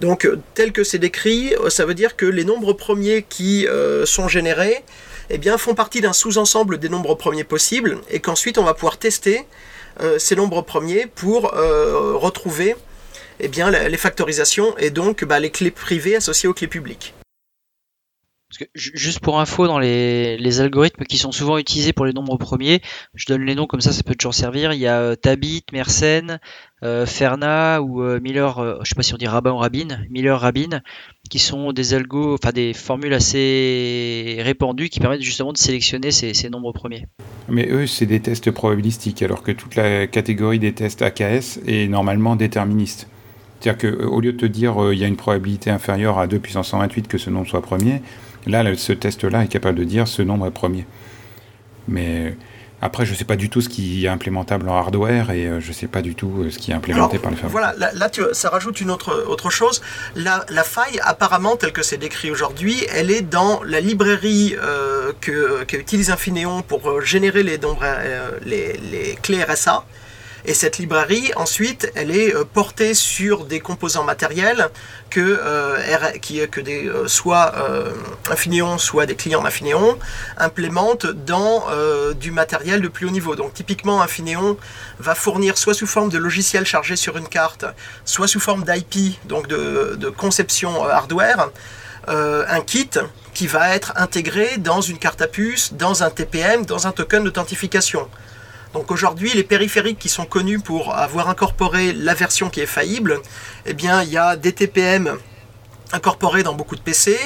Donc 0.00 0.28
tel 0.54 0.72
que 0.72 0.84
c'est 0.84 0.98
décrit, 0.98 1.54
ça 1.68 1.84
veut 1.84 1.94
dire 1.94 2.16
que 2.16 2.26
les 2.26 2.44
nombres 2.44 2.72
premiers 2.72 3.22
qui 3.22 3.66
sont 4.04 4.28
générés 4.28 4.82
eh 5.28 5.38
bien, 5.38 5.58
font 5.58 5.74
partie 5.74 6.00
d'un 6.00 6.12
sous-ensemble 6.12 6.78
des 6.78 6.88
nombres 6.88 7.14
premiers 7.14 7.44
possibles 7.44 7.98
et 8.10 8.20
qu'ensuite 8.20 8.58
on 8.58 8.64
va 8.64 8.74
pouvoir 8.74 8.98
tester 8.98 9.44
ces 10.18 10.36
nombres 10.36 10.62
premiers 10.62 11.06
pour 11.06 11.42
retrouver 11.52 12.76
eh 13.40 13.48
bien, 13.48 13.70
les 13.70 13.96
factorisations 13.96 14.76
et 14.78 14.90
donc 14.90 15.24
bah, 15.24 15.38
les 15.38 15.50
clés 15.50 15.70
privées 15.70 16.16
associées 16.16 16.48
aux 16.48 16.54
clés 16.54 16.66
publiques. 16.66 17.14
Juste 18.74 19.20
pour 19.20 19.40
info, 19.40 19.66
dans 19.66 19.78
les, 19.78 20.60
algorithmes 20.60 21.04
qui 21.04 21.18
sont 21.18 21.32
souvent 21.32 21.58
utilisés 21.58 21.92
pour 21.92 22.04
les 22.04 22.12
nombres 22.12 22.36
premiers, 22.36 22.80
je 23.14 23.26
donne 23.26 23.42
les 23.42 23.54
noms 23.54 23.66
comme 23.66 23.80
ça, 23.80 23.92
ça 23.92 24.02
peut 24.02 24.14
toujours 24.14 24.34
servir. 24.34 24.72
Il 24.72 24.80
y 24.80 24.86
a 24.86 24.98
euh, 25.00 25.16
Tabit, 25.16 25.64
Mersenne, 25.72 26.40
euh, 26.82 27.06
Ferna 27.06 27.80
ou 27.80 28.02
euh, 28.02 28.20
Miller, 28.20 28.80
je 28.82 28.88
sais 28.88 28.94
pas 28.94 29.02
si 29.02 29.14
on 29.14 29.16
dit 29.16 29.26
Rabin 29.26 29.52
ou 29.52 29.58
Rabin, 29.58 30.00
Miller, 30.10 30.40
Rabin, 30.40 30.80
qui 31.28 31.38
sont 31.38 31.72
des 31.72 31.94
algos, 31.94 32.34
enfin 32.34 32.50
des 32.50 32.72
formules 32.72 33.14
assez 33.14 34.38
répandues 34.40 34.88
qui 34.88 35.00
permettent 35.00 35.22
justement 35.22 35.52
de 35.52 35.58
sélectionner 35.58 36.10
ces, 36.10 36.50
nombres 36.50 36.72
premiers. 36.72 37.06
Mais 37.48 37.68
eux, 37.70 37.86
c'est 37.86 38.06
des 38.06 38.20
tests 38.20 38.50
probabilistiques, 38.50 39.22
alors 39.22 39.42
que 39.42 39.52
toute 39.52 39.76
la 39.76 40.06
catégorie 40.06 40.58
des 40.58 40.72
tests 40.72 41.02
AKS 41.02 41.60
est 41.66 41.88
normalement 41.88 42.36
déterministe. 42.36 43.06
C'est-à-dire 43.60 43.90
qu'au 43.90 44.18
euh, 44.18 44.20
lieu 44.22 44.32
de 44.32 44.38
te 44.38 44.46
dire 44.46 44.82
euh, 44.82 44.94
il 44.94 45.00
y 45.00 45.04
a 45.04 45.06
une 45.06 45.16
probabilité 45.16 45.70
inférieure 45.70 46.18
à 46.18 46.26
2 46.26 46.38
puissance 46.38 46.68
128 46.68 47.08
que 47.08 47.18
ce 47.18 47.28
nombre 47.28 47.46
soit 47.46 47.60
premier, 47.60 48.02
là, 48.46 48.64
ce 48.76 48.92
test-là 48.92 49.44
est 49.44 49.48
capable 49.48 49.78
de 49.78 49.84
dire 49.84 50.08
ce 50.08 50.22
nombre 50.22 50.46
est 50.46 50.50
premier. 50.50 50.86
Mais 51.88 52.36
après, 52.82 53.04
je 53.04 53.12
ne 53.12 53.16
sais 53.16 53.24
pas 53.24 53.36
du 53.36 53.50
tout 53.50 53.60
ce 53.60 53.68
qui 53.68 54.06
est 54.06 54.08
implémentable 54.08 54.68
en 54.68 54.76
hardware 54.76 55.30
et 55.30 55.46
euh, 55.46 55.60
je 55.60 55.68
ne 55.68 55.72
sais 55.72 55.86
pas 55.86 56.00
du 56.00 56.14
tout 56.14 56.46
ce 56.50 56.58
qui 56.58 56.70
est 56.70 56.74
implémenté 56.74 57.18
par 57.18 57.30
le 57.30 57.36
fabricant. 57.36 57.52
Voilà, 57.52 57.74
là, 57.76 58.10
ça 58.32 58.48
rajoute 58.48 58.80
une 58.80 58.90
autre, 58.90 59.26
autre 59.28 59.50
chose. 59.50 59.82
La, 60.14 60.40
faille, 60.64 61.00
apparemment, 61.02 61.56
telle 61.56 61.72
que 61.72 61.82
c'est 61.82 61.98
décrit 61.98 62.30
aujourd'hui, 62.30 62.86
elle 62.94 63.10
est 63.10 63.22
dans 63.22 63.62
la 63.64 63.80
librairie 63.80 64.54
qu'utilise 65.20 66.10
Infineon 66.10 66.62
pour 66.62 67.02
générer 67.02 67.42
les, 67.42 67.58
nombres, 67.58 67.84
les, 68.44 68.78
les 68.90 69.18
clés 69.22 69.42
RSA. 69.42 69.84
Et 70.44 70.54
cette 70.54 70.78
librairie, 70.78 71.32
ensuite, 71.36 71.90
elle 71.94 72.10
est 72.10 72.34
euh, 72.34 72.44
portée 72.44 72.94
sur 72.94 73.44
des 73.44 73.60
composants 73.60 74.04
matériels 74.04 74.68
que, 75.10 75.20
euh, 75.20 76.10
qui, 76.22 76.46
que 76.48 76.60
des, 76.60 76.86
euh, 76.86 77.08
soit 77.08 77.52
Infineon, 78.30 78.78
soit 78.78 79.06
des 79.06 79.16
clients 79.16 79.42
d'Infineon 79.42 79.98
implémentent 80.36 81.06
dans 81.06 81.66
du 82.14 82.30
matériel 82.30 82.80
de 82.80 82.88
plus 82.88 83.06
haut 83.06 83.10
niveau. 83.10 83.34
Donc 83.34 83.54
typiquement, 83.54 84.02
Infineon 84.02 84.56
va 84.98 85.14
fournir 85.14 85.58
soit 85.58 85.74
sous 85.74 85.86
forme 85.86 86.10
de 86.10 86.18
logiciel 86.18 86.64
chargé 86.64 86.96
sur 86.96 87.16
une 87.16 87.28
carte, 87.28 87.64
soit 88.04 88.28
sous 88.28 88.40
forme 88.40 88.64
d'IP, 88.64 89.18
donc 89.24 89.48
de 89.48 90.08
conception 90.16 90.84
hardware, 90.84 91.50
un 92.06 92.60
kit 92.60 92.90
qui 93.34 93.46
va 93.46 93.74
être 93.74 93.92
intégré 93.96 94.58
dans 94.58 94.80
une 94.80 94.98
carte 94.98 95.22
à 95.22 95.26
puce, 95.26 95.72
dans 95.74 96.02
un 96.02 96.10
TPM, 96.10 96.64
dans 96.64 96.86
un 96.86 96.92
token 96.92 97.24
d'authentification. 97.24 98.08
Donc 98.74 98.90
aujourd'hui, 98.90 99.32
les 99.34 99.42
périphériques 99.42 99.98
qui 99.98 100.08
sont 100.08 100.26
connus 100.26 100.60
pour 100.60 100.94
avoir 100.94 101.28
incorporé 101.28 101.92
la 101.92 102.14
version 102.14 102.50
qui 102.50 102.60
est 102.60 102.66
faillible, 102.66 103.20
eh 103.66 103.74
bien, 103.74 104.02
il 104.02 104.10
y 104.10 104.18
a 104.18 104.36
des 104.36 104.52
TPM 104.52 105.18
incorporés 105.92 106.42
dans 106.42 106.54
beaucoup 106.54 106.76
de 106.76 106.80
PC. 106.80 107.18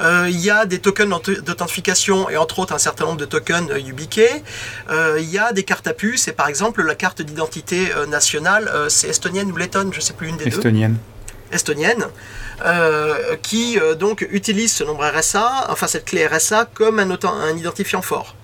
Euh, 0.00 0.26
il 0.28 0.40
y 0.40 0.50
a 0.50 0.66
des 0.66 0.80
tokens 0.80 1.08
d'authentification 1.42 2.28
et 2.28 2.36
entre 2.36 2.58
autres 2.58 2.74
un 2.74 2.78
certain 2.78 3.04
nombre 3.04 3.18
de 3.18 3.24
tokens 3.24 3.70
YubiKey. 3.76 4.42
Euh, 4.90 5.18
il 5.20 5.30
y 5.30 5.38
a 5.38 5.52
des 5.52 5.62
cartes 5.62 5.86
à 5.86 5.94
puce 5.94 6.28
et 6.28 6.32
par 6.32 6.48
exemple 6.48 6.82
la 6.82 6.94
carte 6.94 7.22
d'identité 7.22 7.92
euh, 7.94 8.06
nationale, 8.06 8.70
c'est 8.88 9.08
estonienne 9.08 9.50
ou 9.52 9.56
lettonne, 9.56 9.92
je 9.92 9.98
ne 9.98 10.02
sais 10.02 10.14
plus 10.14 10.28
une 10.28 10.36
des 10.36 10.48
estonienne. 10.48 10.96
deux. 11.50 11.56
Estonienne. 11.56 12.04
qui 13.42 13.78
donc 13.98 14.26
utilise 14.30 14.72
ce 14.72 14.82
nombre 14.82 15.06
RSA, 15.06 15.66
enfin 15.68 15.86
cette 15.86 16.06
clé 16.06 16.26
RSA 16.26 16.68
comme 16.74 16.98
un, 16.98 17.10
un 17.10 17.56
identifiant 17.56 18.02
fort. 18.02 18.34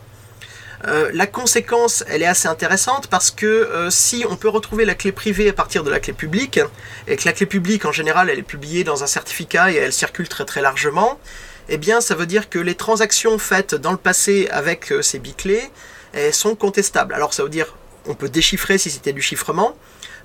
Euh, 0.87 1.11
la 1.13 1.27
conséquence, 1.27 2.05
elle 2.09 2.23
est 2.23 2.27
assez 2.27 2.49
intéressante 2.49 3.07
parce 3.09 3.31
que 3.31 3.47
euh, 3.47 3.91
si 3.91 4.25
on 4.29 4.37
peut 4.37 4.49
retrouver 4.49 4.87
la 4.87 4.95
clé 4.95 5.13
privée 5.13 5.51
à 5.51 5.53
partir 5.53 5.85
de 5.85 5.91
la 5.91 6.01
clé 6.01 6.15
publique, 6.15 6.59
et 7.07 7.17
que 7.17 7.25
la 7.27 7.33
clé 7.33 7.45
publique 7.45 7.85
en 7.85 7.93
général 7.93 8.31
elle 8.31 8.39
est 8.39 8.43
publiée 8.43 8.83
dans 8.83 9.03
un 9.03 9.07
certificat 9.07 9.71
et 9.71 9.77
elle 9.77 9.93
circule 9.93 10.29
très 10.29 10.63
largement, 10.63 11.21
eh 11.69 11.77
bien 11.77 12.01
ça 12.01 12.15
veut 12.15 12.27
dire 12.27 12.49
que 12.49 12.59
les 12.59 12.75
transactions 12.75 13.39
faites 13.39 13.75
dans 13.75 13.93
le 13.93 13.99
passé 13.99 14.49
avec 14.51 14.91
euh, 14.91 15.03
ces 15.03 15.19
biclés 15.19 15.71
elles 16.13 16.35
sont 16.35 16.55
contestables. 16.55 17.13
Alors 17.13 17.35
ça 17.35 17.43
veut 17.43 17.51
dire 17.51 17.77
on 18.07 18.15
peut 18.15 18.31
déchiffrer 18.31 18.79
si 18.79 18.91
c'était 18.91 19.13
du 19.13 19.21
chiffrement, 19.21 19.77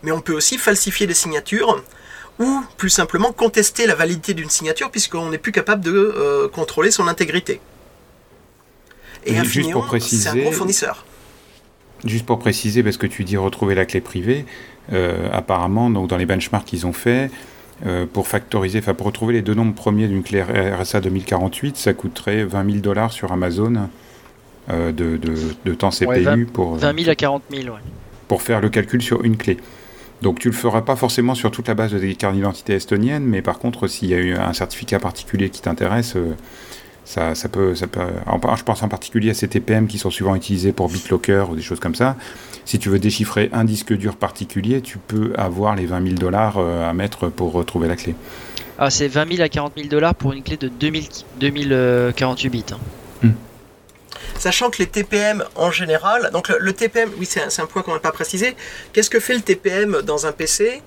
mais 0.04 0.14
on 0.14 0.22
peut 0.22 0.34
aussi 0.34 0.58
falsifier 0.58 1.06
des 1.06 1.14
signatures 1.14 1.84
ou 2.40 2.64
plus 2.78 2.90
simplement 2.90 3.34
contester 3.34 3.88
la 3.88 3.96
validité 3.96 4.34
d'une 4.34 4.50
signature 4.50 4.90
puisqu'on 4.90 5.30
n'est 5.30 5.38
plus 5.38 5.52
capable 5.52 5.84
de 5.84 6.50
contrôler 6.54 6.92
son 6.92 7.08
intégrité. 7.08 7.60
Et, 9.26 9.44
juste 9.44 9.72
pour 9.72 9.86
préciser, 9.86 10.30
c'est 10.30 10.40
un 10.40 10.42
gros 10.42 10.52
fournisseur. 10.52 11.06
Juste 12.06 12.26
pour 12.26 12.40
préciser, 12.40 12.84
parce 12.84 12.98
que 12.98 13.08
tu 13.08 13.24
dis 13.24 13.38
retrouver 13.38 13.74
la 13.74 13.86
clé 13.86 14.02
privée, 14.02 14.46
euh, 14.94 15.28
apparemment, 15.32 15.90
donc 15.90 16.08
dans 16.08 16.18
les 16.18 16.26
benchmarks 16.26 16.66
qu'ils 16.66 16.86
ont 16.86 16.94
fait, 16.94 17.32
euh, 17.86 18.06
pour 18.06 18.28
factoriser, 18.28 18.80
enfin 18.80 18.94
pour 18.94 19.08
retrouver 19.08 19.34
les 19.34 19.42
deux 19.42 19.54
nombres 19.54 19.74
premiers 19.74 20.08
d'une 20.08 20.24
clé 20.24 20.42
RSA 20.44 21.02
2048, 21.02 21.76
ça 21.76 21.94
coûterait 21.94 22.44
20 22.44 22.66
000 22.66 22.78
dollars 22.78 23.12
sur 23.12 23.32
Amazon 23.32 23.90
euh, 24.70 24.92
de, 24.92 25.18
de, 25.18 25.74
temps 25.74 25.90
CPU 25.90 26.46
pour 26.46 26.76
20 26.76 26.98
000 26.98 27.10
à 27.10 27.16
40 27.16 27.44
000, 27.52 27.64
ouais. 27.76 27.82
pour 28.28 28.42
faire 28.42 28.62
le 28.62 28.70
calcul 28.70 29.02
sur 29.02 29.24
une 29.24 29.38
clé. 29.38 29.58
Donc 30.22 30.40
tu 30.40 30.48
le 30.48 30.54
feras 30.54 30.82
pas 30.82 30.96
forcément 30.96 31.36
sur 31.36 31.52
toute 31.52 31.68
la 31.68 31.74
base 31.74 31.94
des 31.94 32.16
cartes 32.16 32.36
d'identité 32.36 32.74
estoniennes, 32.74 33.26
mais 33.26 33.42
par 33.42 33.60
contre, 33.60 33.88
s'il 33.88 34.10
y 34.10 34.14
a 34.14 34.18
eu 34.18 34.36
un 34.36 34.54
certificat 34.54 35.00
particulier 35.00 35.50
qui 35.50 35.62
t'intéresse, 35.62 36.16
euh, 36.16 36.34
ça, 37.06 37.36
ça, 37.36 37.50
peut, 37.50 37.76
ça 37.76 37.88
peut. 37.88 38.02
Je 38.58 38.64
pense 38.64 38.84
en 38.84 38.90
particulier 38.90 39.30
à 39.30 39.34
ces 39.34 39.48
TPM 39.48 39.88
qui 39.88 39.98
sont 39.98 40.10
souvent 40.10 40.36
utilisés 40.36 40.74
pour 40.74 40.90
BitLocker 40.90 41.46
ou 41.50 41.56
des 41.56 41.62
choses 41.62 41.80
comme 41.80 41.96
ça. 41.96 42.18
Si 42.66 42.80
tu 42.80 42.90
veux 42.90 43.00
déchiffrer 43.00 43.50
un 43.54 43.64
disque 43.64 43.94
dur 43.94 44.16
particulier, 44.16 44.82
tu 44.82 44.98
peux 44.98 45.34
avoir 45.38 45.76
les 45.76 45.86
20 45.86 46.04
000 46.04 46.16
dollars 46.16 46.58
à 46.58 46.92
mettre 46.94 47.30
pour 47.30 47.54
retrouver 47.54 47.88
la 47.88 47.96
clé. 47.96 48.16
Ah, 48.78 48.90
c'est 48.90 49.08
20 49.08 49.36
000 49.36 49.42
à 49.42 49.50
40 49.50 49.74
000 49.78 49.88
dollars 49.88 50.16
pour 50.16 50.34
une 50.34 50.44
clé 50.44 50.58
de 50.58 50.68
2000, 50.68 51.06
2048 51.40 52.50
bits. 52.50 52.64
Hein. 52.72 52.78
Hmm. 53.22 53.32
Sachant 54.38 54.70
que 54.70 54.80
les 54.80 54.88
TPM 54.88 55.44
en 55.56 55.72
général, 55.72 56.30
donc 56.34 56.50
le, 56.50 56.74
TPM, 56.74 57.10
oui 57.18 57.26
c'est 57.26 57.42
un, 57.62 57.66
point 57.66 57.84
qu'on 57.84 57.94
n'a 57.94 58.00
pas 58.00 58.12
précisé, 58.12 58.56
qu'est-ce 58.92 59.10
que 59.10 59.20
fait 59.20 59.36
le 59.36 59.42
TPM 59.42 60.02
dans 60.02 60.26
un 60.26 60.34
PC 60.34 60.82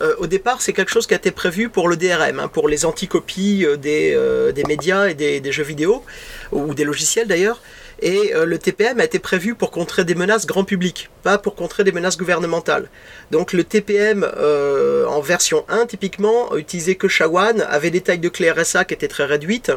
euh, 0.00 0.14
au 0.18 0.26
départ, 0.26 0.62
c'est 0.62 0.72
quelque 0.72 0.90
chose 0.90 1.06
qui 1.06 1.14
a 1.14 1.16
été 1.16 1.30
prévu 1.30 1.68
pour 1.68 1.88
le 1.88 1.96
DRM, 1.96 2.40
hein, 2.40 2.48
pour 2.48 2.68
les 2.68 2.84
anticopies 2.84 3.64
euh, 3.64 3.76
des, 3.76 4.12
euh, 4.14 4.52
des, 4.52 4.64
médias 4.64 5.08
et 5.08 5.14
des, 5.14 5.52
jeux 5.52 5.64
vidéo, 5.64 6.04
ou 6.52 6.74
des 6.74 6.84
logiciels 6.84 7.26
d'ailleurs. 7.26 7.60
Et 8.00 8.32
le 8.32 8.58
TPM 8.60 9.00
a 9.00 9.04
été 9.04 9.18
prévu 9.18 9.56
pour 9.56 9.72
contrer 9.72 10.04
des 10.04 10.14
menaces 10.14 10.46
grand 10.46 10.62
public, 10.62 11.10
pas 11.24 11.36
pour 11.36 11.56
contrer 11.56 11.82
des 11.82 11.90
menaces 11.90 12.16
gouvernementales. 12.16 12.88
Donc 13.32 13.52
le 13.52 13.64
TPM 13.64 14.24
en 14.24 15.20
version 15.20 15.64
1, 15.68 15.86
typiquement, 15.86 16.56
utilisé 16.56 16.94
que 16.94 17.08
SHA-1, 17.08 17.60
avait 17.60 17.90
des 17.90 18.00
tailles 18.00 18.20
de 18.20 18.28
clé 18.28 18.52
RSA 18.52 18.84
qui 18.84 18.94
étaient 18.94 19.08
très 19.08 19.24
réduites 19.24 19.72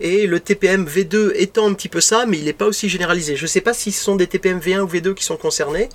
et 0.00 0.26
le 0.26 0.40
TPM 0.40 0.84
V2 0.84 1.32
étant 1.34 1.66
un 1.66 1.72
petit 1.72 1.88
peu 1.88 2.02
ça, 2.02 2.26
mais 2.26 2.38
il 2.38 2.44
n'est 2.44 2.52
pas 2.52 2.66
aussi 2.66 2.90
généralisé. 2.90 3.36
Je 3.36 3.42
ne 3.44 3.48
sais 3.48 3.62
pas 3.62 3.72
si 3.72 3.90
ce 3.90 4.04
sont 4.04 4.16
des 4.16 4.26
TPM 4.26 4.58
V1 4.58 4.80
ou 4.80 4.86
V2 4.86 5.14
qui 5.14 5.24
sont 5.24 5.38
concernés, 5.38 5.88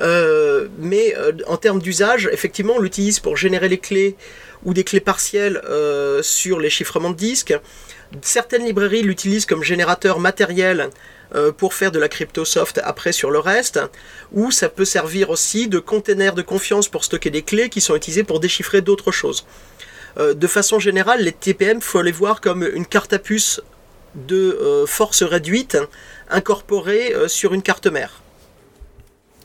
euh, 0.00 0.68
mais 0.78 1.14
euh, 1.16 1.32
en 1.46 1.56
termes 1.56 1.80
d'usage, 1.80 2.28
effectivement, 2.32 2.74
on 2.76 2.80
l'utilise 2.80 3.20
pour 3.20 3.36
générer 3.36 3.68
les 3.68 3.78
clés 3.78 4.16
ou 4.64 4.74
des 4.74 4.84
clés 4.84 5.00
partielles 5.00 5.60
euh, 5.68 6.22
sur 6.22 6.60
les 6.60 6.70
chiffrements 6.70 7.10
de 7.10 7.16
disques. 7.16 7.54
Certaines 8.20 8.64
librairies 8.64 9.02
l'utilisent 9.02 9.46
comme 9.46 9.62
générateur 9.62 10.18
matériel 10.18 10.90
pour 11.56 11.72
faire 11.72 11.90
de 11.90 11.98
la 11.98 12.10
cryptosoft 12.10 12.78
après 12.84 13.12
sur 13.12 13.30
le 13.30 13.38
reste, 13.38 13.80
ou 14.32 14.50
ça 14.50 14.68
peut 14.68 14.84
servir 14.84 15.30
aussi 15.30 15.66
de 15.66 15.78
container 15.78 16.34
de 16.34 16.42
confiance 16.42 16.88
pour 16.88 17.06
stocker 17.06 17.30
des 17.30 17.40
clés 17.40 17.70
qui 17.70 17.80
sont 17.80 17.96
utilisées 17.96 18.22
pour 18.22 18.38
déchiffrer 18.38 18.82
d'autres 18.82 19.12
choses. 19.12 19.46
De 20.18 20.46
façon 20.46 20.78
générale, 20.78 21.22
les 21.22 21.32
TPM, 21.32 21.80
faut 21.80 22.02
les 22.02 22.12
voir 22.12 22.42
comme 22.42 22.68
une 22.74 22.84
carte 22.84 23.14
à 23.14 23.18
puce 23.18 23.62
de 24.14 24.84
force 24.86 25.22
réduite 25.22 25.78
incorporée 26.28 27.14
sur 27.28 27.54
une 27.54 27.62
carte 27.62 27.86
mère. 27.86 28.21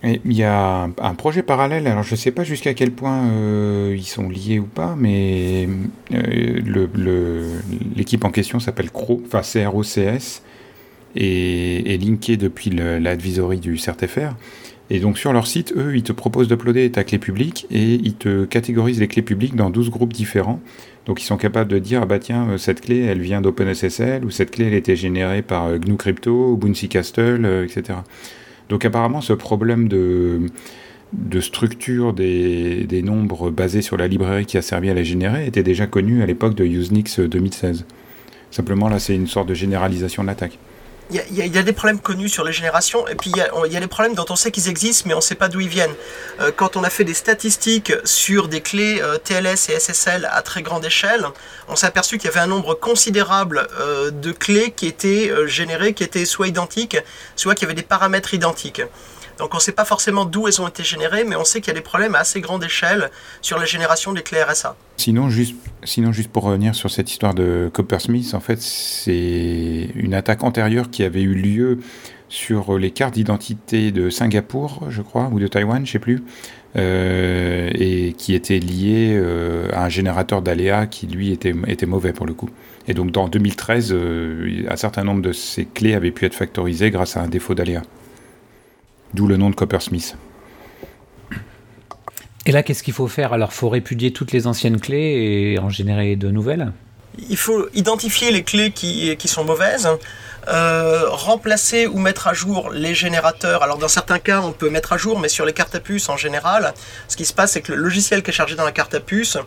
Il 0.03 0.33
y 0.33 0.43
a 0.43 0.83
un 0.83 1.13
projet 1.15 1.41
parallèle, 1.41 1.87
alors 1.87 2.03
je 2.03 2.11
ne 2.11 2.17
sais 2.17 2.31
pas 2.31 2.43
jusqu'à 2.43 2.75
quel 2.75 2.91
point 2.91 3.31
ils 3.91 4.05
sont 4.05 4.29
liés 4.29 4.59
ou 4.59 4.65
pas, 4.65 4.95
mais 4.95 5.67
l'équipe 7.95 8.23
en 8.23 8.29
question 8.29 8.59
s'appelle 8.59 8.91
CRO, 8.91 9.23
enfin 9.25 9.41
CROCS, 9.41 10.43
et 11.15 11.93
est 11.93 11.97
linkée 11.97 12.37
depuis 12.37 12.69
l'advisory 12.69 13.57
du 13.57 13.77
CERTFR. 13.77 14.35
Et 14.89 14.99
donc 14.99 15.17
sur 15.17 15.33
leur 15.33 15.47
site, 15.47 15.73
eux, 15.75 15.95
ils 15.95 16.03
te 16.03 16.13
proposent 16.13 16.47
d'uploader 16.47 16.89
ta 16.91 17.03
clé 17.03 17.17
publique 17.17 17.67
et 17.71 17.95
ils 17.95 18.15
te 18.15 18.45
catégorisent 18.45 18.99
les 18.99 19.07
clés 19.07 19.21
publiques 19.21 19.55
dans 19.55 19.69
12 19.69 19.89
groupes 19.89 20.13
différents. 20.13 20.61
Donc 21.05 21.21
ils 21.21 21.25
sont 21.25 21.37
capables 21.37 21.69
de 21.69 21.79
dire, 21.79 22.01
ah 22.03 22.05
bah 22.05 22.19
tiens, 22.19 22.49
euh, 22.49 22.57
cette 22.57 22.81
clé, 22.81 22.99
elle 22.99 23.21
vient 23.21 23.41
d'OpenSSL, 23.41 24.25
ou 24.25 24.29
cette 24.29 24.51
clé, 24.51 24.65
elle 24.65 24.73
été 24.73 24.95
générée 24.95 25.41
par 25.41 25.67
euh, 25.67 25.77
GNU 25.77 25.95
Crypto, 25.95 26.51
ou 26.51 26.57
Bouncy 26.57 26.89
Castle, 26.89 27.45
euh, 27.45 27.63
etc. 27.63 27.99
Donc 28.69 28.85
apparemment, 28.85 29.21
ce 29.21 29.33
problème 29.33 29.87
de, 29.87 30.49
structure 31.39 32.13
des, 32.13 32.85
des, 32.85 33.01
nombres 33.01 33.49
basés 33.49 33.81
sur 33.81 33.97
la 33.97 34.07
librairie 34.07 34.45
qui 34.45 34.57
a 34.57 34.61
servi 34.61 34.89
à 34.89 34.93
les 34.93 35.05
générer 35.05 35.47
était 35.47 35.63
déjà 35.63 35.87
connu 35.87 36.21
à 36.21 36.25
l'époque 36.25 36.55
de 36.55 36.65
Usenix 36.65 37.19
2016. 37.19 37.85
Simplement, 38.51 38.89
là, 38.89 38.99
c'est 38.99 39.15
une 39.15 39.27
sorte 39.27 39.47
de 39.49 39.53
généralisation 39.53 40.23
de 40.23 40.27
l'attaque 40.27 40.57
il 41.09 41.21
y, 41.31 41.57
a 41.57 41.63
des 41.63 41.73
problèmes 41.73 41.99
connus 41.99 42.27
sur 42.27 42.43
les 42.43 42.51
générations, 42.51 43.07
et 43.07 43.15
puis 43.15 43.31
il 43.31 43.71
y, 43.71 43.77
a 43.77 43.79
des 43.79 43.87
problèmes 43.87 44.13
dont 44.13 44.25
on 44.29 44.35
sait 44.35 44.51
qu'ils 44.51 44.67
existent, 44.67 45.05
mais 45.07 45.13
on 45.13 45.17
ne 45.17 45.21
sait 45.21 45.35
pas 45.35 45.47
d'où 45.47 45.61
ils 45.61 45.69
viennent. 45.69 45.93
Euh, 46.41 46.51
quand 46.53 46.75
on 46.75 46.83
a 46.83 46.89
fait 46.89 47.05
des 47.05 47.13
statistiques 47.13 47.93
sur 48.03 48.49
des 48.49 48.59
clés 48.61 48.99
euh, 49.01 49.17
TLS 49.17 49.69
et 49.69 49.79
SSL 49.79 50.27
à 50.29 50.41
très 50.41 50.61
grande 50.61 50.83
échelle, 50.83 51.25
on 51.69 51.75
s'est 51.75 51.87
aperçu 51.87 52.17
qu'il 52.17 52.29
y 52.29 52.33
avait 52.33 52.41
un 52.41 52.47
nombre 52.47 52.73
considérable 52.73 53.67
euh, 53.79 54.11
de 54.11 54.33
clés 54.33 54.71
qui 54.75 54.87
étaient 54.87 55.31
générées, 55.47 55.93
qui 55.93 56.03
étaient 56.03 56.25
soit 56.25 56.47
identiques, 56.47 56.97
soit 57.35 57.55
qui 57.55 57.63
avaient 57.63 57.73
des 57.73 57.83
paramètres 57.83 58.33
identiques. 58.33 58.81
Donc 59.37 59.53
on 59.53 59.57
ne 59.57 59.61
sait 59.61 59.71
pas 59.71 59.85
forcément 59.85 60.25
d'où 60.25 60.47
elles 60.47 60.61
ont 60.61 60.67
été 60.67 60.83
générées, 60.83 61.23
mais 61.23 61.35
on 61.35 61.45
sait 61.45 61.61
qu'il 61.61 61.67
y 61.67 61.75
a 61.75 61.79
des 61.79 61.83
problèmes 61.83 62.15
à 62.15 62.19
assez 62.19 62.41
grande 62.41 62.63
échelle 62.63 63.11
sur 63.41 63.57
la 63.59 63.65
génération 63.65 64.13
des 64.13 64.23
clés 64.23 64.43
RSA. 64.43 64.75
Sinon, 64.97 65.29
juste, 65.29 65.55
sinon, 65.83 66.11
juste 66.11 66.29
pour 66.29 66.43
revenir 66.43 66.73
sur 66.73 66.89
cette 66.89 67.11
histoire 67.11 67.35
de 67.35 67.69
Coppersmith, 67.71 68.33
en 68.33 68.39
fait, 68.39 68.59
c'est 68.59 69.89
une 69.93 70.15
attaque 70.15 70.43
antérieure 70.43 70.89
qui 70.89 70.96
avait 71.03 71.21
eu 71.21 71.33
lieu 71.33 71.79
sur 72.29 72.77
les 72.77 72.91
cartes 72.91 73.13
d'identité 73.13 73.91
de 73.91 74.09
Singapour, 74.09 74.85
je 74.89 75.01
crois, 75.01 75.29
ou 75.31 75.39
de 75.39 75.47
Taïwan, 75.47 75.77
je 75.77 75.81
ne 75.81 75.93
sais 75.93 75.99
plus, 75.99 76.23
euh, 76.75 77.69
et 77.73 78.13
qui 78.13 78.33
était 78.33 78.59
liée 78.59 79.13
euh, 79.15 79.69
à 79.73 79.85
un 79.85 79.89
générateur 79.89 80.41
d'aléas 80.41 80.87
qui, 80.87 81.07
lui, 81.07 81.31
était, 81.31 81.53
était 81.67 81.85
mauvais 81.85 82.13
pour 82.13 82.25
le 82.25 82.33
coup. 82.33 82.49
Et 82.87 82.93
donc, 82.93 83.11
dans 83.11 83.27
2013, 83.27 83.91
euh, 83.91 84.65
un 84.69 84.75
certain 84.75 85.03
nombre 85.03 85.21
de 85.21 85.31
ces 85.31 85.65
clés 85.65 85.93
avaient 85.93 86.11
pu 86.11 86.25
être 86.25 86.35
factorisées 86.35 86.91
grâce 86.91 87.17
à 87.17 87.21
un 87.21 87.27
défaut 87.27 87.55
d'aléas. 87.55 87.83
D'où 89.13 89.27
le 89.27 89.37
nom 89.37 89.49
de 89.49 89.55
Coppersmith. 89.55 90.17
Et 92.45 92.51
là, 92.51 92.63
qu'est-ce 92.63 92.83
qu'il 92.83 92.93
faut 92.93 93.07
faire? 93.07 93.33
Alors, 93.33 93.53
faut 93.53 93.69
répudier 93.69 94.11
toutes 94.11 94.31
les 94.31 94.47
anciennes 94.47 94.79
clés 94.79 95.53
et 95.53 95.59
en 95.59 95.69
générer 95.69 96.15
de 96.15 96.29
nouvelles? 96.29 96.71
Il 97.29 97.37
faut 97.37 97.67
identifier 97.73 98.31
les 98.31 98.43
clés 98.43 98.71
qui, 98.71 99.15
qui 99.17 99.27
sont 99.27 99.43
mauvaises, 99.43 99.89
euh, 100.49 101.09
remplacer 101.09 101.87
ou 101.87 101.99
mettre 101.99 102.27
à 102.27 102.33
jour 102.33 102.69
les 102.71 102.95
générateurs. 102.95 103.63
Alors, 103.63 103.77
dans 103.77 103.87
certains 103.87 104.19
cas, 104.19 104.39
on 104.41 104.53
peut 104.53 104.69
mettre 104.69 104.93
à 104.93 104.97
jour, 104.97 105.19
mais 105.19 105.27
sur 105.27 105.45
les 105.45 105.53
cartes 105.53 105.75
à 105.75 105.79
puce 105.79 106.07
en 106.07 106.15
général, 106.15 106.73
ce 107.07 107.17
qui 107.17 107.25
se 107.25 107.33
passe, 107.33 107.51
c'est 107.51 107.61
que 107.61 107.73
le 107.73 107.81
logiciel 107.81 108.23
qui 108.23 108.31
est 108.31 108.33
chargé 108.33 108.55
dans 108.55 108.63
la 108.63 108.71
carte 108.71 108.93
à 108.93 108.99
puce, 109.01 109.37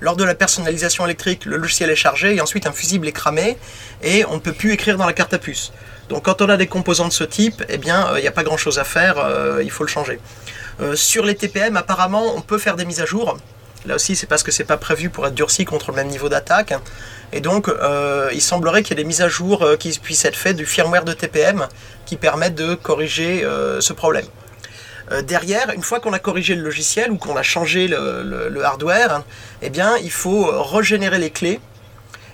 lors 0.00 0.16
de 0.16 0.24
la 0.24 0.34
personnalisation 0.34 1.04
électrique, 1.04 1.44
le 1.44 1.56
logiciel 1.56 1.90
est 1.90 1.96
chargé 1.96 2.34
et 2.34 2.40
ensuite 2.40 2.66
un 2.66 2.72
fusible 2.72 3.06
est 3.06 3.12
cramé 3.12 3.56
et 4.02 4.24
on 4.24 4.34
ne 4.34 4.40
peut 4.40 4.52
plus 4.52 4.72
écrire 4.72 4.96
dans 4.96 5.06
la 5.06 5.12
carte 5.12 5.32
à 5.34 5.38
puce. 5.38 5.72
Donc 6.08 6.24
quand 6.24 6.42
on 6.42 6.48
a 6.48 6.56
des 6.56 6.66
composants 6.66 7.08
de 7.08 7.12
ce 7.12 7.24
type, 7.24 7.62
eh 7.68 7.78
bien, 7.78 8.08
euh, 8.08 8.18
il 8.18 8.22
n'y 8.22 8.28
a 8.28 8.32
pas 8.32 8.44
grand-chose 8.44 8.78
à 8.78 8.84
faire, 8.84 9.18
euh, 9.18 9.62
il 9.62 9.70
faut 9.70 9.84
le 9.84 9.90
changer. 9.90 10.18
Sur 10.94 11.24
les 11.24 11.34
TPM, 11.34 11.76
apparemment, 11.76 12.36
on 12.36 12.40
peut 12.40 12.56
faire 12.56 12.76
des 12.76 12.84
mises 12.84 13.00
à 13.00 13.04
jour. 13.04 13.36
Là 13.86 13.94
aussi, 13.94 14.16
c'est 14.16 14.26
parce 14.26 14.42
que 14.42 14.50
c'est 14.50 14.64
pas 14.64 14.76
prévu 14.76 15.08
pour 15.08 15.26
être 15.26 15.34
durci 15.34 15.64
contre 15.64 15.90
le 15.90 15.96
même 15.96 16.08
niveau 16.08 16.28
d'attaque. 16.28 16.74
Et 17.32 17.40
donc, 17.40 17.70
il 18.32 18.40
semblerait 18.40 18.82
qu'il 18.82 18.96
y 18.96 19.00
ait 19.00 19.02
des 19.02 19.08
mises 19.08 19.20
à 19.20 19.28
jour 19.28 19.66
qui 19.78 19.98
puissent 19.98 20.24
être 20.24 20.36
faites 20.36 20.56
du 20.56 20.64
firmware 20.64 21.04
de 21.04 21.12
TPM 21.12 21.68
qui 22.06 22.16
permettent 22.16 22.54
de 22.54 22.74
corriger 22.74 23.44
ce 23.80 23.92
problème. 23.92 24.24
derrière, 25.24 25.70
une 25.74 25.82
fois 25.82 26.00
qu'on 26.00 26.14
a 26.14 26.18
corrigé 26.18 26.54
le 26.54 26.62
logiciel 26.62 27.10
ou 27.10 27.18
qu'on 27.18 27.36
a 27.36 27.42
changé 27.42 27.86
le, 27.86 28.60
hardware, 28.64 29.22
eh 29.60 29.68
bien, 29.68 29.96
il 29.98 30.10
faut 30.10 30.46
régénérer 30.62 31.18
les 31.18 31.30
clés 31.30 31.60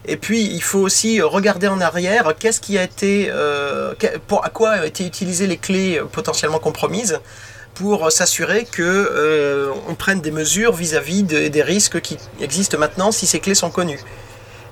et 0.07 0.17
puis, 0.17 0.43
il 0.43 0.63
faut 0.63 0.81
aussi 0.81 1.23
regarder 1.23 1.67
en 1.67 1.81
arrière 1.81 2.35
qu'est-ce 2.39 2.61
qui 2.61 2.77
a 2.77 2.83
été, 2.83 3.29
euh, 3.31 3.95
à 4.43 4.51
quoi 4.51 4.77
ont 4.81 4.85
été 4.85 5.07
utilisées 5.07 5.47
les 5.47 5.57
clés 5.57 6.01
potentiellement 6.13 6.59
compromises 6.59 7.21
pour 7.75 8.13
s'assurer 8.13 8.67
que 8.71 8.83
euh, 8.83 9.73
on 9.89 9.95
prenne 9.95 10.21
des 10.21 10.31
mesures 10.31 10.73
vis-à-vis 10.73 11.23
des 11.23 11.63
risques 11.63 12.01
qui 12.01 12.19
existent 12.41 12.79
maintenant 12.79 13.13
si 13.13 13.27
ces 13.27 13.41
clés 13.41 13.55
sont 13.55 13.71
connues. 13.71 14.01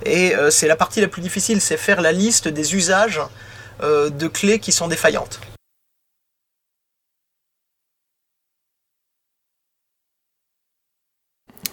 Et 0.05 0.35
euh, 0.35 0.51
c'est 0.51 0.69
la 0.69 0.77
partie 0.77 1.01
la 1.01 1.09
plus 1.09 1.23
difficile, 1.23 1.61
c'est 1.61 1.77
faire 1.77 2.01
la 2.01 2.13
liste 2.13 2.49
des 2.49 2.75
usages 2.75 3.21
de 3.81 4.29
clés 4.29 4.61
qui 4.61 4.71
sont 4.71 4.87
défaillantes. 4.87 5.41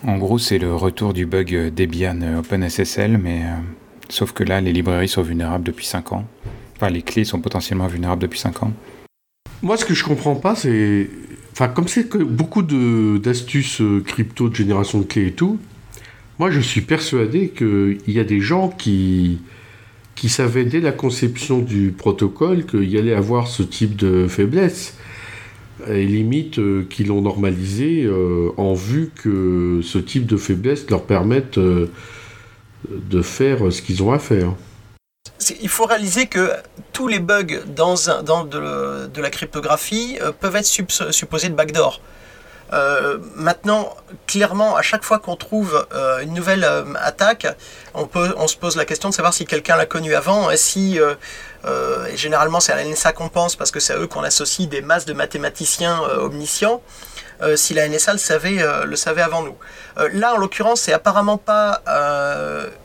En 0.05 0.17
gros, 0.17 0.39
c'est 0.39 0.59
le 0.59 0.73
retour 0.73 1.13
du 1.13 1.25
bug 1.25 1.73
Debian 1.75 2.39
OpenSSL, 2.39 3.17
mais 3.17 3.41
euh, 3.43 3.55
sauf 4.07 4.31
que 4.31 4.43
là, 4.43 4.61
les 4.61 4.71
librairies 4.71 5.09
sont 5.09 5.21
vulnérables 5.21 5.65
depuis 5.65 5.85
5 5.85 6.13
ans. 6.13 6.25
Enfin, 6.75 6.89
les 6.89 7.01
clés 7.01 7.25
sont 7.25 7.41
potentiellement 7.41 7.87
vulnérables 7.87 8.21
depuis 8.21 8.39
5 8.39 8.63
ans. 8.63 8.71
Moi, 9.61 9.75
ce 9.75 9.83
que 9.83 9.93
je 9.93 10.05
comprends 10.05 10.35
pas, 10.35 10.55
c'est. 10.55 11.09
Enfin, 11.51 11.67
comme 11.67 11.89
c'est 11.89 12.07
que 12.07 12.17
beaucoup 12.17 12.61
d'astuces 12.61 13.81
euh, 13.81 14.01
crypto 14.01 14.47
de 14.47 14.55
génération 14.55 14.99
de 14.99 15.03
clés 15.03 15.27
et 15.27 15.33
tout, 15.33 15.59
moi, 16.39 16.49
je 16.49 16.61
suis 16.61 16.81
persuadé 16.81 17.49
qu'il 17.49 17.99
y 18.07 18.19
a 18.19 18.23
des 18.23 18.39
gens 18.39 18.69
qui, 18.69 19.39
qui 20.15 20.29
savaient 20.29 20.63
dès 20.63 20.79
la 20.79 20.93
conception 20.93 21.59
du 21.59 21.91
protocole 21.91 22.65
qu'il 22.65 22.89
y 22.89 22.97
allait 22.97 23.13
avoir 23.13 23.47
ce 23.47 23.61
type 23.61 23.97
de 23.97 24.25
faiblesse 24.27 24.95
et 25.87 26.05
limite 26.05 26.59
euh, 26.59 26.85
qui 26.89 27.03
l'ont 27.03 27.21
normalisé 27.21 28.03
euh, 28.03 28.51
en 28.57 28.73
vue 28.73 29.11
que 29.15 29.81
ce 29.83 29.97
type 29.97 30.25
de 30.25 30.37
faiblesse 30.37 30.89
leur 30.89 31.03
permette 31.03 31.57
euh, 31.57 31.91
de 32.89 33.21
faire 33.21 33.71
ce 33.71 33.81
qu'ils 33.81 34.01
ont 34.03 34.11
à 34.11 34.19
faire. 34.19 34.53
Il 35.61 35.69
faut 35.69 35.85
réaliser 35.85 36.27
que 36.27 36.51
tous 36.93 37.07
les 37.07 37.19
bugs 37.19 37.63
dans, 37.75 37.95
de, 37.95 39.21
la 39.21 39.29
cryptographie 39.29 40.17
peuvent 40.39 40.55
être 40.55 41.11
supposés 41.11 41.49
de 41.49 41.55
backdoor. 41.55 42.01
Maintenant, 43.35 43.95
clairement, 44.27 44.75
à 44.75 44.81
chaque 44.81 45.03
fois 45.03 45.19
qu'on 45.19 45.35
trouve 45.35 45.87
une 46.21 46.33
nouvelle 46.33 46.67
attaque, 47.01 47.47
on, 47.93 48.47
se 48.47 48.57
pose 48.57 48.75
la 48.75 48.85
question 48.85 49.09
de 49.09 49.13
savoir 49.13 49.33
si 49.33 49.45
quelqu'un 49.45 49.75
l'a 49.75 49.85
connue 49.85 50.13
avant 50.13 50.51
et 50.51 50.57
si 50.57 50.99
généralement 52.15 52.59
c'est 52.59 52.71
à 52.71 52.75
la 52.75 52.85
NSA 52.85 53.13
qu'on 53.13 53.29
pense 53.29 53.55
parce 53.55 53.71
que 53.71 53.79
c'est 53.79 53.93
à 53.93 53.97
eux 53.97 54.07
qu'on 54.07 54.23
associe 54.23 54.69
des 54.69 54.81
masses 54.81 55.05
de 55.05 55.13
mathématiciens 55.13 55.99
omniscients. 56.19 56.81
Euh, 57.41 57.55
si 57.55 57.73
la 57.73 57.87
NSA 57.87 58.13
le 58.13 58.19
savait, 58.19 58.61
euh, 58.61 58.85
le 58.85 58.95
savait 58.97 59.21
avant 59.21 59.43
nous. 59.43 59.55
Euh, 59.97 60.09
là, 60.11 60.33
en 60.33 60.37
l'occurrence, 60.37 60.81
c'est 60.81 60.93
apparemment 60.93 61.37
pas 61.37 61.81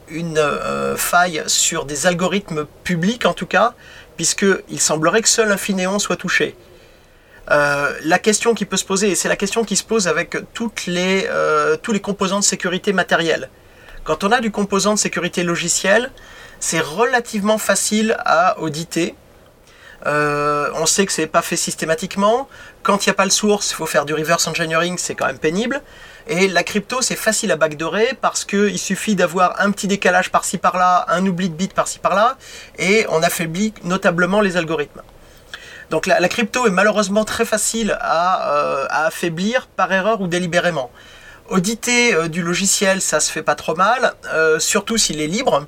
une 0.08 0.40
faille 0.96 1.42
sur 1.46 1.86
des 1.86 2.06
algorithmes 2.06 2.66
publics, 2.84 3.26
en 3.26 3.32
tout 3.32 3.46
cas, 3.46 3.74
puisqu'il 4.16 4.80
semblerait 4.80 5.22
que 5.22 5.28
seul 5.28 5.50
un 5.50 5.56
Finéon 5.56 5.98
soit 5.98 6.16
touché. 6.16 6.56
La 7.48 8.18
question 8.18 8.54
qui 8.54 8.64
peut 8.64 8.76
se 8.76 8.84
poser, 8.84 9.10
et 9.10 9.14
c'est 9.14 9.28
la 9.28 9.36
question 9.36 9.64
qui 9.64 9.76
se 9.76 9.84
pose 9.84 10.08
avec 10.08 10.36
toutes 10.52 10.86
les, 10.86 11.28
tous 11.82 11.92
les 11.92 12.00
composants 12.00 12.40
de 12.40 12.44
sécurité 12.44 12.92
matérielle. 12.92 13.50
Quand 14.04 14.24
on 14.24 14.32
a 14.32 14.40
du 14.40 14.50
composant 14.50 14.94
de 14.94 14.98
sécurité 14.98 15.44
logicielle, 15.44 16.10
c'est 16.60 16.80
relativement 16.80 17.58
facile 17.58 18.16
à 18.24 18.58
auditer 18.60 19.14
euh, 20.06 20.68
on 20.74 20.86
sait 20.86 21.06
que 21.06 21.12
c'est 21.12 21.26
pas 21.26 21.42
fait 21.42 21.56
systématiquement. 21.56 22.48
Quand 22.82 23.04
il 23.04 23.08
n'y 23.08 23.12
a 23.12 23.14
pas 23.14 23.24
le 23.24 23.30
source, 23.30 23.70
il 23.70 23.74
faut 23.74 23.86
faire 23.86 24.04
du 24.04 24.14
reverse 24.14 24.46
engineering, 24.46 24.96
c'est 24.98 25.14
quand 25.14 25.26
même 25.26 25.38
pénible. 25.38 25.80
Et 26.26 26.48
la 26.48 26.62
crypto, 26.62 27.00
c'est 27.02 27.16
facile 27.16 27.52
à 27.52 27.56
backdoorer 27.56 28.10
parce 28.20 28.44
qu'il 28.44 28.78
suffit 28.78 29.14
d'avoir 29.14 29.60
un 29.60 29.70
petit 29.70 29.88
décalage 29.88 30.30
par-ci 30.30 30.58
par-là, 30.58 31.06
un 31.08 31.24
oubli 31.26 31.48
de 31.48 31.54
bit 31.54 31.72
par-ci 31.72 31.98
par-là, 31.98 32.36
et 32.78 33.06
on 33.10 33.22
affaiblit 33.22 33.72
notablement 33.84 34.40
les 34.40 34.56
algorithmes. 34.56 35.02
Donc 35.90 36.06
la, 36.06 36.28
crypto 36.28 36.66
est 36.66 36.70
malheureusement 36.70 37.24
très 37.24 37.44
facile 37.44 37.96
à, 38.00 38.54
euh, 38.54 38.86
affaiblir 38.90 39.66
par 39.66 39.92
erreur 39.92 40.20
ou 40.20 40.26
délibérément. 40.26 40.90
Auditer 41.48 42.14
euh, 42.14 42.28
du 42.28 42.42
logiciel, 42.42 43.00
ça 43.00 43.20
se 43.20 43.30
fait 43.30 43.42
pas 43.42 43.54
trop 43.54 43.74
mal, 43.74 44.14
surtout 44.58 44.96
s'il 44.96 45.20
est 45.20 45.26
libre 45.26 45.66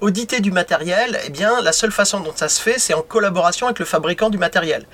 auditer 0.00 0.40
du 0.40 0.50
matériel, 0.50 1.18
eh 1.24 1.30
bien, 1.30 1.62
la 1.62 1.72
seule 1.72 1.92
façon 1.92 2.20
dont 2.20 2.32
ça 2.34 2.48
se 2.48 2.60
fait, 2.60 2.78
c'est 2.78 2.94
en 2.94 3.02
collaboration 3.02 3.66
avec 3.66 3.78
le 3.78 3.84
fabricant 3.84 4.30
du 4.30 4.38
matériel. 4.38 4.86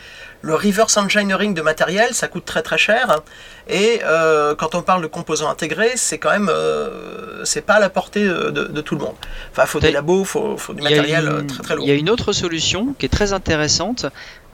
Le 0.42 0.56
reverse 0.56 0.96
engineering 0.96 1.54
de 1.54 1.62
matériel, 1.62 2.14
ça 2.14 2.26
coûte 2.26 2.44
très 2.44 2.62
très 2.62 2.76
cher. 2.76 3.20
Et 3.68 4.00
euh, 4.04 4.56
quand 4.56 4.74
on 4.74 4.82
parle 4.82 5.00
de 5.00 5.06
composants 5.06 5.48
intégrés, 5.48 5.92
c'est 5.94 6.18
quand 6.18 6.32
même, 6.32 6.48
euh, 6.48 7.44
c'est 7.44 7.64
pas 7.64 7.74
à 7.74 7.80
la 7.80 7.88
portée 7.88 8.24
de, 8.24 8.80
tout 8.80 8.96
le 8.96 9.02
monde. 9.02 9.14
Enfin, 9.52 9.66
faut 9.66 9.78
des 9.78 9.92
labos, 9.92 10.22
il 10.22 10.26
faut, 10.26 10.74
du 10.74 10.82
matériel 10.82 11.28
euh, 11.28 11.42
très 11.42 11.62
très 11.62 11.76
lourd. 11.76 11.84
Il 11.86 11.88
y 11.88 11.92
a 11.92 11.96
une 11.96 12.10
autre 12.10 12.32
solution 12.32 12.92
qui 12.98 13.06
est 13.06 13.08
très 13.08 13.32
intéressante. 13.32 14.06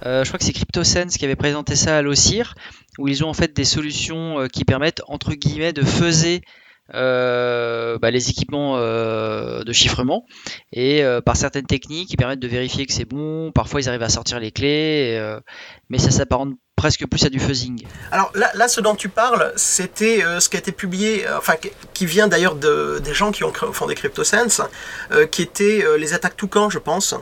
je 0.05 0.25
crois 0.27 0.39
que 0.39 0.45
c'est 0.45 0.53
CryptoSense 0.53 1.17
qui 1.17 1.25
avait 1.25 1.37
présenté 1.37 1.75
ça 1.75 1.97
à 1.97 2.03
l'OCIR, 2.03 2.55
où 2.99 3.09
ils 3.09 3.25
ont 3.25 3.29
en 3.31 3.35
fait 3.35 3.57
des 3.57 3.65
solutions 3.65 4.47
qui 4.53 4.67
permettent 4.67 5.03
entre 5.09 5.33
guillemets 5.33 5.73
de 5.73 5.83
faiser 5.83 6.43
euh, 6.95 7.99
bah, 7.99 8.11
les 8.11 8.31
équipements 8.31 8.77
euh, 8.79 9.63
de 9.63 9.73
chiffrement 9.75 10.25
et 10.73 11.05
euh, 11.05 11.21
par 11.21 11.37
certaines 11.37 11.67
techniques 11.67 12.09
qui 12.09 12.17
permettent 12.17 12.41
de 12.41 12.49
vérifier 12.49 12.87
que 12.87 12.93
c'est 12.93 13.05
bon. 13.05 13.53
Parfois 13.53 13.81
ils 13.81 13.89
arrivent 13.89 14.03
à 14.03 14.09
sortir 14.09 14.41
les 14.41 14.51
clés, 14.51 15.39
mais 15.91 15.99
ça 15.99 16.11
s'apparente 16.11 16.55
presque 16.77 17.07
plus 17.07 17.25
à 17.25 17.29
du 17.29 17.41
fuzzing. 17.41 17.85
Alors 18.13 18.33
là, 18.35 18.69
ce 18.69 18.81
dont 18.81 18.95
tu 18.95 19.09
parles, 19.09 19.53
c'était 19.57 20.23
ce 20.39 20.49
qui 20.49 20.57
a 20.57 20.61
été 20.61 20.73
publié, 20.73 21.27
enfin 21.37 21.55
qui 21.93 22.07
vient 22.07 22.29
d'ailleurs 22.29 22.55
de, 22.55 23.01
des 23.03 23.15
gens 23.15 23.33
qui 23.33 23.45
ont 23.45 23.53
fondé 23.53 23.95
CryptoSense, 23.95 24.63
qui 25.31 25.43
étaient 25.43 25.85
les 25.99 26.15
attaques 26.15 26.37
Toucan, 26.37 26.71
je 26.71 26.79
pense. 26.79 27.15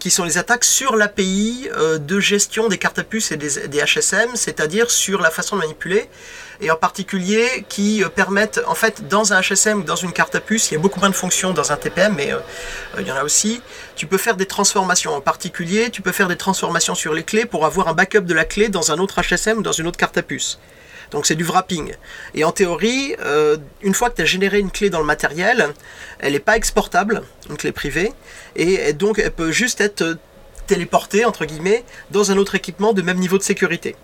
qui 0.00 0.10
sont 0.10 0.24
les 0.24 0.36
attaques 0.38 0.64
sur 0.64 0.96
l'API 0.96 1.68
de 1.98 2.20
gestion 2.20 2.68
des 2.68 2.78
cartes 2.78 2.98
à 2.98 3.04
puces 3.04 3.32
et 3.32 3.36
des 3.36 3.84
HSM, 3.84 4.30
c'est-à-dire 4.34 4.90
sur 4.90 5.22
la 5.22 5.30
façon 5.30 5.56
de 5.56 5.62
manipuler 5.62 6.08
et 6.62 6.70
en 6.70 6.76
particulier 6.76 7.66
qui 7.68 8.02
euh, 8.02 8.08
permettent, 8.08 8.60
en 8.66 8.74
fait, 8.74 9.08
dans 9.08 9.32
un 9.32 9.40
HSM 9.40 9.80
ou 9.80 9.82
dans 9.82 9.96
une 9.96 10.12
carte 10.12 10.34
à 10.36 10.40
puce, 10.40 10.70
il 10.70 10.74
y 10.74 10.76
a 10.76 10.80
beaucoup 10.80 11.00
moins 11.00 11.10
de 11.10 11.14
fonctions 11.14 11.52
dans 11.52 11.72
un 11.72 11.76
TPM, 11.76 12.14
mais 12.16 12.32
euh, 12.32 12.36
euh, 12.96 13.00
il 13.00 13.06
y 13.06 13.12
en 13.12 13.16
a 13.16 13.24
aussi, 13.24 13.60
tu 13.96 14.06
peux 14.06 14.16
faire 14.16 14.36
des 14.36 14.46
transformations. 14.46 15.12
En 15.12 15.20
particulier, 15.20 15.90
tu 15.90 16.02
peux 16.02 16.12
faire 16.12 16.28
des 16.28 16.36
transformations 16.36 16.94
sur 16.94 17.12
les 17.14 17.24
clés 17.24 17.44
pour 17.44 17.66
avoir 17.66 17.88
un 17.88 17.94
backup 17.94 18.20
de 18.20 18.34
la 18.34 18.44
clé 18.44 18.68
dans 18.68 18.92
un 18.92 18.98
autre 18.98 19.20
HSM 19.20 19.58
ou 19.58 19.62
dans 19.62 19.72
une 19.72 19.88
autre 19.88 19.98
carte 19.98 20.16
à 20.16 20.22
puce. 20.22 20.60
Donc 21.10 21.26
c'est 21.26 21.34
du 21.34 21.44
wrapping. 21.44 21.92
Et 22.34 22.44
en 22.44 22.52
théorie, 22.52 23.14
une 23.82 23.92
fois 23.92 24.08
que 24.08 24.16
tu 24.16 24.22
as 24.22 24.24
généré 24.24 24.60
une 24.60 24.70
clé 24.70 24.88
dans 24.88 25.00
le 25.00 25.04
matériel, 25.04 25.68
elle 26.20 26.32
n'est 26.32 26.38
pas 26.38 26.56
exportable, 26.56 27.22
une 27.50 27.58
clé 27.58 27.70
privée, 27.70 28.14
et 28.56 28.94
donc 28.94 29.18
elle 29.18 29.30
peut 29.30 29.52
juste 29.52 29.82
être 29.82 30.16
téléportée, 30.66 31.26
entre 31.26 31.44
guillemets, 31.44 31.84
dans 32.10 32.30
un 32.30 32.38
autre 32.38 32.54
équipement 32.54 32.94
de 32.94 33.02
même 33.02 33.18
niveau 33.18 33.36
de 33.36 33.42
sécurité. 33.42 33.94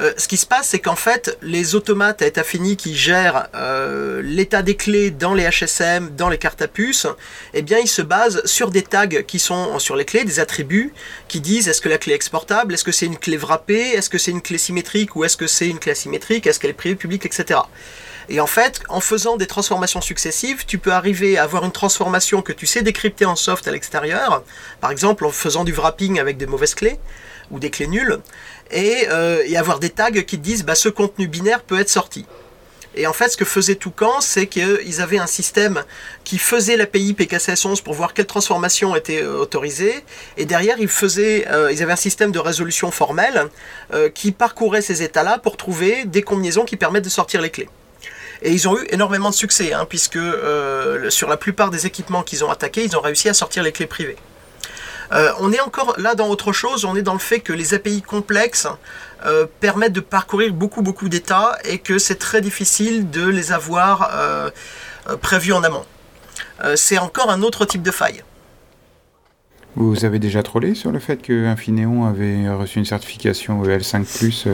Euh, 0.00 0.12
ce 0.16 0.26
qui 0.26 0.36
se 0.36 0.46
passe, 0.46 0.68
c'est 0.68 0.80
qu'en 0.80 0.96
fait, 0.96 1.38
les 1.40 1.76
automates 1.76 2.20
à 2.20 2.26
état 2.26 2.42
fini 2.42 2.76
qui 2.76 2.96
gèrent 2.96 3.48
euh, 3.54 4.22
l'état 4.22 4.62
des 4.62 4.76
clés 4.76 5.10
dans 5.10 5.34
les 5.34 5.48
HSM, 5.48 6.10
dans 6.16 6.28
les 6.28 6.38
cartes 6.38 6.62
à 6.62 6.68
puce, 6.68 7.06
eh 7.52 7.62
bien, 7.62 7.78
ils 7.78 7.88
se 7.88 8.02
basent 8.02 8.44
sur 8.44 8.70
des 8.70 8.82
tags 8.82 9.06
qui 9.06 9.38
sont 9.38 9.78
sur 9.78 9.94
les 9.94 10.04
clés, 10.04 10.24
des 10.24 10.40
attributs 10.40 10.92
qui 11.28 11.40
disent 11.40 11.68
est-ce 11.68 11.80
que 11.80 11.88
la 11.88 11.98
clé 11.98 12.12
est 12.12 12.16
exportable, 12.16 12.74
est-ce 12.74 12.84
que 12.84 12.92
c'est 12.92 13.06
une 13.06 13.18
clé 13.18 13.36
wrappée, 13.36 13.90
est-ce 13.90 14.10
que 14.10 14.18
c'est 14.18 14.32
une 14.32 14.42
clé 14.42 14.58
symétrique 14.58 15.14
ou 15.14 15.24
est-ce 15.24 15.36
que 15.36 15.46
c'est 15.46 15.68
une 15.68 15.78
clé 15.78 15.92
asymétrique, 15.92 16.46
est-ce 16.46 16.58
qu'elle 16.58 16.70
est 16.70 16.74
privée, 16.74 16.96
publique, 16.96 17.24
etc. 17.24 17.60
Et 18.28 18.40
en 18.40 18.46
fait, 18.46 18.80
en 18.88 19.00
faisant 19.00 19.36
des 19.36 19.46
transformations 19.46 20.00
successives, 20.00 20.64
tu 20.66 20.78
peux 20.78 20.92
arriver 20.92 21.38
à 21.38 21.44
avoir 21.44 21.64
une 21.64 21.72
transformation 21.72 22.42
que 22.42 22.52
tu 22.52 22.66
sais 22.66 22.82
décrypter 22.82 23.26
en 23.26 23.36
soft 23.36 23.68
à 23.68 23.70
l'extérieur, 23.70 24.42
par 24.80 24.90
exemple 24.90 25.24
en 25.26 25.30
faisant 25.30 25.64
du 25.64 25.72
wrapping 25.72 26.18
avec 26.18 26.36
des 26.36 26.46
mauvaises 26.46 26.74
clés 26.74 26.98
ou 27.50 27.58
des 27.58 27.70
clés 27.70 27.86
nulles, 27.86 28.20
euh, 28.74 29.42
et, 29.46 29.56
avoir 29.56 29.78
des 29.78 29.90
tags 29.90 30.10
qui 30.10 30.38
disent 30.38 30.64
bah, 30.64 30.74
ce 30.74 30.88
contenu 30.88 31.28
binaire 31.28 31.62
peut 31.62 31.78
être 31.78 31.88
sorti. 31.88 32.26
Et 32.96 33.08
en 33.08 33.12
fait, 33.12 33.28
ce 33.28 33.36
que 33.36 33.44
faisait 33.44 33.74
Toucan, 33.74 34.20
c'est 34.20 34.46
qu'ils 34.46 35.00
avaient 35.00 35.18
un 35.18 35.26
système 35.26 35.82
qui 36.22 36.38
faisait 36.38 36.76
l'API 36.76 37.14
PKCS11 37.14 37.82
pour 37.82 37.94
voir 37.94 38.14
quelle 38.14 38.26
transformation 38.26 38.94
était 38.94 39.22
euh, 39.22 39.38
autorisée. 39.38 40.04
Et 40.36 40.44
derrière, 40.44 40.76
euh, 40.78 41.72
ils 41.72 41.82
avaient 41.82 41.92
un 41.92 41.96
système 41.96 42.30
de 42.30 42.38
résolution 42.38 42.90
formelle 42.90 43.48
qui 44.14 44.32
parcourait 44.32 44.82
ces 44.82 45.02
états-là 45.02 45.38
pour 45.38 45.56
trouver 45.56 46.04
des 46.04 46.22
combinaisons 46.22 46.64
qui 46.64 46.76
permettent 46.76 47.04
de 47.04 47.08
sortir 47.08 47.40
les 47.40 47.50
clés. 47.50 47.68
Et 48.42 48.52
ils 48.52 48.68
ont 48.68 48.78
eu 48.78 48.86
énormément 48.90 49.30
de 49.30 49.34
succès, 49.34 49.72
hein, 49.72 49.86
puisque 49.88 50.18
sur 51.08 51.28
la 51.28 51.36
plupart 51.36 51.70
des 51.70 51.86
équipements 51.86 52.22
qu'ils 52.22 52.44
ont 52.44 52.50
attaqués, 52.50 52.84
ils 52.84 52.96
ont 52.96 53.00
réussi 53.00 53.28
à 53.28 53.34
sortir 53.34 53.62
les 53.62 53.72
clés 53.72 53.86
privées. 53.86 54.16
Euh, 55.14 55.30
on 55.38 55.52
est 55.52 55.60
encore 55.60 55.94
là 55.98 56.14
dans 56.14 56.28
autre 56.28 56.52
chose, 56.52 56.84
on 56.84 56.96
est 56.96 57.02
dans 57.02 57.12
le 57.12 57.20
fait 57.20 57.40
que 57.40 57.52
les 57.52 57.72
API 57.72 58.02
complexes 58.02 58.66
euh, 59.24 59.46
permettent 59.60 59.92
de 59.92 60.00
parcourir 60.00 60.52
beaucoup 60.52 60.82
beaucoup 60.82 61.08
d'états 61.08 61.56
et 61.64 61.78
que 61.78 61.98
c'est 61.98 62.16
très 62.16 62.40
difficile 62.40 63.08
de 63.10 63.26
les 63.26 63.52
avoir 63.52 64.10
euh, 64.12 64.50
prévus 65.20 65.52
en 65.52 65.62
amont. 65.62 65.84
c'est 66.74 66.98
encore 66.98 67.30
un 67.30 67.42
autre 67.42 67.64
type 67.64 67.82
de 67.82 67.90
faille. 67.90 68.22
Vous 69.76 70.04
avez 70.04 70.18
déjà 70.18 70.42
trollé 70.42 70.74
sur 70.74 70.90
le 70.90 70.98
fait 70.98 71.20
que 71.20 71.46
Infineon 71.46 72.06
avait 72.06 72.48
reçu 72.48 72.78
une 72.78 72.84
certification 72.84 73.62
EL5 73.64 74.44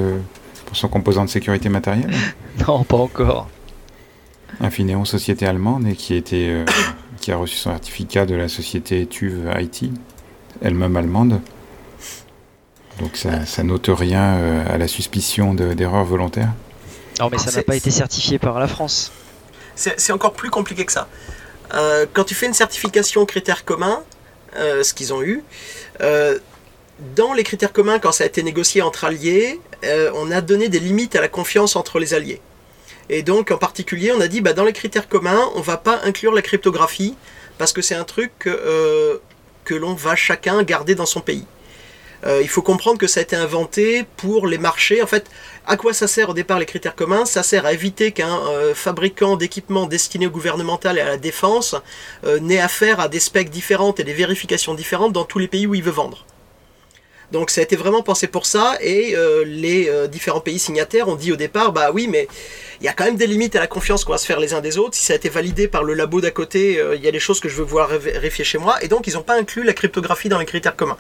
pour 0.67 0.77
son 0.77 0.89
composant 0.89 1.25
de 1.25 1.31
sécurité 1.31 1.69
matérielle? 1.69 2.11
Non, 2.67 2.85
pas 2.85 2.97
encore. 2.97 3.49
Infineon, 4.61 5.05
société 5.05 5.47
allemande, 5.47 5.87
et 5.87 5.95
qui, 5.95 6.15
était, 6.15 6.65
qui 7.21 7.33
a 7.33 7.37
reçu 7.37 7.57
son 7.57 7.71
certificat 7.71 8.27
de 8.27 8.35
la 8.35 8.49
société 8.49 9.07
TUV 9.07 9.51
IT 9.59 9.91
elle-même 10.63 10.97
allemande. 10.97 11.41
Donc 13.01 13.17
ça, 13.17 13.47
ça 13.47 13.63
note 13.63 13.89
rien 13.89 14.37
euh, 14.37 14.75
à 14.75 14.77
la 14.77 14.87
suspicion 14.87 15.55
d'erreur 15.55 16.05
volontaire 16.05 16.51
Non, 17.19 17.31
mais 17.31 17.39
ça 17.39 17.51
n'a 17.51 17.63
pas 17.63 17.77
été 17.77 17.91
certifié 17.91 18.39
par 18.39 18.59
la 18.61 18.69
France. 18.69 19.11
C'est 19.75 20.13
encore 20.13 20.35
plus 20.35 20.51
compliqué 20.51 20.85
que 20.85 20.93
ça. 20.93 21.09
Euh, 21.73 22.05
quand 22.13 22.25
tu 22.25 22.35
fais 22.35 22.47
une 22.47 22.55
certification 22.55 23.25
critères 23.25 23.65
communs, 23.65 24.03
euh, 24.57 24.83
ce 24.83 24.93
qu'ils 24.93 25.15
ont 25.15 25.23
eu, 25.23 25.43
dans 27.17 27.33
les 27.33 27.45
critères 27.45 27.73
communs, 27.73 27.99
quand 27.99 28.13
ça 28.13 28.25
a 28.25 28.27
été 28.27 28.43
négocié 28.43 28.83
entre 28.83 29.05
alliés, 29.05 29.59
on 30.15 30.31
a 30.31 30.43
donné 30.43 30.69
des 30.69 30.81
limites 30.81 31.17
à 31.17 31.23
la 31.23 31.29
confiance 31.29 31.77
entre 31.77 31.99
les 31.99 32.13
alliés. 32.13 32.43
Et 33.09 33.23
donc, 33.23 33.51
en 33.51 33.57
particulier, 33.57 34.13
on 34.13 34.21
a 34.21 34.29
dit, 34.29 34.43
bah, 34.43 34.53
dans 34.53 34.65
les 34.65 34.75
critères 34.75 35.09
communs, 35.09 35.49
on 35.55 35.63
va 35.63 35.79
pas 35.79 36.01
inclure 36.05 36.35
la 36.35 36.43
cryptographie, 36.43 37.17
parce 37.57 37.73
que 37.73 37.81
c'est 37.81 37.95
un 37.95 38.05
truc 38.05 38.49
que 39.71 39.75
l'on 39.77 39.95
va 39.95 40.17
chacun 40.17 40.65
garder 40.65 40.97
dans 40.97 41.07
son 41.07 41.21
pays. 41.21 41.47
Euh, 42.27 42.41
il 42.43 42.49
faut 42.49 42.61
comprendre 42.61 42.99
que 42.99 43.07
ça 43.07 43.21
a 43.21 43.23
été 43.23 43.37
inventé 43.37 44.05
pour 44.17 44.49
les 44.49 44.59
marchés. 44.59 45.01
En 45.01 45.07
fait, 45.07 45.27
à 45.65 45.77
quoi 45.77 45.93
ça 45.95 46.09
sert 46.09 46.29
au 46.29 46.35
départ 46.35 46.59
les 46.59 46.67
critères 46.67 46.97
communs? 46.97 47.25
Ça 47.25 47.45
sert 47.45 47.67
à 47.67 47.73
éviter 47.73 48.11
qu'un 48.11 48.37
euh, 48.49 48.75
fabricant 48.75 49.37
d'équipements 49.37 49.87
destiné 49.87 50.27
au 50.27 50.31
gouvernemental 50.31 50.99
et 50.99 51.01
à 51.03 51.07
la 51.07 51.17
défense 51.19 51.77
euh, 52.25 52.41
n'ait 52.41 52.59
affaire 52.61 52.99
à 52.99 53.07
des 53.07 53.21
specs 53.21 53.49
différentes 53.49 54.01
et 54.01 54.05
des 54.05 54.13
vérifications 54.13 54.75
différentes 54.75 55.13
dans 55.13 55.25
tous 55.25 55.39
les 55.39 55.47
pays 55.47 55.69
où 55.69 55.77
il 55.77 55.85
veut 55.85 55.93
vendre. 55.93 56.27
Donc 57.33 57.51
ça 57.51 57.61
a 57.61 57.65
été 57.65 57.77
vraiment 57.77 58.03
pensé 58.03 58.27
pour 58.27 58.47
ça 58.47 58.77
et 58.81 59.15
les 59.45 59.91
différents 60.09 60.41
pays 60.41 60.59
signataires 60.59 61.09
ont 61.09 61.15
dit 61.15 61.33
au 61.33 61.37
départ 61.37 61.73
bah 61.73 61.91
oui 61.93 62.09
mais 62.09 62.27
il 62.81 62.87
y 62.87 62.89
a 62.89 62.93
quand 62.93 63.05
même 63.05 63.17
des 63.17 63.27
limites 63.27 63.57
à 63.57 63.61
la 63.61 63.67
confiance 63.67 64.05
qu'on 64.05 64.13
va 64.13 64.19
se 64.19 64.27
faire 64.27 64.41
les 64.41 64.55
uns 64.55 64.63
des 64.63 64.79
autres. 64.79 64.95
Si 64.95 65.05
ça 65.05 65.13
a 65.13 65.17
été 65.17 65.29
validé 65.29 65.69
par 65.69 65.85
le 65.85 65.93
labo 65.93 66.21
d'à 66.21 66.31
côté, 66.31 66.81
euh, 66.81 66.97
il 66.97 67.05
y 67.05 67.09
a 67.09 67.13
des 67.13 67.21
choses 67.21 67.39
que 67.39 67.49
je 67.49 67.57
veux 67.57 67.65
voir 67.65 67.91
vérifier 67.91 68.45
chez 68.45 68.57
moi. 68.57 68.83
Et 68.83 68.89
donc, 68.89 69.07
ils 69.07 69.15
n'ont 69.15 69.23
pas 69.23 69.39
inclus 69.39 69.65
la 69.65 69.75
cryptographie 69.75 70.31
dans 70.31 70.39
les 70.39 70.47
critères 70.47 70.77
communs. 70.77 70.97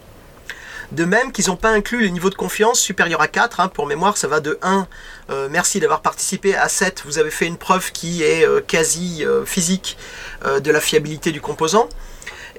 De 0.92 1.04
même 1.04 1.30
qu'ils 1.30 1.46
n'ont 1.46 1.56
pas 1.56 1.70
inclus 1.70 2.02
les 2.02 2.10
niveaux 2.10 2.30
de 2.30 2.34
confiance 2.34 2.80
supérieurs 2.80 3.20
à 3.20 3.28
4. 3.28 3.60
Hein. 3.60 3.68
pour 3.68 3.86
mémoire, 3.86 4.16
ça 4.16 4.26
va 4.26 4.40
de 4.40 4.58
1, 4.60 4.88
euh, 5.30 5.48
merci 5.50 5.78
d'avoir 5.78 6.02
participé, 6.02 6.56
à 6.56 6.68
7, 6.68 7.02
vous 7.06 7.18
avez 7.18 7.30
fait 7.30 7.46
une 7.46 7.58
preuve 7.58 7.92
qui 7.92 8.24
est 8.24 8.44
euh, 8.44 8.60
quasi 8.60 9.24
euh, 9.24 9.44
physique 9.44 9.96
de 10.44 10.70
la 10.70 10.80
fiabilité 10.80 11.32
du 11.32 11.40
composant. 11.40 11.88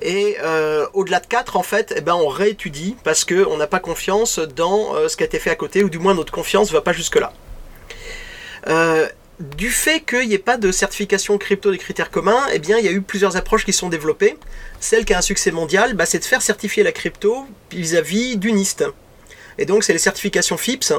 Et 0.02 0.38
au-delà 0.94 1.20
de 1.20 1.28
4, 1.28 1.56
en 1.58 1.64
fait, 1.64 1.94
eh 1.96 2.02
ben, 2.02 2.16
on 2.16 2.28
réétudie 2.28 2.96
parce 3.04 3.26
qu'on 3.26 3.58
n'a 3.58 3.68
pas 3.68 3.80
confiance 3.80 4.40
dans 4.40 4.94
ce 5.08 5.16
qui 5.16 5.24
a 5.24 5.26
été 5.26 5.40
fait 5.40 5.52
à 5.52 5.56
côté, 5.56 5.84
ou 5.84 5.90
du 5.90 6.00
moins 6.00 6.14
notre 6.14 6.34
confiance 6.34 6.70
ne 6.70 6.74
va 6.74 6.82
pas 6.82 6.94
jusque-là 6.94 7.34
du 9.58 9.70
fait 9.70 10.02
qu'il 10.02 10.28
n'y 10.28 10.36
ait 10.36 10.38
pas 10.38 10.58
de 10.58 10.72
certification 10.72 11.38
crypto 11.38 11.72
des 11.72 11.78
critères 11.78 12.12
communs, 12.12 12.46
eh 12.54 12.60
bien, 12.60 12.78
il 12.78 12.86
y 12.86 12.88
a 12.88 12.92
eu 12.92 13.02
plusieurs 13.02 13.38
approches 13.38 13.66
qui 13.66 13.74
sont 13.74 13.90
développées. 13.90 14.38
Celle 14.80 15.04
qui 15.04 15.14
a 15.14 15.18
un 15.18 15.22
succès 15.22 15.52
mondial, 15.52 15.96
bah, 15.96 16.06
c'est 16.06 16.20
de 16.20 16.26
faire 16.26 16.42
certifier 16.42 16.84
la 16.84 16.92
crypto 16.92 17.46
vis-à-vis 17.72 18.38
du 18.38 18.52
NIST. 18.52 18.86
Et 19.58 19.66
donc, 19.66 19.84
c'est 19.84 19.94
les 19.94 20.00
certifications 20.00 20.58
FIPS, 20.58 20.94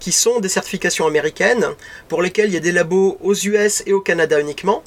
qui 0.00 0.12
sont 0.12 0.40
des 0.40 0.48
certifications 0.48 1.06
américaines, 1.06 1.66
pour 2.08 2.20
lesquelles 2.20 2.48
il 2.48 2.54
y 2.54 2.56
a 2.56 2.60
des 2.60 2.72
labos 2.72 3.16
aux 3.20 3.34
US 3.34 3.82
et 3.86 3.92
au 3.92 4.00
Canada 4.00 4.40
uniquement, 4.40 4.82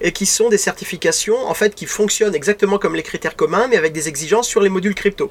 et 0.00 0.12
qui 0.12 0.26
sont 0.26 0.48
des 0.48 0.58
certifications 0.58 1.46
en 1.46 1.54
fait 1.54 1.74
qui 1.74 1.86
fonctionnent 1.86 2.34
exactement 2.34 2.78
comme 2.78 2.94
les 2.94 3.02
critères 3.02 3.36
communs, 3.36 3.68
mais 3.68 3.76
avec 3.76 3.92
des 3.92 4.08
exigences 4.08 4.48
sur 4.48 4.60
les 4.60 4.68
modules 4.68 4.94
crypto 4.94 5.30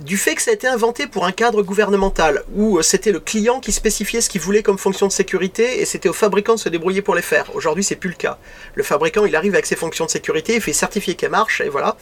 du 0.00 0.16
fait 0.16 0.34
que 0.34 0.42
ça 0.42 0.50
a 0.50 0.54
été 0.54 0.66
inventé 0.66 1.06
pour 1.06 1.24
un 1.24 1.32
cadre 1.32 1.62
gouvernemental, 1.62 2.42
où 2.54 2.78
euh, 2.78 2.82
c'était 2.82 3.12
le 3.12 3.20
client 3.20 3.60
qui 3.60 3.72
spécifiait 3.72 4.20
ce 4.20 4.28
qu'il 4.28 4.40
voulait 4.40 4.62
comme 4.62 4.78
fonction 4.78 5.06
de 5.06 5.12
sécurité, 5.12 5.80
et 5.80 5.84
c'était 5.84 6.08
au 6.08 6.12
fabricant 6.12 6.54
de 6.54 6.60
se 6.60 6.68
débrouiller 6.68 7.02
pour 7.02 7.14
les 7.14 7.22
faire. 7.22 7.54
Aujourd'hui, 7.54 7.84
c'est 7.84 7.96
plus 7.96 8.10
le 8.10 8.16
cas. 8.16 8.38
Le 8.74 8.82
fabricant, 8.82 9.24
il 9.24 9.34
arrive 9.36 9.54
avec 9.54 9.66
ses 9.66 9.76
fonctions 9.76 10.06
de 10.06 10.10
sécurité, 10.10 10.54
il 10.54 10.60
fait 10.60 10.72
certifier 10.72 11.14
qu'elle 11.14 11.30
marche, 11.30 11.60
et 11.60 11.68
voilà. 11.68 11.96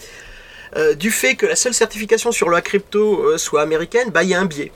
Euh, 0.77 0.95
du 0.95 1.11
fait 1.11 1.37
que 1.37 1.47
la 1.47 1.57
seule 1.57 1.75
certification 1.75 2.33
sur 2.33 2.49
le 2.49 2.61
crypto 2.61 3.23
euh, 3.25 3.39
soit 3.39 3.63
américaine, 3.63 4.11
bah 4.11 4.25
il 4.25 4.31
y 4.31 4.35
a 4.35 4.41
un 4.41 4.47
biais. 4.47 4.73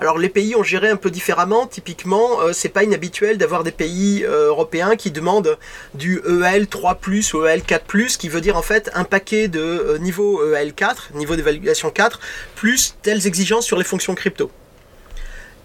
Alors 0.00 0.16
les 0.16 0.28
pays 0.28 0.54
ont 0.54 0.62
géré 0.62 0.88
un 0.88 0.96
peu 0.96 1.10
différemment. 1.10 1.66
Typiquement, 1.66 2.40
euh, 2.40 2.52
c'est 2.52 2.68
pas 2.68 2.84
inhabituel 2.84 3.36
d'avoir 3.36 3.64
des 3.64 3.72
pays 3.72 4.24
euh, 4.24 4.46
européens 4.46 4.94
qui 4.94 5.10
demandent 5.10 5.58
du 5.94 6.22
EL 6.24 6.66
3+ 6.66 7.34
ou 7.34 7.44
EL 7.44 7.62
4+, 7.62 8.16
qui 8.16 8.28
veut 8.28 8.40
dire 8.40 8.56
en 8.56 8.62
fait 8.62 8.92
un 8.94 9.02
paquet 9.02 9.48
de 9.48 9.60
euh, 9.60 9.98
niveau 9.98 10.54
EL 10.54 10.72
4, 10.72 11.14
niveau 11.14 11.34
d'évaluation 11.34 11.90
4, 11.90 12.20
plus 12.54 12.94
telles 13.02 13.26
exigences 13.26 13.66
sur 13.66 13.76
les 13.76 13.82
fonctions 13.82 14.14
crypto. 14.14 14.52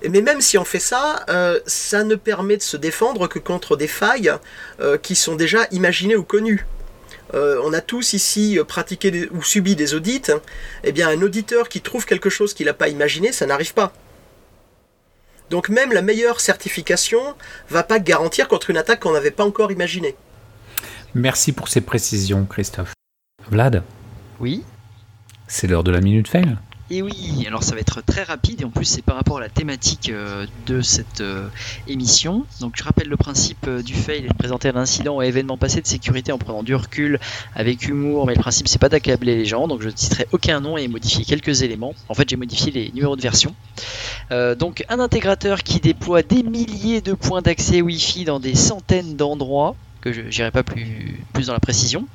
Mais 0.10 0.22
même 0.22 0.42
si 0.42 0.58
on 0.58 0.66
fait 0.66 0.80
ça, 0.80 1.26
ça 1.66 2.04
ne 2.04 2.16
permet 2.16 2.58
de 2.58 2.62
se 2.62 2.76
défendre 2.76 3.28
que 3.28 3.40
contre 3.40 3.78
des 3.78 3.88
failles 3.88 4.34
qui 5.02 5.16
sont 5.16 5.36
déjà 5.36 5.66
imaginées 5.72 6.18
ou 6.18 6.24
connues. 6.24 6.66
on 7.32 7.72
a 7.72 7.80
tous 7.80 8.12
ici 8.12 8.60
pratiqué 8.68 9.30
ou 9.32 9.42
subi 9.42 9.78
des 9.78 9.94
audits. 9.94 10.24
Eh 10.84 10.92
bien, 10.92 11.08
un 11.08 11.22
auditeur 11.22 11.70
qui 11.70 11.80
trouve 11.80 12.06
quelque 12.06 12.30
chose 12.30 12.54
qu'il 12.54 12.66
n'a 12.66 12.74
pas 12.74 12.90
imaginé, 12.90 13.32
ça 13.32 13.46
n'arrive 13.46 13.74
pas. 13.74 13.94
Donc 15.54 15.70
même 15.70 15.94
la 15.94 16.02
meilleure 16.02 16.40
certification 16.40 17.22
va 17.70 17.84
pas 17.84 18.00
garantir 18.00 18.48
contre 18.48 18.72
une 18.72 18.78
attaque 18.78 19.02
qu'on 19.02 19.12
n'avait 19.12 19.30
pas 19.30 19.46
encore 19.46 19.72
imaginée. 19.72 20.16
Merci 21.14 21.52
pour 21.52 21.68
ces 21.68 21.82
précisions, 21.82 22.48
Christophe. 22.50 22.94
Vlad 23.52 23.84
Oui 24.40 24.64
C'est 25.48 25.68
l'heure 25.68 25.84
de 25.84 25.92
la 25.92 26.02
minute 26.02 26.28
fail 26.28 26.58
et 26.94 27.02
oui, 27.02 27.44
alors 27.48 27.64
ça 27.64 27.74
va 27.74 27.82
être 27.82 28.02
très 28.02 28.22
rapide 28.22 28.62
et 28.62 28.66
en 28.66 28.70
plus 28.70 28.86
c'est 28.86 29.02
par 29.02 29.16
rapport 29.16 29.38
à 29.38 29.42
la 29.42 29.50
thématique 29.50 30.10
euh, 30.10 30.46
de 30.68 30.82
cette 30.82 31.22
euh, 31.22 31.50
émission. 31.88 32.46
Donc 32.62 32.76
je 32.78 32.84
rappelle 32.84 33.08
le 33.08 33.18
principe 33.18 33.66
euh, 33.68 33.82
du 33.82 33.96
fail 33.96 34.26
et 34.26 34.28
de 34.28 34.34
présenter 34.36 34.70
un 34.70 34.76
incident 34.76 35.16
ou 35.16 35.22
un 35.22 35.24
événement 35.24 35.58
passé 35.58 35.82
de 35.82 35.88
sécurité 35.88 36.32
en 36.32 36.38
prenant 36.38 36.62
du 36.62 36.76
recul, 36.76 37.20
avec 37.56 37.88
humour, 37.88 38.28
mais 38.28 38.36
le 38.36 38.40
principe 38.40 38.68
c'est 38.68 38.78
pas 38.78 38.90
d'accabler 38.90 39.36
les 39.36 39.46
gens, 39.46 39.68
donc 39.68 39.82
je 39.82 39.90
ne 39.90 39.96
citerai 39.96 40.28
aucun 40.34 40.60
nom 40.60 40.78
et 40.78 40.88
modifier 40.88 41.26
quelques 41.26 41.64
éléments. 41.64 41.96
En 42.10 42.14
fait 42.14 42.30
j'ai 42.30 42.38
modifié 42.38 42.72
les 42.72 42.92
numéros 42.92 43.16
de 43.16 43.22
version. 43.22 43.56
donc 44.60 44.86
un 44.88 45.00
intégrateur 45.00 45.64
qui 45.64 45.80
déploie 45.80 46.22
des 46.22 46.44
milliers 46.44 47.02
de 47.02 47.14
points 47.14 47.42
d'accès 47.42 47.82
Wi-Fi 47.82 48.26
dans 48.26 48.40
des 48.40 48.54
centaines 48.54 49.16
d'endroits 49.16 49.76
que 50.04 50.12
je 50.12 50.22
n'irai 50.22 50.52
pas 50.52 50.64
plus, 50.64 51.48
dans 51.48 51.54
la 51.54 51.60
précision. 51.60 52.06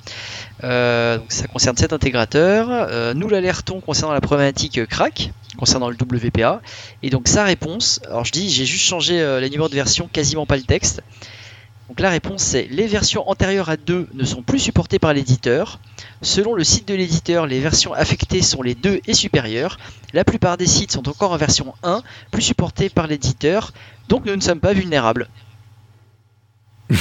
Euh, 0.62 1.18
ça 1.28 1.47
concerne 1.47 1.76
cet 1.78 1.95
intégrateur. 1.95 2.68
Euh, 2.70 3.14
nous 3.14 3.28
l'alertons 3.28 3.80
concernant 3.80 4.12
la 4.12 4.20
problématique 4.20 4.84
crack, 4.86 5.32
concernant 5.57 5.89
le 5.89 5.97
WPA. 5.97 6.61
Et 7.03 7.09
donc 7.09 7.28
sa 7.28 7.45
réponse, 7.45 8.01
alors 8.07 8.26
je 8.26 8.32
dis, 8.32 8.51
j'ai 8.51 8.66
juste 8.66 8.84
changé 8.84 9.20
euh, 9.20 9.41
les 9.41 9.49
numéros 9.49 9.70
de 9.70 9.74
version, 9.74 10.09
quasiment 10.12 10.45
pas 10.45 10.57
le 10.57 10.64
texte. 10.64 11.03
Donc 11.89 12.01
la 12.01 12.11
réponse 12.11 12.43
c'est 12.43 12.68
les 12.70 12.86
versions 12.86 13.26
antérieures 13.30 13.70
à 13.70 13.78
2 13.78 14.09
ne 14.12 14.24
sont 14.24 14.43
plus 14.43 14.59
supportées 14.59 14.99
par 14.99 15.14
l'éditeur. 15.14 15.80
Selon 16.20 16.53
le 16.53 16.64
site 16.64 16.86
de 16.89 16.95
l'éditeur, 16.95 17.47
les 17.47 17.61
versions 17.61 17.95
affectées 17.95 18.43
sont 18.43 18.61
les 18.61 18.74
2 18.74 19.01
et 19.07 19.14
supérieures. 19.14 19.78
La 20.12 20.24
plupart 20.24 20.59
des 20.59 20.66
sites 20.66 20.93
sont 20.93 21.09
encore 21.09 21.32
en 21.32 21.39
version 21.39 21.72
1, 21.82 22.03
plus 22.30 22.43
supportés 22.43 22.91
par 22.91 23.07
l'éditeur, 23.07 23.72
donc 24.11 24.26
nous 24.26 24.36
ne 24.36 24.43
sommes 24.43 24.61
pas 24.61 24.74
vulnérables. 24.74 25.28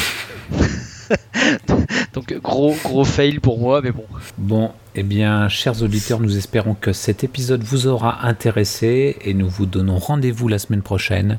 Donc 2.13 2.33
gros 2.41 2.75
gros 2.83 3.05
fail 3.05 3.39
pour 3.39 3.59
moi, 3.59 3.81
mais 3.81 3.91
bon. 3.91 4.05
Bon, 4.37 4.71
eh 4.95 5.03
bien, 5.03 5.47
chers 5.49 5.81
auditeurs, 5.83 6.19
nous 6.19 6.37
espérons 6.37 6.73
que 6.73 6.91
cet 6.93 7.23
épisode 7.23 7.63
vous 7.63 7.87
aura 7.87 8.25
intéressé 8.25 9.17
et 9.21 9.33
nous 9.33 9.49
vous 9.49 9.65
donnons 9.65 9.97
rendez-vous 9.97 10.47
la 10.47 10.59
semaine 10.59 10.81
prochaine 10.81 11.37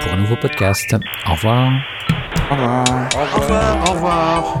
pour 0.00 0.12
un 0.12 0.16
nouveau 0.16 0.36
podcast. 0.36 0.94
Au 1.28 1.32
revoir. 1.32 1.72
Au 2.50 2.54
revoir. 2.54 2.84
Au 3.16 3.40
revoir. 3.40 3.88
Au 3.88 3.92
revoir. 3.92 4.58